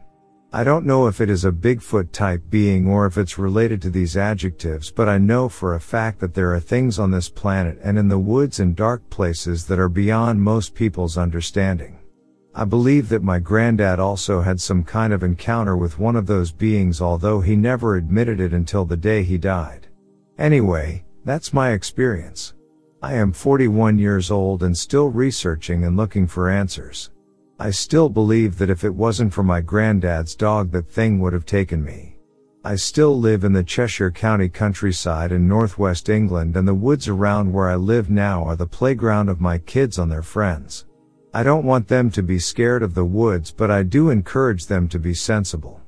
I 0.55 0.63
don't 0.63 0.87
know 0.87 1.09
if 1.09 1.21
it 1.21 1.29
is 1.31 1.45
a 1.45 1.51
Bigfoot 1.51 2.13
type 2.13 2.45
being 2.49 2.87
or 2.87 3.07
if 3.07 3.19
it's 3.19 3.39
related 3.39 3.83
to 3.83 3.91
these 3.91 4.17
adjectives, 4.17 4.89
but 4.89 5.09
I 5.09 5.19
know 5.19 5.49
for 5.49 5.75
a 5.75 5.81
fact 5.81 6.21
that 6.21 6.33
there 6.33 6.55
are 6.55 6.61
things 6.61 7.01
on 7.01 7.11
this 7.11 7.29
planet 7.29 7.77
and 7.83 7.99
in 7.99 8.07
the 8.07 8.21
woods 8.21 8.61
and 8.61 8.77
dark 8.77 9.03
places 9.11 9.67
that 9.67 9.81
are 9.81 9.89
beyond 9.89 10.41
most 10.41 10.73
people's 10.73 11.19
understanding. 11.19 11.99
I 12.55 12.67
believe 12.67 13.09
that 13.09 13.25
my 13.25 13.41
granddad 13.41 13.99
also 13.99 14.43
had 14.43 14.61
some 14.61 14.85
kind 14.85 15.13
of 15.13 15.25
encounter 15.25 15.77
with 15.77 15.99
one 15.99 16.15
of 16.15 16.29
those 16.29 16.53
beings 16.53 17.01
although 17.01 17.41
he 17.41 17.57
never 17.57 17.97
admitted 17.97 18.39
it 18.39 18.53
until 18.53 18.85
the 18.85 18.97
day 18.97 19.25
he 19.25 19.39
died. 19.39 19.89
Anyway, 20.39 21.05
that's 21.25 21.53
my 21.53 21.73
experience. 21.73 22.55
I 23.03 23.15
am 23.15 23.33
41 23.33 23.99
years 23.99 24.31
old 24.31 24.63
and 24.63 24.79
still 24.79 25.09
researching 25.09 25.83
and 25.83 25.97
looking 25.97 26.29
for 26.29 26.49
answers. 26.49 27.11
I 27.65 27.71
still 27.71 28.11
believe 28.11 28.59
that 28.59 28.69
if 28.69 28.85
it 28.85 28.95
wasn't 28.95 29.33
for 29.33 29.43
my 29.43 29.63
granddad's 29.63 30.35
dog 30.35 30.71
that 30.73 30.87
thing 30.87 31.19
would 31.21 31.33
have 31.33 31.47
taken 31.47 31.83
me. 31.83 32.19
I 32.63 32.77
still 32.77 33.19
live 33.19 33.43
in 33.43 33.55
the 33.55 33.65
Cheshire 33.65 34.11
County 34.11 34.51
countryside 34.51 35.33
in 35.33 35.49
northwest 35.49 36.11
England 36.11 36.59
and 36.59 36.69
the 36.69 36.75
woods 36.75 37.09
around 37.09 37.55
where 37.55 37.71
I 37.71 37.77
live 37.77 38.11
now 38.11 38.45
are 38.45 38.55
the 38.55 38.67
playground 38.67 39.31
of 39.31 39.41
my 39.41 39.57
kids 39.57 39.99
and 39.99 40.13
their 40.13 40.21
friends. 40.21 40.85
I 41.33 41.43
don't 41.43 41.65
want 41.65 41.89
them 41.89 42.11
to 42.11 42.23
be 42.23 42.39
scared 42.39 42.83
of 42.83 42.93
the 42.93 43.07
woods 43.07 43.51
but 43.51 43.71
I 43.71 43.83
do 43.83 44.11
encourage 44.11 44.67
them 44.67 44.87
to 44.89 44.99
be 44.99 45.15
sensible. 45.15 45.81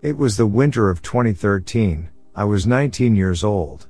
It 0.00 0.16
was 0.16 0.38
the 0.38 0.46
winter 0.46 0.88
of 0.88 1.02
2013, 1.02 2.08
I 2.34 2.44
was 2.44 2.66
19 2.66 3.14
years 3.14 3.44
old. 3.44 3.88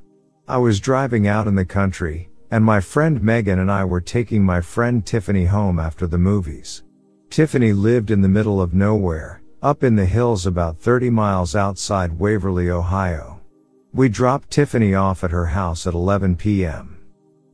I 0.48 0.58
was 0.58 0.80
driving 0.80 1.28
out 1.28 1.46
in 1.46 1.54
the 1.54 1.64
country, 1.64 2.28
and 2.50 2.64
my 2.64 2.80
friend 2.80 3.22
Megan 3.22 3.60
and 3.60 3.70
I 3.70 3.84
were 3.84 4.00
taking 4.00 4.44
my 4.44 4.60
friend 4.60 5.06
Tiffany 5.06 5.44
home 5.44 5.78
after 5.78 6.08
the 6.08 6.18
movies. 6.18 6.82
Tiffany 7.30 7.72
lived 7.72 8.10
in 8.10 8.20
the 8.20 8.28
middle 8.28 8.60
of 8.60 8.74
nowhere, 8.74 9.40
up 9.62 9.84
in 9.84 9.94
the 9.94 10.04
hills 10.04 10.44
about 10.44 10.78
30 10.78 11.10
miles 11.10 11.54
outside 11.54 12.18
Waverly, 12.18 12.70
Ohio. 12.70 13.40
We 13.94 14.08
dropped 14.08 14.50
Tiffany 14.50 14.94
off 14.94 15.22
at 15.22 15.30
her 15.30 15.46
house 15.46 15.86
at 15.86 15.94
11 15.94 16.34
p.m. 16.36 16.98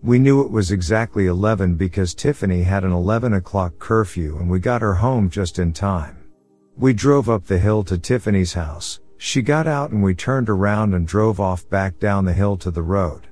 We 0.03 0.19
knew 0.19 0.41
it 0.41 0.51
was 0.51 0.71
exactly 0.71 1.27
11 1.27 1.75
because 1.75 2.15
Tiffany 2.15 2.63
had 2.63 2.85
an 2.85 2.93
11 2.93 3.35
o'clock 3.35 3.79
curfew 3.79 4.39
and 4.39 4.49
we 4.49 4.61
got 4.61 4.81
her 4.81 4.95
home 4.95 5.29
just 5.29 5.59
in 5.59 5.75
time. 5.75 6.17
We 6.77 6.95
drove 6.95 7.29
up 7.29 7.45
the 7.45 7.59
hill 7.59 7.85
to 7.85 7.99
Tiffany's 7.99 8.55
house, 8.55 9.01
she 9.19 9.43
got 9.43 9.67
out 9.67 9.91
and 9.91 10.03
we 10.03 10.15
turned 10.15 10.49
around 10.49 10.95
and 10.95 11.07
drove 11.07 11.41
off 11.41 11.69
back 11.69 11.99
down 11.99 12.25
the 12.25 12.33
hill 12.33 12.57
to 12.57 12.71
the 12.71 12.83
road. 12.83 13.27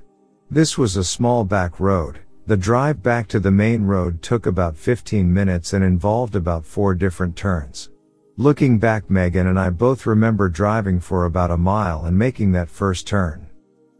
This 0.51 0.77
was 0.77 0.95
a 0.95 1.03
small 1.03 1.43
back 1.43 1.79
road. 1.79 2.19
The 2.45 2.57
drive 2.57 3.01
back 3.01 3.27
to 3.29 3.39
the 3.39 3.51
main 3.51 3.83
road 3.83 4.21
took 4.21 4.45
about 4.45 4.77
15 4.77 5.33
minutes 5.33 5.73
and 5.73 5.83
involved 5.83 6.35
about 6.35 6.65
four 6.65 6.93
different 6.93 7.35
turns. 7.35 7.89
Looking 8.37 8.77
back, 8.77 9.09
Megan 9.09 9.47
and 9.47 9.59
I 9.59 9.69
both 9.69 10.05
remember 10.05 10.47
driving 10.47 10.99
for 10.99 11.25
about 11.25 11.51
a 11.51 11.57
mile 11.57 12.05
and 12.05 12.17
making 12.17 12.51
that 12.51 12.69
first 12.69 13.07
turn. 13.07 13.47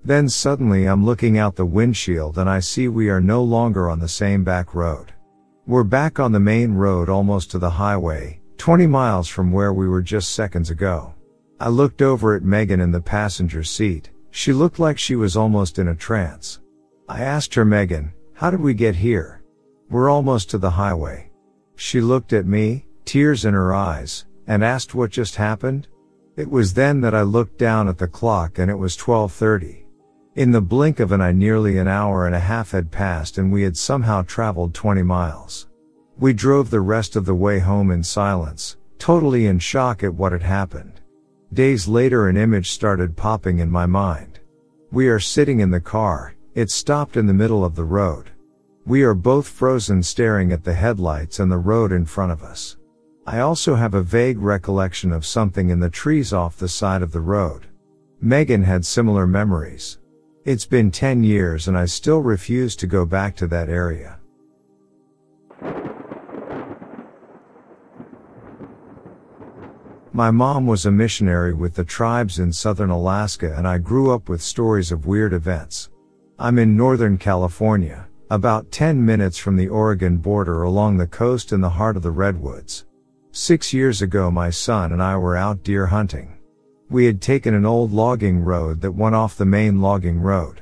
Then 0.04 0.30
suddenly 0.30 0.86
I'm 0.86 1.04
looking 1.04 1.38
out 1.38 1.56
the 1.56 1.66
windshield 1.66 2.38
and 2.38 2.50
I 2.50 2.60
see 2.60 2.88
we 2.88 3.10
are 3.10 3.20
no 3.20 3.44
longer 3.44 3.90
on 3.90 4.00
the 4.00 4.08
same 4.08 4.44
back 4.44 4.76
road. 4.76 5.12
We're 5.66 5.84
back 5.84 6.20
on 6.20 6.32
the 6.32 6.40
main 6.40 6.76
road 6.76 7.10
almost 7.10 7.52
to 7.52 7.60
the 7.60 7.72
highway, 7.72 8.40
20 8.58 8.88
miles 8.88 9.28
from 9.28 9.52
where 9.52 9.74
we 9.74 9.88
were 9.90 10.02
just 10.02 10.34
seconds 10.34 10.70
ago. 10.70 11.14
I 11.60 11.70
looked 11.70 12.04
over 12.04 12.36
at 12.36 12.44
Megan 12.44 12.80
in 12.80 12.92
the 12.92 13.02
passenger 13.02 13.64
seat. 13.64 14.12
She 14.30 14.54
looked 14.54 14.78
like 14.78 15.00
she 15.00 15.16
was 15.16 15.36
almost 15.36 15.80
in 15.80 15.88
a 15.88 15.96
trance. 15.96 16.60
I 17.10 17.22
asked 17.22 17.56
her, 17.56 17.66
Megan, 17.66 18.14
how 18.34 18.52
did 18.52 18.60
we 18.60 18.76
get 18.76 18.96
here? 18.96 19.42
We're 19.90 20.10
almost 20.10 20.52
to 20.52 20.60
the 20.60 20.70
highway. 20.70 21.32
She 21.76 22.00
looked 22.00 22.32
at 22.32 22.46
me, 22.46 22.86
tears 23.06 23.44
in 23.44 23.56
her 23.56 23.74
eyes, 23.74 24.26
and 24.46 24.64
asked 24.64 24.94
what 24.94 25.10
just 25.10 25.36
happened. 25.36 25.88
It 26.36 26.48
was 26.48 26.76
then 26.76 27.02
that 27.02 27.16
I 27.16 27.24
looked 27.24 27.58
down 27.58 27.88
at 27.88 27.98
the 27.98 28.08
clock 28.08 28.60
and 28.60 28.70
it 28.70 28.78
was 28.78 28.96
1230. 28.96 29.88
In 30.36 30.52
the 30.52 30.62
blink 30.62 31.00
of 31.00 31.12
an 31.12 31.22
eye 31.22 31.32
nearly 31.32 31.80
an 31.80 31.88
hour 31.88 32.28
and 32.28 32.36
a 32.36 32.40
half 32.40 32.70
had 32.70 32.92
passed 32.92 33.40
and 33.40 33.52
we 33.52 33.64
had 33.64 33.76
somehow 33.76 34.22
traveled 34.22 34.76
20 34.76 35.02
miles. 35.02 35.68
We 36.20 36.34
drove 36.34 36.70
the 36.70 36.82
rest 36.82 37.16
of 37.16 37.26
the 37.26 37.34
way 37.34 37.58
home 37.58 37.90
in 37.90 38.04
silence, 38.04 38.78
totally 39.00 39.48
in 39.48 39.58
shock 39.58 40.04
at 40.04 40.14
what 40.14 40.34
had 40.34 40.44
happened. 40.44 41.02
Days 41.54 41.88
later 41.88 42.28
an 42.28 42.36
image 42.36 42.72
started 42.72 43.16
popping 43.16 43.60
in 43.60 43.72
my 43.72 43.86
mind. 43.86 44.40
We 44.92 45.08
are 45.08 45.20
sitting 45.20 45.62
in 45.62 45.72
the 45.72 45.80
car, 45.80 46.36
it 46.54 46.70
stopped 46.70 47.16
in 47.16 47.26
the 47.26 47.34
middle 47.34 47.64
of 47.64 47.76
the 47.76 47.86
road. 47.86 48.32
We 48.86 49.04
are 49.04 49.14
both 49.14 49.48
frozen 49.48 50.04
staring 50.04 50.52
at 50.52 50.66
the 50.66 50.74
headlights 50.74 51.40
and 51.40 51.50
the 51.50 51.58
road 51.58 51.94
in 51.94 52.06
front 52.06 52.34
of 52.34 52.44
us. 52.44 52.76
I 53.26 53.40
also 53.40 53.76
have 53.76 53.94
a 53.94 54.02
vague 54.02 54.40
recollection 54.40 55.14
of 55.14 55.26
something 55.26 55.70
in 55.70 55.80
the 55.80 55.90
trees 55.90 56.34
off 56.34 56.58
the 56.58 56.68
side 56.68 57.02
of 57.02 57.12
the 57.14 57.22
road. 57.22 57.68
Megan 58.20 58.64
had 58.64 58.86
similar 58.86 59.26
memories. 59.26 60.00
It's 60.44 60.66
been 60.66 60.92
10 60.92 61.24
years 61.24 61.68
and 61.70 61.78
I 61.78 61.86
still 61.86 62.20
refuse 62.20 62.76
to 62.78 62.88
go 62.88 63.06
back 63.06 63.36
to 63.38 63.48
that 63.48 63.70
area. 63.70 64.17
My 70.18 70.32
mom 70.32 70.66
was 70.66 70.88
a 70.88 70.92
missionary 70.92 71.54
with 71.54 71.76
the 71.76 71.84
tribes 71.84 72.40
in 72.40 72.52
southern 72.52 72.90
Alaska 72.90 73.54
and 73.56 73.68
I 73.68 73.78
grew 73.78 74.12
up 74.12 74.30
with 74.30 74.42
stories 74.42 74.92
of 74.92 75.06
weird 75.06 75.32
events. 75.32 75.92
I'm 76.40 76.58
in 76.58 76.76
Northern 76.76 77.20
California, 77.20 78.08
about 78.32 78.72
10 78.72 79.06
minutes 79.06 79.38
from 79.38 79.56
the 79.56 79.68
Oregon 79.68 80.18
border 80.18 80.64
along 80.64 80.98
the 80.98 81.06
coast 81.06 81.54
in 81.54 81.62
the 81.62 81.70
heart 81.70 81.96
of 81.96 82.02
the 82.02 82.10
Redwoods. 82.10 82.88
Six 83.32 83.72
years 83.72 84.02
ago 84.02 84.32
my 84.32 84.50
son 84.50 84.92
and 84.92 85.04
I 85.04 85.16
were 85.18 85.38
out 85.38 85.62
deer 85.62 85.86
hunting. 85.86 86.36
We 86.90 87.06
had 87.06 87.22
taken 87.22 87.54
an 87.54 87.68
old 87.68 87.94
logging 87.94 88.40
road 88.40 88.82
that 88.82 88.94
went 88.94 89.14
off 89.14 89.38
the 89.38 89.46
main 89.46 89.82
logging 89.82 90.20
road. 90.20 90.62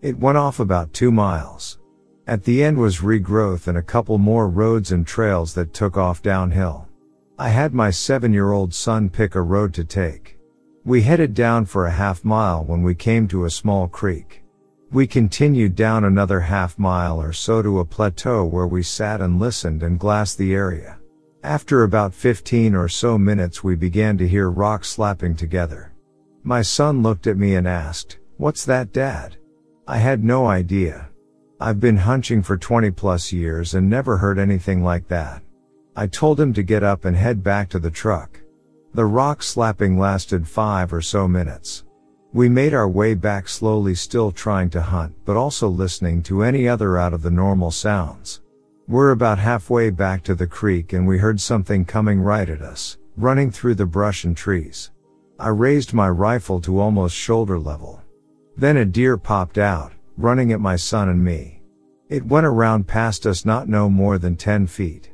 It 0.00 0.18
went 0.18 0.38
off 0.38 0.60
about 0.60 0.94
two 0.94 1.12
miles. 1.12 1.78
At 2.26 2.42
the 2.42 2.64
end 2.64 2.78
was 2.78 3.00
regrowth 3.00 3.66
and 3.66 3.76
a 3.76 3.82
couple 3.82 4.16
more 4.16 4.48
roads 4.48 4.92
and 4.92 5.06
trails 5.06 5.52
that 5.56 5.74
took 5.74 5.98
off 5.98 6.22
downhill. 6.22 6.88
I 7.36 7.48
had 7.48 7.74
my 7.74 7.90
seven 7.90 8.32
year 8.32 8.52
old 8.52 8.72
son 8.72 9.10
pick 9.10 9.34
a 9.34 9.42
road 9.42 9.74
to 9.74 9.84
take. 9.84 10.38
We 10.84 11.02
headed 11.02 11.34
down 11.34 11.64
for 11.64 11.86
a 11.86 11.90
half 11.90 12.24
mile 12.24 12.62
when 12.64 12.82
we 12.82 12.94
came 12.94 13.26
to 13.28 13.44
a 13.44 13.50
small 13.50 13.88
creek. 13.88 14.44
We 14.92 15.08
continued 15.08 15.74
down 15.74 16.04
another 16.04 16.38
half 16.38 16.78
mile 16.78 17.20
or 17.20 17.32
so 17.32 17.60
to 17.60 17.80
a 17.80 17.84
plateau 17.84 18.44
where 18.44 18.68
we 18.68 18.84
sat 18.84 19.20
and 19.20 19.40
listened 19.40 19.82
and 19.82 19.98
glassed 19.98 20.38
the 20.38 20.54
area. 20.54 20.98
After 21.42 21.82
about 21.82 22.14
15 22.14 22.76
or 22.76 22.88
so 22.88 23.18
minutes 23.18 23.64
we 23.64 23.74
began 23.74 24.16
to 24.18 24.28
hear 24.28 24.48
rocks 24.48 24.90
slapping 24.90 25.34
together. 25.34 25.92
My 26.44 26.62
son 26.62 27.02
looked 27.02 27.26
at 27.26 27.36
me 27.36 27.56
and 27.56 27.66
asked, 27.66 28.18
What's 28.36 28.64
that 28.66 28.92
dad? 28.92 29.38
I 29.88 29.96
had 29.96 30.22
no 30.22 30.46
idea. 30.46 31.08
I've 31.60 31.80
been 31.80 31.96
hunching 31.96 32.44
for 32.44 32.56
20 32.56 32.92
plus 32.92 33.32
years 33.32 33.74
and 33.74 33.90
never 33.90 34.18
heard 34.18 34.38
anything 34.38 34.84
like 34.84 35.08
that. 35.08 35.43
I 35.96 36.08
told 36.08 36.40
him 36.40 36.52
to 36.54 36.62
get 36.62 36.82
up 36.82 37.04
and 37.04 37.16
head 37.16 37.42
back 37.42 37.68
to 37.70 37.78
the 37.78 37.90
truck. 37.90 38.40
The 38.94 39.04
rock 39.04 39.42
slapping 39.42 39.98
lasted 39.98 40.46
five 40.46 40.92
or 40.92 41.00
so 41.00 41.28
minutes. 41.28 41.84
We 42.32 42.48
made 42.48 42.74
our 42.74 42.88
way 42.88 43.14
back 43.14 43.46
slowly 43.46 43.94
still 43.94 44.32
trying 44.32 44.70
to 44.70 44.82
hunt, 44.82 45.14
but 45.24 45.36
also 45.36 45.68
listening 45.68 46.22
to 46.24 46.42
any 46.42 46.66
other 46.66 46.98
out 46.98 47.12
of 47.12 47.22
the 47.22 47.30
normal 47.30 47.70
sounds. 47.70 48.40
We're 48.88 49.12
about 49.12 49.38
halfway 49.38 49.90
back 49.90 50.24
to 50.24 50.34
the 50.34 50.48
creek 50.48 50.92
and 50.92 51.06
we 51.06 51.18
heard 51.18 51.40
something 51.40 51.84
coming 51.84 52.20
right 52.20 52.48
at 52.48 52.60
us, 52.60 52.98
running 53.16 53.52
through 53.52 53.76
the 53.76 53.86
brush 53.86 54.24
and 54.24 54.36
trees. 54.36 54.90
I 55.38 55.48
raised 55.48 55.94
my 55.94 56.08
rifle 56.08 56.60
to 56.62 56.80
almost 56.80 57.14
shoulder 57.14 57.58
level. 57.58 58.02
Then 58.56 58.78
a 58.78 58.84
deer 58.84 59.16
popped 59.16 59.58
out, 59.58 59.92
running 60.16 60.52
at 60.52 60.60
my 60.60 60.74
son 60.74 61.08
and 61.08 61.22
me. 61.22 61.62
It 62.08 62.26
went 62.26 62.46
around 62.46 62.88
past 62.88 63.26
us 63.26 63.44
not 63.44 63.68
no 63.68 63.88
more 63.88 64.18
than 64.18 64.36
10 64.36 64.66
feet. 64.66 65.13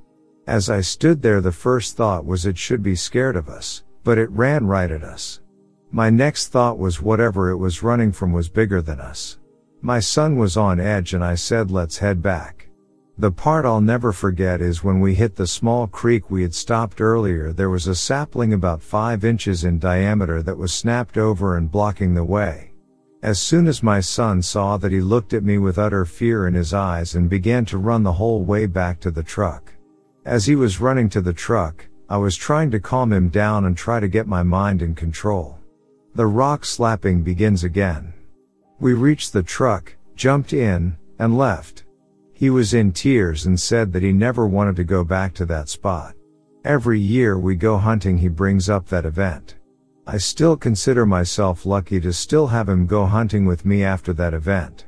As 0.51 0.69
I 0.69 0.81
stood 0.81 1.23
there 1.23 1.41
the 1.41 1.53
first 1.53 1.97
thought 1.97 2.27
was 2.27 2.45
it 2.45 2.59
should 2.59 2.83
be 2.83 2.97
scared 2.97 3.37
of 3.37 3.49
us, 3.49 3.85
but 4.03 4.19
it 4.19 4.29
ran 4.33 4.67
right 4.67 4.91
at 4.91 5.05
us. 5.05 5.39
My 5.93 6.11
next 6.11 6.49
thought 6.49 6.77
was 6.77 7.01
whatever 7.01 7.51
it 7.51 7.57
was 7.57 7.85
running 7.85 8.11
from 8.11 8.33
was 8.33 8.49
bigger 8.49 8.83
than 8.83 8.99
us. 8.99 9.39
My 9.81 10.01
son 10.01 10.37
was 10.37 10.57
on 10.57 10.81
edge 10.81 11.15
and 11.15 11.23
I 11.23 11.37
said 11.37 11.71
let's 11.71 11.99
head 11.99 12.21
back. 12.21 12.69
The 13.17 13.31
part 13.31 13.65
I'll 13.65 13.81
never 13.81 14.11
forget 14.11 14.61
is 14.61 14.83
when 14.83 14.99
we 14.99 15.15
hit 15.15 15.37
the 15.37 15.47
small 15.47 15.87
creek 15.87 16.33
we 16.33 16.43
had 16.43 16.53
stopped 16.53 17.01
earlier 17.01 17.53
there 17.53 17.71
was 17.71 17.87
a 17.87 17.95
sapling 17.95 18.53
about 18.53 18.83
5 18.83 19.25
inches 19.25 19.63
in 19.63 19.79
diameter 19.79 20.43
that 20.43 20.59
was 20.59 20.73
snapped 20.75 21.17
over 21.17 21.57
and 21.57 21.71
blocking 21.71 22.15
the 22.15 22.25
way. 22.25 22.73
As 23.23 23.39
soon 23.41 23.69
as 23.69 23.85
my 23.85 24.01
son 24.01 24.43
saw 24.43 24.79
that 24.79 24.91
he 24.91 25.01
looked 25.01 25.33
at 25.33 25.45
me 25.45 25.59
with 25.59 25.79
utter 25.79 26.05
fear 26.05 26.49
in 26.49 26.55
his 26.55 26.75
eyes 26.75 27.15
and 27.15 27.31
began 27.31 27.65
to 27.67 27.79
run 27.79 28.03
the 28.03 28.15
whole 28.15 28.43
way 28.43 28.67
back 28.67 28.99
to 28.99 29.13
the 29.13 29.23
truck. 29.23 29.75
As 30.25 30.45
he 30.45 30.55
was 30.55 30.81
running 30.81 31.09
to 31.11 31.23
the 31.23 31.33
truck, 31.33 31.87
I 32.09 32.19
was 32.19 32.37
trying 32.37 32.71
to 32.73 32.81
calm 32.81 33.13
him 33.13 33.31
down 33.31 33.65
and 33.65 33.77
try 33.77 34.01
to 34.01 34.09
get 34.09 34.27
my 34.27 34.43
mind 34.43 34.83
in 34.83 34.95
control. 34.95 35.59
The 36.15 36.27
rock 36.27 36.65
slapping 36.67 37.23
begins 37.23 37.65
again. 37.65 38.13
We 38.81 38.93
reached 38.93 39.33
the 39.33 39.43
truck, 39.43 39.97
jumped 40.17 40.53
in, 40.53 40.99
and 41.19 41.39
left. 41.39 41.85
He 42.33 42.51
was 42.51 42.75
in 42.75 42.93
tears 42.93 43.47
and 43.47 43.59
said 43.59 43.93
that 43.93 44.03
he 44.03 44.13
never 44.13 44.47
wanted 44.47 44.77
to 44.77 44.85
go 44.85 45.05
back 45.05 45.33
to 45.35 45.47
that 45.47 45.69
spot. 45.69 46.15
Every 46.65 47.01
year 47.01 47.39
we 47.39 47.55
go 47.55 47.79
hunting 47.79 48.19
he 48.19 48.29
brings 48.29 48.69
up 48.69 48.89
that 48.89 49.07
event. 49.07 49.57
I 50.07 50.19
still 50.19 50.57
consider 50.57 51.07
myself 51.07 51.65
lucky 51.65 52.01
to 52.01 52.13
still 52.13 52.49
have 52.49 52.69
him 52.69 52.87
go 52.87 53.07
hunting 53.07 53.47
with 53.47 53.65
me 53.65 53.85
after 53.85 54.13
that 54.15 54.35
event. 54.35 54.85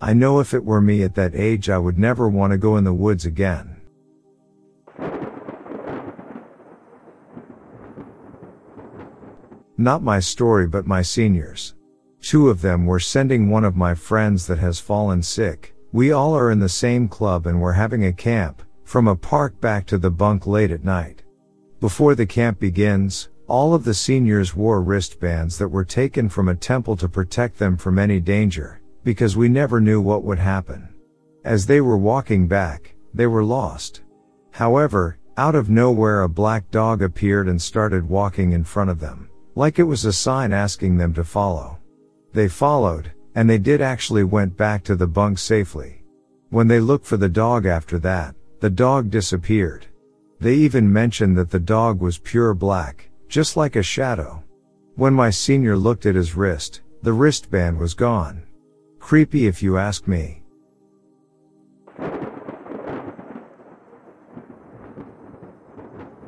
I 0.00 0.12
know 0.12 0.40
if 0.40 0.52
it 0.52 0.64
were 0.64 0.82
me 0.82 1.02
at 1.02 1.14
that 1.14 1.34
age 1.34 1.70
I 1.70 1.78
would 1.78 1.98
never 1.98 2.28
want 2.28 2.50
to 2.50 2.58
go 2.58 2.76
in 2.76 2.84
the 2.84 2.92
woods 2.92 3.24
again. 3.24 3.80
Not 9.76 10.02
my 10.02 10.20
story 10.20 10.66
but 10.66 10.86
my 10.86 11.02
seniors. 11.02 11.74
Two 12.20 12.48
of 12.48 12.62
them 12.62 12.86
were 12.86 13.00
sending 13.00 13.50
one 13.50 13.64
of 13.64 13.76
my 13.76 13.94
friends 13.94 14.46
that 14.46 14.58
has 14.58 14.78
fallen 14.78 15.22
sick. 15.22 15.74
We 15.92 16.12
all 16.12 16.36
are 16.36 16.50
in 16.50 16.60
the 16.60 16.68
same 16.68 17.08
club 17.08 17.46
and 17.46 17.60
we're 17.60 17.72
having 17.72 18.06
a 18.06 18.12
camp, 18.12 18.62
from 18.84 19.08
a 19.08 19.16
park 19.16 19.60
back 19.60 19.86
to 19.86 19.98
the 19.98 20.10
bunk 20.10 20.46
late 20.46 20.70
at 20.70 20.84
night. 20.84 21.22
Before 21.80 22.14
the 22.14 22.26
camp 22.26 22.60
begins, 22.60 23.30
all 23.46 23.74
of 23.74 23.84
the 23.84 23.94
seniors 23.94 24.54
wore 24.54 24.80
wristbands 24.80 25.58
that 25.58 25.68
were 25.68 25.84
taken 25.84 26.28
from 26.28 26.48
a 26.48 26.54
temple 26.54 26.96
to 26.96 27.08
protect 27.08 27.58
them 27.58 27.76
from 27.76 27.98
any 27.98 28.20
danger, 28.20 28.80
because 29.02 29.36
we 29.36 29.48
never 29.48 29.80
knew 29.80 30.00
what 30.00 30.22
would 30.22 30.38
happen. 30.38 30.88
As 31.44 31.66
they 31.66 31.80
were 31.80 31.98
walking 31.98 32.48
back, 32.48 32.94
they 33.12 33.26
were 33.26 33.44
lost. 33.44 34.02
However, 34.52 35.18
out 35.36 35.54
of 35.54 35.68
nowhere 35.68 36.22
a 36.22 36.28
black 36.28 36.70
dog 36.70 37.02
appeared 37.02 37.48
and 37.48 37.60
started 37.60 38.08
walking 38.08 38.52
in 38.52 38.64
front 38.64 38.88
of 38.88 39.00
them. 39.00 39.28
Like 39.56 39.78
it 39.78 39.84
was 39.84 40.04
a 40.04 40.12
sign 40.12 40.52
asking 40.52 40.96
them 40.96 41.14
to 41.14 41.24
follow. 41.24 41.78
They 42.32 42.48
followed, 42.48 43.12
and 43.34 43.48
they 43.48 43.58
did 43.58 43.80
actually 43.80 44.24
went 44.24 44.56
back 44.56 44.84
to 44.84 44.96
the 44.96 45.06
bunk 45.06 45.38
safely. 45.38 46.02
When 46.50 46.68
they 46.68 46.80
looked 46.80 47.06
for 47.06 47.16
the 47.16 47.28
dog 47.28 47.66
after 47.66 47.98
that, 48.00 48.34
the 48.60 48.70
dog 48.70 49.10
disappeared. 49.10 49.86
They 50.40 50.54
even 50.54 50.92
mentioned 50.92 51.36
that 51.38 51.50
the 51.50 51.60
dog 51.60 52.00
was 52.00 52.18
pure 52.18 52.54
black, 52.54 53.10
just 53.28 53.56
like 53.56 53.76
a 53.76 53.82
shadow. 53.82 54.42
When 54.96 55.14
my 55.14 55.30
senior 55.30 55.76
looked 55.76 56.06
at 56.06 56.14
his 56.14 56.36
wrist, 56.36 56.82
the 57.02 57.12
wristband 57.12 57.78
was 57.78 57.94
gone. 57.94 58.44
Creepy 59.00 59.46
if 59.46 59.62
you 59.62 59.76
ask 59.76 60.06
me. 60.06 60.43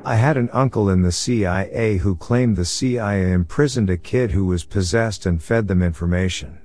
I 0.07 0.15
had 0.15 0.37
an 0.37 0.49
uncle 0.53 0.89
in 0.89 1.01
the 1.01 1.11
CIA 1.11 1.97
who 1.97 2.15
claimed 2.15 2.55
the 2.55 2.63
CIA 2.63 3.29
imprisoned 3.33 3.89
a 3.89 3.97
kid 3.97 4.31
who 4.31 4.45
was 4.45 4.63
possessed 4.63 5.25
and 5.25 5.43
fed 5.43 5.67
them 5.67 5.83
information. 5.83 6.59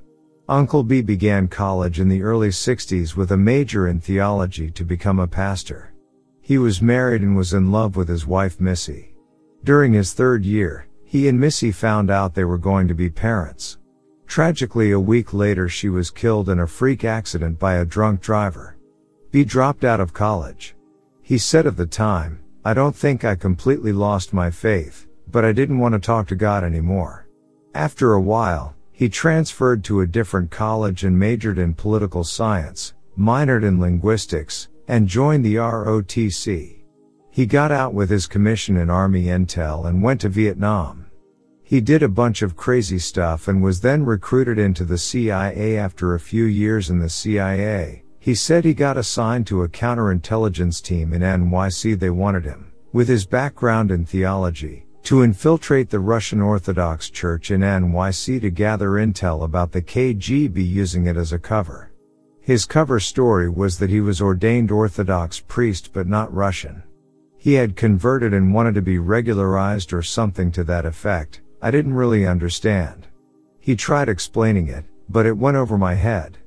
Uncle 0.48 0.84
B 0.84 1.02
began 1.02 1.48
college 1.48 1.98
in 1.98 2.08
the 2.08 2.22
early 2.22 2.50
60s 2.50 3.16
with 3.16 3.32
a 3.32 3.36
major 3.36 3.88
in 3.88 3.98
theology 3.98 4.70
to 4.70 4.84
become 4.84 5.18
a 5.18 5.26
pastor. 5.26 5.92
He 6.40 6.56
was 6.56 6.80
married 6.80 7.22
and 7.22 7.36
was 7.36 7.52
in 7.52 7.72
love 7.72 7.96
with 7.96 8.06
his 8.06 8.28
wife 8.28 8.60
Missy. 8.60 9.12
During 9.64 9.92
his 9.92 10.12
third 10.12 10.44
year, 10.44 10.86
he 11.04 11.26
and 11.26 11.40
Missy 11.40 11.72
found 11.72 12.12
out 12.12 12.36
they 12.36 12.44
were 12.44 12.58
going 12.58 12.86
to 12.86 12.94
be 12.94 13.10
parents. 13.10 13.76
Tragically 14.28 14.92
a 14.92 15.00
week 15.00 15.34
later 15.34 15.68
she 15.68 15.88
was 15.88 16.12
killed 16.12 16.48
in 16.48 16.60
a 16.60 16.66
freak 16.68 17.02
accident 17.02 17.58
by 17.58 17.74
a 17.74 17.84
drunk 17.84 18.20
driver. 18.20 18.76
B 19.32 19.42
dropped 19.42 19.82
out 19.82 19.98
of 19.98 20.12
college. 20.12 20.76
He 21.22 21.38
said 21.38 21.66
of 21.66 21.76
the 21.76 21.86
time, 21.86 22.38
I 22.64 22.74
don't 22.74 22.94
think 22.94 23.24
I 23.24 23.34
completely 23.34 23.92
lost 23.92 24.32
my 24.32 24.48
faith, 24.48 25.08
but 25.28 25.44
I 25.44 25.50
didn't 25.50 25.80
want 25.80 25.94
to 25.94 25.98
talk 25.98 26.28
to 26.28 26.36
God 26.36 26.62
anymore. 26.62 27.26
After 27.74 28.12
a 28.12 28.20
while, 28.20 28.76
he 28.92 29.08
transferred 29.08 29.82
to 29.84 30.02
a 30.02 30.06
different 30.06 30.52
college 30.52 31.02
and 31.02 31.18
majored 31.18 31.58
in 31.58 31.74
political 31.74 32.22
science, 32.22 32.94
minored 33.18 33.64
in 33.64 33.80
linguistics, 33.80 34.68
and 34.86 35.08
joined 35.08 35.44
the 35.44 35.56
ROTC. 35.56 36.84
He 37.30 37.46
got 37.46 37.72
out 37.72 37.94
with 37.94 38.10
his 38.10 38.28
commission 38.28 38.76
in 38.76 38.90
Army 38.90 39.24
Intel 39.24 39.88
and 39.88 40.00
went 40.00 40.20
to 40.20 40.28
Vietnam. 40.28 41.06
He 41.64 41.80
did 41.80 42.04
a 42.04 42.08
bunch 42.08 42.42
of 42.42 42.56
crazy 42.56 42.98
stuff 42.98 43.48
and 43.48 43.60
was 43.60 43.80
then 43.80 44.04
recruited 44.04 44.58
into 44.58 44.84
the 44.84 44.98
CIA 44.98 45.78
after 45.78 46.14
a 46.14 46.20
few 46.20 46.44
years 46.44 46.90
in 46.90 47.00
the 47.00 47.08
CIA, 47.08 48.04
he 48.22 48.36
said 48.36 48.64
he 48.64 48.72
got 48.72 48.96
assigned 48.96 49.44
to 49.44 49.64
a 49.64 49.68
counterintelligence 49.68 50.80
team 50.80 51.12
in 51.12 51.22
NYC. 51.22 51.98
They 51.98 52.08
wanted 52.08 52.44
him, 52.44 52.72
with 52.92 53.08
his 53.08 53.26
background 53.26 53.90
in 53.90 54.06
theology, 54.06 54.86
to 55.02 55.22
infiltrate 55.22 55.90
the 55.90 55.98
Russian 55.98 56.40
Orthodox 56.40 57.10
Church 57.10 57.50
in 57.50 57.62
NYC 57.62 58.40
to 58.42 58.50
gather 58.50 58.90
intel 58.90 59.42
about 59.42 59.72
the 59.72 59.82
KGB 59.82 60.64
using 60.64 61.06
it 61.06 61.16
as 61.16 61.32
a 61.32 61.38
cover. 61.38 61.90
His 62.40 62.64
cover 62.64 63.00
story 63.00 63.50
was 63.50 63.80
that 63.80 63.90
he 63.90 64.00
was 64.00 64.20
ordained 64.20 64.70
Orthodox 64.70 65.40
priest 65.40 65.90
but 65.92 66.06
not 66.06 66.32
Russian. 66.32 66.84
He 67.36 67.54
had 67.54 67.74
converted 67.74 68.32
and 68.32 68.54
wanted 68.54 68.76
to 68.76 68.82
be 68.82 68.98
regularized 68.98 69.92
or 69.92 70.00
something 70.00 70.52
to 70.52 70.62
that 70.62 70.86
effect. 70.86 71.40
I 71.60 71.72
didn't 71.72 71.94
really 71.94 72.24
understand. 72.24 73.08
He 73.58 73.74
tried 73.74 74.08
explaining 74.08 74.68
it, 74.68 74.84
but 75.08 75.26
it 75.26 75.36
went 75.36 75.56
over 75.56 75.76
my 75.76 75.94
head. 75.94 76.38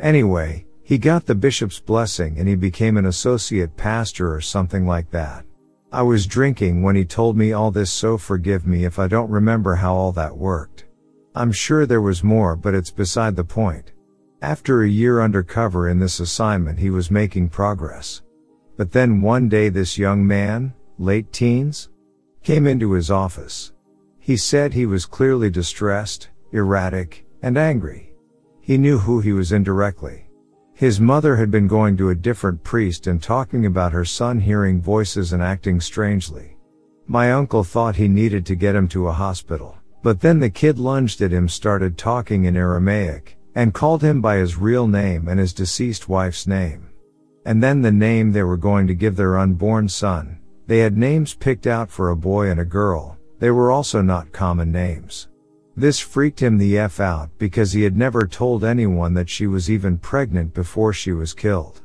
Anyway, 0.00 0.66
he 0.90 0.98
got 0.98 1.24
the 1.24 1.34
bishop's 1.36 1.78
blessing 1.78 2.36
and 2.36 2.48
he 2.48 2.56
became 2.56 2.96
an 2.96 3.06
associate 3.06 3.76
pastor 3.76 4.34
or 4.34 4.40
something 4.40 4.88
like 4.88 5.08
that. 5.12 5.44
I 5.92 6.02
was 6.02 6.26
drinking 6.26 6.82
when 6.82 6.96
he 6.96 7.04
told 7.04 7.36
me 7.36 7.52
all 7.52 7.70
this 7.70 7.92
so 7.92 8.18
forgive 8.18 8.66
me 8.66 8.84
if 8.84 8.98
I 8.98 9.06
don't 9.06 9.30
remember 9.30 9.76
how 9.76 9.94
all 9.94 10.10
that 10.10 10.36
worked. 10.36 10.86
I'm 11.32 11.52
sure 11.52 11.86
there 11.86 12.00
was 12.00 12.24
more 12.24 12.56
but 12.56 12.74
it's 12.74 12.90
beside 12.90 13.36
the 13.36 13.44
point. 13.44 13.92
After 14.42 14.82
a 14.82 14.88
year 14.88 15.22
undercover 15.22 15.88
in 15.88 16.00
this 16.00 16.18
assignment 16.18 16.80
he 16.80 16.90
was 16.90 17.08
making 17.08 17.50
progress. 17.50 18.22
But 18.76 18.90
then 18.90 19.22
one 19.22 19.48
day 19.48 19.68
this 19.68 19.96
young 19.96 20.26
man, 20.26 20.74
late 20.98 21.32
teens, 21.32 21.88
came 22.42 22.66
into 22.66 22.90
his 22.94 23.12
office. 23.12 23.70
He 24.18 24.36
said 24.36 24.74
he 24.74 24.86
was 24.86 25.06
clearly 25.06 25.50
distressed, 25.50 26.30
erratic, 26.50 27.24
and 27.42 27.56
angry. 27.56 28.12
He 28.60 28.76
knew 28.76 28.98
who 28.98 29.20
he 29.20 29.32
was 29.32 29.52
indirectly. 29.52 30.26
His 30.80 30.98
mother 30.98 31.36
had 31.36 31.50
been 31.50 31.68
going 31.68 31.98
to 31.98 32.08
a 32.08 32.14
different 32.14 32.64
priest 32.64 33.06
and 33.06 33.22
talking 33.22 33.66
about 33.66 33.92
her 33.92 34.06
son 34.06 34.40
hearing 34.40 34.80
voices 34.80 35.34
and 35.34 35.42
acting 35.42 35.78
strangely. 35.78 36.56
My 37.06 37.32
uncle 37.32 37.62
thought 37.62 37.96
he 37.96 38.08
needed 38.08 38.46
to 38.46 38.54
get 38.54 38.74
him 38.74 38.88
to 38.88 39.08
a 39.08 39.12
hospital, 39.12 39.76
but 40.02 40.22
then 40.22 40.40
the 40.40 40.48
kid 40.48 40.78
lunged 40.78 41.20
at 41.20 41.32
him 41.32 41.50
started 41.50 41.98
talking 41.98 42.46
in 42.46 42.56
Aramaic, 42.56 43.36
and 43.54 43.74
called 43.74 44.02
him 44.02 44.22
by 44.22 44.38
his 44.38 44.56
real 44.56 44.86
name 44.88 45.28
and 45.28 45.38
his 45.38 45.52
deceased 45.52 46.08
wife's 46.08 46.46
name. 46.46 46.88
And 47.44 47.62
then 47.62 47.82
the 47.82 47.92
name 47.92 48.32
they 48.32 48.42
were 48.42 48.56
going 48.56 48.86
to 48.86 48.94
give 48.94 49.16
their 49.16 49.38
unborn 49.38 49.86
son. 49.86 50.40
They 50.66 50.78
had 50.78 50.96
names 50.96 51.34
picked 51.34 51.66
out 51.66 51.90
for 51.90 52.08
a 52.08 52.16
boy 52.16 52.48
and 52.48 52.58
a 52.58 52.64
girl. 52.64 53.18
They 53.38 53.50
were 53.50 53.70
also 53.70 54.00
not 54.00 54.32
common 54.32 54.72
names. 54.72 55.28
This 55.80 55.98
freaked 55.98 56.42
him 56.42 56.58
the 56.58 56.76
F 56.76 57.00
out 57.00 57.30
because 57.38 57.72
he 57.72 57.80
had 57.84 57.96
never 57.96 58.26
told 58.26 58.64
anyone 58.64 59.14
that 59.14 59.30
she 59.30 59.46
was 59.46 59.70
even 59.70 59.96
pregnant 59.96 60.52
before 60.52 60.92
she 60.92 61.12
was 61.12 61.32
killed. 61.32 61.80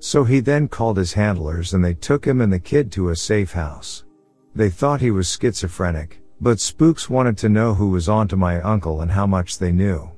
So 0.00 0.24
he 0.24 0.40
then 0.40 0.66
called 0.66 0.96
his 0.96 1.12
handlers 1.12 1.72
and 1.72 1.84
they 1.84 1.94
took 1.94 2.24
him 2.24 2.40
and 2.40 2.52
the 2.52 2.58
kid 2.58 2.90
to 2.90 3.10
a 3.10 3.14
safe 3.14 3.52
house. 3.52 4.04
They 4.56 4.68
thought 4.68 5.00
he 5.00 5.12
was 5.12 5.30
schizophrenic, 5.30 6.20
but 6.40 6.58
spooks 6.58 7.08
wanted 7.08 7.38
to 7.38 7.48
know 7.48 7.72
who 7.72 7.90
was 7.90 8.08
onto 8.08 8.34
my 8.34 8.60
uncle 8.62 9.02
and 9.02 9.12
how 9.12 9.28
much 9.28 9.60
they 9.60 9.70
knew. 9.70 10.10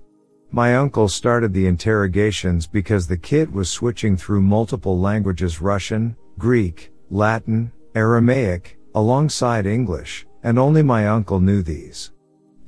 My 0.51 0.77
uncle 0.77 1.07
started 1.07 1.53
the 1.53 1.67
interrogations 1.67 2.67
because 2.67 3.07
the 3.07 3.19
kid 3.19 3.53
was 3.53 3.69
switching 3.69 4.17
through 4.17 4.41
multiple 4.41 4.99
languages 4.99 5.61
Russian, 5.61 6.17
Greek, 6.39 6.93
Latin, 7.11 7.73
Aramaic, 7.95 8.79
alongside 8.95 9.67
English, 9.67 10.27
and 10.45 10.59
only 10.59 10.83
my 10.83 11.09
uncle 11.09 11.41
knew 11.41 11.61
these. 11.61 12.11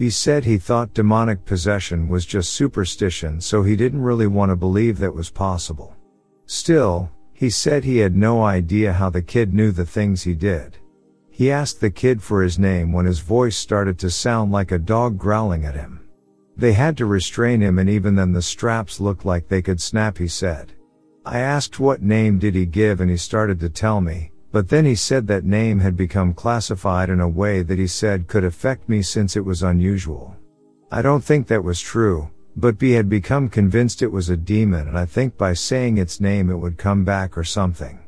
He 0.00 0.08
said 0.08 0.46
he 0.46 0.56
thought 0.56 0.94
demonic 0.94 1.44
possession 1.44 2.08
was 2.08 2.24
just 2.24 2.54
superstition 2.54 3.38
so 3.38 3.62
he 3.62 3.76
didn't 3.76 4.00
really 4.00 4.26
want 4.26 4.48
to 4.48 4.56
believe 4.56 4.98
that 4.98 5.14
was 5.14 5.28
possible. 5.28 5.94
Still, 6.46 7.10
he 7.34 7.50
said 7.50 7.84
he 7.84 7.98
had 7.98 8.16
no 8.16 8.42
idea 8.42 8.94
how 8.94 9.10
the 9.10 9.20
kid 9.20 9.52
knew 9.52 9.72
the 9.72 9.84
things 9.84 10.22
he 10.22 10.32
did. 10.32 10.78
He 11.28 11.50
asked 11.50 11.82
the 11.82 11.90
kid 11.90 12.22
for 12.22 12.42
his 12.42 12.58
name 12.58 12.94
when 12.94 13.04
his 13.04 13.18
voice 13.18 13.58
started 13.58 13.98
to 13.98 14.08
sound 14.08 14.50
like 14.50 14.72
a 14.72 14.78
dog 14.78 15.18
growling 15.18 15.66
at 15.66 15.74
him. 15.74 16.08
They 16.56 16.72
had 16.72 16.96
to 16.96 17.04
restrain 17.04 17.60
him 17.60 17.78
and 17.78 17.90
even 17.90 18.14
then 18.14 18.32
the 18.32 18.40
straps 18.40 19.00
looked 19.00 19.26
like 19.26 19.48
they 19.48 19.60
could 19.60 19.82
snap, 19.82 20.16
he 20.16 20.28
said. 20.28 20.72
I 21.26 21.40
asked 21.40 21.78
what 21.78 22.00
name 22.00 22.38
did 22.38 22.54
he 22.54 22.64
give 22.64 23.02
and 23.02 23.10
he 23.10 23.18
started 23.18 23.60
to 23.60 23.68
tell 23.68 24.00
me, 24.00 24.32
but 24.52 24.68
then 24.68 24.84
he 24.84 24.94
said 24.94 25.26
that 25.26 25.44
name 25.44 25.78
had 25.80 25.96
become 25.96 26.34
classified 26.34 27.08
in 27.08 27.20
a 27.20 27.28
way 27.28 27.62
that 27.62 27.78
he 27.78 27.86
said 27.86 28.26
could 28.26 28.44
affect 28.44 28.88
me 28.88 29.00
since 29.02 29.36
it 29.36 29.44
was 29.44 29.62
unusual. 29.62 30.36
I 30.90 31.02
don't 31.02 31.22
think 31.22 31.46
that 31.46 31.62
was 31.62 31.80
true, 31.80 32.30
but 32.56 32.78
B 32.78 32.92
had 32.92 33.08
become 33.08 33.48
convinced 33.48 34.02
it 34.02 34.10
was 34.10 34.28
a 34.28 34.36
demon 34.36 34.88
and 34.88 34.98
I 34.98 35.06
think 35.06 35.38
by 35.38 35.52
saying 35.52 35.98
its 35.98 36.20
name 36.20 36.50
it 36.50 36.56
would 36.56 36.78
come 36.78 37.04
back 37.04 37.38
or 37.38 37.44
something. 37.44 38.00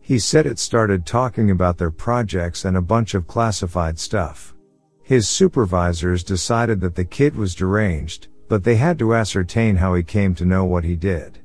He 0.00 0.18
said 0.18 0.46
it 0.46 0.58
started 0.58 1.04
talking 1.04 1.50
about 1.50 1.78
their 1.78 1.90
projects 1.90 2.64
and 2.64 2.76
a 2.76 2.82
bunch 2.82 3.14
of 3.14 3.26
classified 3.26 3.98
stuff. 3.98 4.54
His 5.02 5.28
supervisors 5.28 6.24
decided 6.24 6.80
that 6.80 6.94
the 6.94 7.04
kid 7.04 7.36
was 7.36 7.54
deranged, 7.54 8.28
but 8.48 8.64
they 8.64 8.76
had 8.76 8.98
to 8.98 9.14
ascertain 9.14 9.76
how 9.76 9.94
he 9.94 10.02
came 10.02 10.34
to 10.34 10.44
know 10.44 10.64
what 10.64 10.82
he 10.82 10.96
did. 10.96 11.38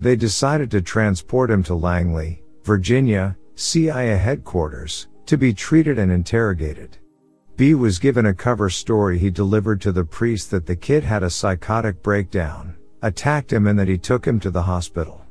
They 0.00 0.16
decided 0.16 0.70
to 0.70 0.80
transport 0.80 1.50
him 1.50 1.62
to 1.64 1.74
Langley, 1.74 2.42
Virginia, 2.64 3.36
CIA 3.60 4.16
headquarters, 4.16 5.08
to 5.26 5.36
be 5.36 5.52
treated 5.52 5.98
and 5.98 6.12
interrogated. 6.12 6.96
B 7.56 7.74
was 7.74 7.98
given 7.98 8.26
a 8.26 8.32
cover 8.32 8.70
story 8.70 9.18
he 9.18 9.30
delivered 9.30 9.80
to 9.80 9.90
the 9.90 10.04
priest 10.04 10.52
that 10.52 10.64
the 10.64 10.76
kid 10.76 11.02
had 11.02 11.24
a 11.24 11.28
psychotic 11.28 12.00
breakdown, 12.00 12.76
attacked 13.02 13.52
him 13.52 13.66
and 13.66 13.76
that 13.76 13.88
he 13.88 13.98
took 13.98 14.24
him 14.24 14.38
to 14.38 14.52
the 14.52 14.62
hospital. 14.62 15.26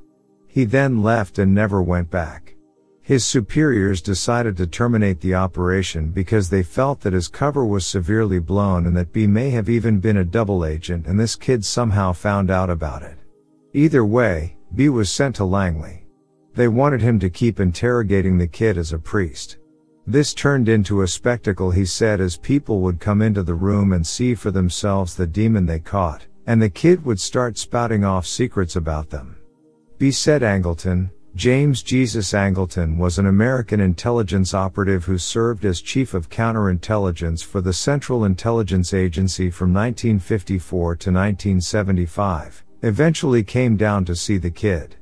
He 0.45 0.65
then 0.65 1.01
left 1.01 1.39
and 1.39 1.55
never 1.55 1.81
went 1.81 2.11
back. 2.11 2.57
His 3.01 3.23
superiors 3.23 4.01
decided 4.01 4.57
to 4.57 4.67
terminate 4.67 5.21
the 5.21 5.35
operation 5.35 6.09
because 6.09 6.49
they 6.49 6.63
felt 6.63 6.99
that 7.01 7.13
his 7.13 7.29
cover 7.29 7.65
was 7.65 7.85
severely 7.85 8.39
blown 8.39 8.87
and 8.87 8.97
that 8.97 9.13
B 9.13 9.25
may 9.25 9.51
have 9.51 9.69
even 9.69 10.01
been 10.01 10.17
a 10.17 10.25
double 10.25 10.65
agent 10.65 11.07
and 11.07 11.17
this 11.17 11.37
kid 11.37 11.63
somehow 11.63 12.11
found 12.11 12.51
out 12.51 12.69
about 12.69 13.03
it. 13.03 13.19
Either 13.73 14.03
way, 14.03 14.57
B 14.75 14.89
was 14.89 15.09
sent 15.09 15.37
to 15.37 15.45
Langley. 15.45 16.06
They 16.57 16.67
wanted 16.67 17.01
him 17.01 17.19
to 17.19 17.29
keep 17.29 17.59
interrogating 17.59 18.39
the 18.39 18.47
kid 18.47 18.79
as 18.79 18.91
a 18.91 18.97
priest. 18.97 19.59
This 20.07 20.33
turned 20.33 20.67
into 20.67 21.03
a 21.03 21.07
spectacle 21.07 21.69
he 21.69 21.85
said 21.85 22.19
as 22.19 22.35
people 22.35 22.81
would 22.81 22.99
come 22.99 23.21
into 23.21 23.43
the 23.43 23.53
room 23.53 23.93
and 23.93 24.05
see 24.05 24.33
for 24.33 24.49
themselves 24.49 25.13
the 25.13 25.27
demon 25.27 25.67
they 25.67 25.77
caught, 25.77 26.25
and 26.47 26.59
the 26.59 26.67
kid 26.67 27.05
would 27.05 27.19
start 27.19 27.59
spouting 27.59 28.03
off 28.03 28.25
secrets 28.25 28.75
about 28.75 29.11
them. 29.11 29.37
B 29.99 30.09
said 30.09 30.41
Angleton, 30.41 31.11
James 31.35 31.83
Jesus 31.83 32.33
Angleton 32.33 32.97
was 32.97 33.19
an 33.19 33.27
American 33.27 33.79
intelligence 33.79 34.55
operative 34.55 35.05
who 35.05 35.19
served 35.19 35.63
as 35.63 35.79
Chief 35.79 36.15
of 36.15 36.27
Counterintelligence 36.27 37.43
for 37.43 37.61
the 37.61 37.71
Central 37.71 38.25
Intelligence 38.25 38.95
Agency 38.95 39.51
from 39.51 39.75
1954 39.75 40.95
to 40.95 41.11
1975, 41.11 42.63
eventually 42.81 43.43
came 43.43 43.77
down 43.77 44.03
to 44.05 44.15
see 44.15 44.37
the 44.37 44.49
kid. 44.49 44.95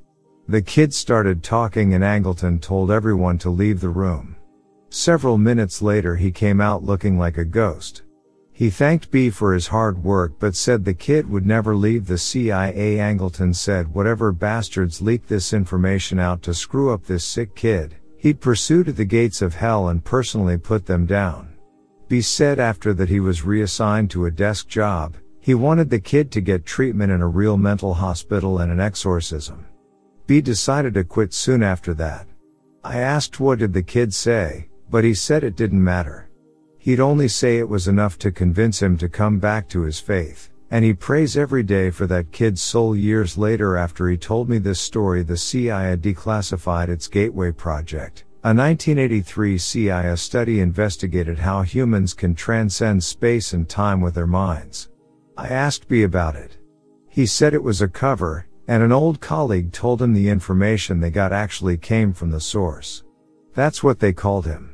The 0.47 0.61
kid 0.61 0.93
started 0.93 1.41
talking 1.41 1.95
and 1.95 2.03
Angleton 2.03 2.61
told 2.61 2.91
everyone 2.91 3.39
to 3.39 3.49
leave 3.49 3.81
the 3.81 3.89
room. 3.89 4.35
Several 4.91 5.39
minutes 5.39 5.81
later 5.81 6.15
he 6.15 6.31
came 6.31 6.61
out 6.61 6.83
looking 6.83 7.17
like 7.17 7.39
a 7.39 7.45
ghost. 7.45 8.03
He 8.53 8.69
thanked 8.69 9.09
B 9.09 9.31
for 9.31 9.55
his 9.55 9.65
hard 9.65 10.03
work 10.03 10.33
but 10.39 10.55
said 10.55 10.85
the 10.85 10.93
kid 10.93 11.27
would 11.27 11.47
never 11.47 11.75
leave 11.75 12.05
the 12.05 12.19
CIA. 12.19 12.97
Angleton 12.97 13.55
said 13.55 13.91
whatever 13.91 14.31
bastards 14.31 15.01
leaked 15.01 15.27
this 15.27 15.51
information 15.51 16.19
out 16.19 16.43
to 16.43 16.53
screw 16.53 16.93
up 16.93 17.03
this 17.05 17.23
sick 17.23 17.55
kid, 17.55 17.95
he'd 18.19 18.39
pursue 18.39 18.83
to 18.83 18.93
the 18.93 19.03
gates 19.03 19.41
of 19.41 19.55
hell 19.55 19.89
and 19.89 20.05
personally 20.05 20.57
put 20.57 20.85
them 20.85 21.07
down. 21.07 21.55
B 22.07 22.21
said 22.21 22.59
after 22.59 22.93
that 22.93 23.09
he 23.09 23.19
was 23.19 23.43
reassigned 23.43 24.11
to 24.11 24.27
a 24.27 24.31
desk 24.31 24.67
job, 24.67 25.15
he 25.39 25.55
wanted 25.55 25.89
the 25.89 25.99
kid 25.99 26.31
to 26.33 26.39
get 26.39 26.67
treatment 26.67 27.11
in 27.11 27.23
a 27.23 27.27
real 27.27 27.57
mental 27.57 27.95
hospital 27.95 28.59
and 28.59 28.71
an 28.71 28.79
exorcism. 28.79 29.65
B 30.27 30.41
decided 30.41 30.95
to 30.95 31.03
quit 31.03 31.33
soon 31.33 31.61
after 31.61 31.93
that. 31.95 32.27
I 32.83 32.97
asked 32.97 33.39
what 33.39 33.59
did 33.59 33.73
the 33.73 33.83
kid 33.83 34.13
say, 34.13 34.69
but 34.89 35.03
he 35.03 35.13
said 35.13 35.43
it 35.43 35.55
didn't 35.55 35.83
matter. 35.83 36.29
He'd 36.79 36.99
only 36.99 37.27
say 37.27 37.57
it 37.57 37.69
was 37.69 37.87
enough 37.87 38.17
to 38.19 38.31
convince 38.31 38.81
him 38.81 38.97
to 38.97 39.09
come 39.09 39.39
back 39.39 39.67
to 39.69 39.81
his 39.81 39.99
faith, 39.99 40.51
and 40.71 40.83
he 40.83 40.93
prays 40.93 41.37
every 41.37 41.63
day 41.63 41.89
for 41.89 42.07
that 42.07 42.31
kid's 42.31 42.61
soul 42.61 42.95
years 42.95 43.37
later 43.37 43.77
after 43.77 44.07
he 44.09 44.17
told 44.17 44.49
me 44.49 44.57
this 44.57 44.79
story 44.79 45.23
the 45.23 45.37
CIA 45.37 45.95
declassified 45.97 46.89
its 46.89 47.07
Gateway 47.07 47.51
Project. 47.51 48.23
A 48.43 48.53
1983 48.53 49.57
CIA 49.57 50.15
study 50.15 50.59
investigated 50.59 51.39
how 51.39 51.63
humans 51.63 52.13
can 52.13 52.35
transcend 52.35 53.03
space 53.03 53.53
and 53.53 53.67
time 53.67 54.01
with 54.01 54.13
their 54.13 54.27
minds. 54.27 54.89
I 55.37 55.47
asked 55.47 55.87
B 55.87 56.03
about 56.03 56.35
it. 56.35 56.57
He 57.09 57.25
said 57.25 57.55
it 57.55 57.63
was 57.63 57.81
a 57.81 57.87
cover, 57.87 58.45
and 58.67 58.81
an 58.81 58.91
old 58.91 59.19
colleague 59.19 59.71
told 59.71 60.01
him 60.01 60.13
the 60.13 60.29
information 60.29 60.99
they 60.99 61.11
got 61.11 61.31
actually 61.31 61.77
came 61.77 62.13
from 62.13 62.31
the 62.31 62.39
source. 62.39 63.03
That's 63.53 63.83
what 63.83 63.99
they 63.99 64.11
called 64.11 64.45
him. 64.45 64.73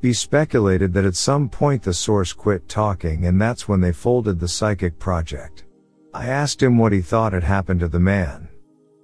He 0.00 0.12
speculated 0.12 0.92
that 0.92 1.04
at 1.04 1.16
some 1.16 1.48
point 1.48 1.82
the 1.82 1.94
source 1.94 2.32
quit 2.32 2.68
talking 2.68 3.26
and 3.26 3.40
that's 3.40 3.68
when 3.68 3.80
they 3.80 3.92
folded 3.92 4.38
the 4.38 4.48
psychic 4.48 4.98
project. 4.98 5.64
I 6.12 6.26
asked 6.26 6.62
him 6.62 6.78
what 6.78 6.92
he 6.92 7.00
thought 7.00 7.32
had 7.32 7.42
happened 7.42 7.80
to 7.80 7.88
the 7.88 7.98
man. 7.98 8.48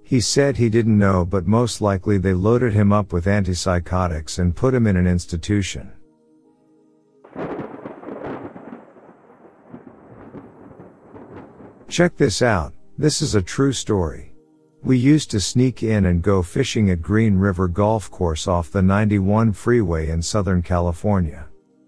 He 0.03 0.21
said 0.21 0.57
he 0.57 0.69
didn't 0.69 0.97
know 0.97 1.25
but 1.25 1.47
most 1.47 1.81
likely 1.81 2.17
they 2.17 2.33
loaded 2.33 2.73
him 2.73 2.93
up 2.93 3.13
with 3.13 3.25
antipsychotics 3.25 4.39
and 4.39 4.55
put 4.55 4.73
him 4.73 4.87
in 4.87 4.95
an 4.95 5.07
institution. 5.07 5.91
Check 11.87 12.15
this 12.15 12.41
out, 12.41 12.73
this 13.01 13.23
is 13.23 13.33
a 13.33 13.41
true 13.41 13.73
story. 13.73 14.31
We 14.83 14.95
used 14.95 15.31
to 15.31 15.39
sneak 15.39 15.81
in 15.81 16.05
and 16.05 16.21
go 16.21 16.43
fishing 16.43 16.91
at 16.91 17.01
Green 17.01 17.35
River 17.35 17.67
Golf 17.67 18.11
Course 18.11 18.47
off 18.47 18.69
the 18.69 18.83
91 18.83 19.53
freeway 19.53 20.09
in 20.09 20.21
Southern 20.21 20.61
California. 20.61 21.47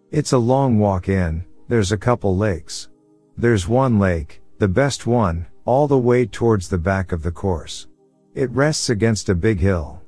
It's 0.10 0.32
a 0.32 0.40
long 0.40 0.80
walk 0.80 1.10
in, 1.10 1.46
there's 1.68 1.92
a 1.92 2.00
couple 2.00 2.36
lakes. 2.36 2.90
There's 3.38 3.68
one 3.68 4.00
lake, 4.00 4.42
the 4.58 4.68
best 4.68 5.06
one, 5.06 5.46
all 5.66 5.88
the 5.88 6.00
way 6.00 6.26
towards 6.26 6.68
the 6.68 6.80
back 6.80 7.12
of 7.12 7.22
the 7.22 7.32
course. 7.32 7.88
It 8.34 8.50
rests 8.50 8.90
against 8.90 9.30
a 9.30 9.36
big 9.36 9.60
hill. 9.60 10.02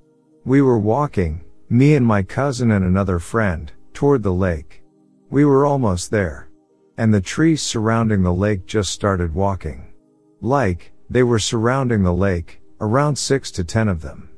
We 0.44 0.64
were 0.64 0.80
walking, 0.80 1.46
me 1.70 1.94
and 1.94 2.06
my 2.06 2.24
cousin 2.24 2.72
and 2.72 2.84
another 2.84 3.20
friend, 3.20 3.72
toward 3.94 4.24
the 4.24 4.34
lake. 4.34 4.82
We 5.30 5.46
were 5.46 5.68
almost 5.68 6.10
there. 6.10 6.50
And 6.98 7.14
the 7.14 7.22
trees 7.22 7.62
surrounding 7.62 8.24
the 8.24 8.34
lake 8.34 8.66
just 8.66 8.90
started 8.90 9.36
walking. 9.36 9.94
Like, 10.42 10.94
they 11.10 11.24
were 11.24 11.40
surrounding 11.40 12.04
the 12.04 12.14
lake, 12.14 12.62
around 12.82 13.18
six 13.18 13.52
to 13.52 13.64
ten 13.64 13.88
of 13.88 14.02
them. 14.02 14.30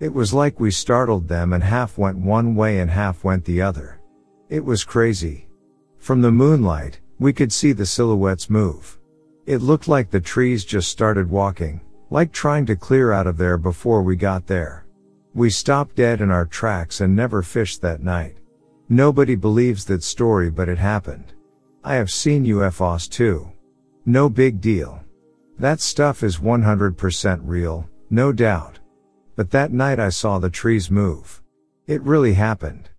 It 0.00 0.12
was 0.12 0.34
like 0.34 0.58
we 0.58 0.70
startled 0.70 1.28
them 1.28 1.52
and 1.52 1.62
half 1.62 1.98
went 1.98 2.18
one 2.18 2.54
way 2.54 2.80
and 2.80 2.90
half 2.90 3.24
went 3.24 3.44
the 3.44 3.62
other. 3.62 4.00
It 4.48 4.64
was 4.64 4.84
crazy. 4.84 5.48
From 5.98 6.20
the 6.20 6.32
moonlight, 6.32 7.00
we 7.18 7.32
could 7.32 7.52
see 7.52 7.72
the 7.72 7.86
silhouettes 7.86 8.50
move. 8.50 8.98
It 9.46 9.62
looked 9.62 9.88
like 9.88 10.10
the 10.10 10.20
trees 10.20 10.64
just 10.64 10.90
started 10.90 11.30
walking, 11.30 11.80
like 12.10 12.32
trying 12.32 12.66
to 12.66 12.76
clear 12.76 13.12
out 13.12 13.26
of 13.26 13.36
there 13.36 13.56
before 13.56 14.02
we 14.02 14.16
got 14.16 14.46
there. 14.46 14.86
We 15.34 15.50
stopped 15.50 15.96
dead 15.96 16.20
in 16.20 16.30
our 16.30 16.46
tracks 16.46 17.00
and 17.00 17.14
never 17.14 17.42
fished 17.42 17.80
that 17.82 18.02
night. 18.02 18.36
Nobody 18.88 19.36
believes 19.36 19.84
that 19.84 20.02
story 20.02 20.50
but 20.50 20.68
it 20.68 20.78
happened. 20.78 21.32
I 21.84 21.94
have 21.94 22.10
seen 22.10 22.44
UFOs 22.44 23.08
too. 23.08 23.50
No 24.04 24.28
big 24.28 24.60
deal. 24.60 25.02
That 25.58 25.80
stuff 25.80 26.22
is 26.22 26.38
100% 26.38 27.40
real, 27.44 27.88
no 28.10 28.32
doubt. 28.32 28.78
But 29.36 29.50
that 29.50 29.72
night 29.72 30.00
I 30.00 30.08
saw 30.08 30.38
the 30.38 30.50
trees 30.50 30.90
move. 30.90 31.42
It 31.86 32.02
really 32.02 32.34
happened. 32.34 32.90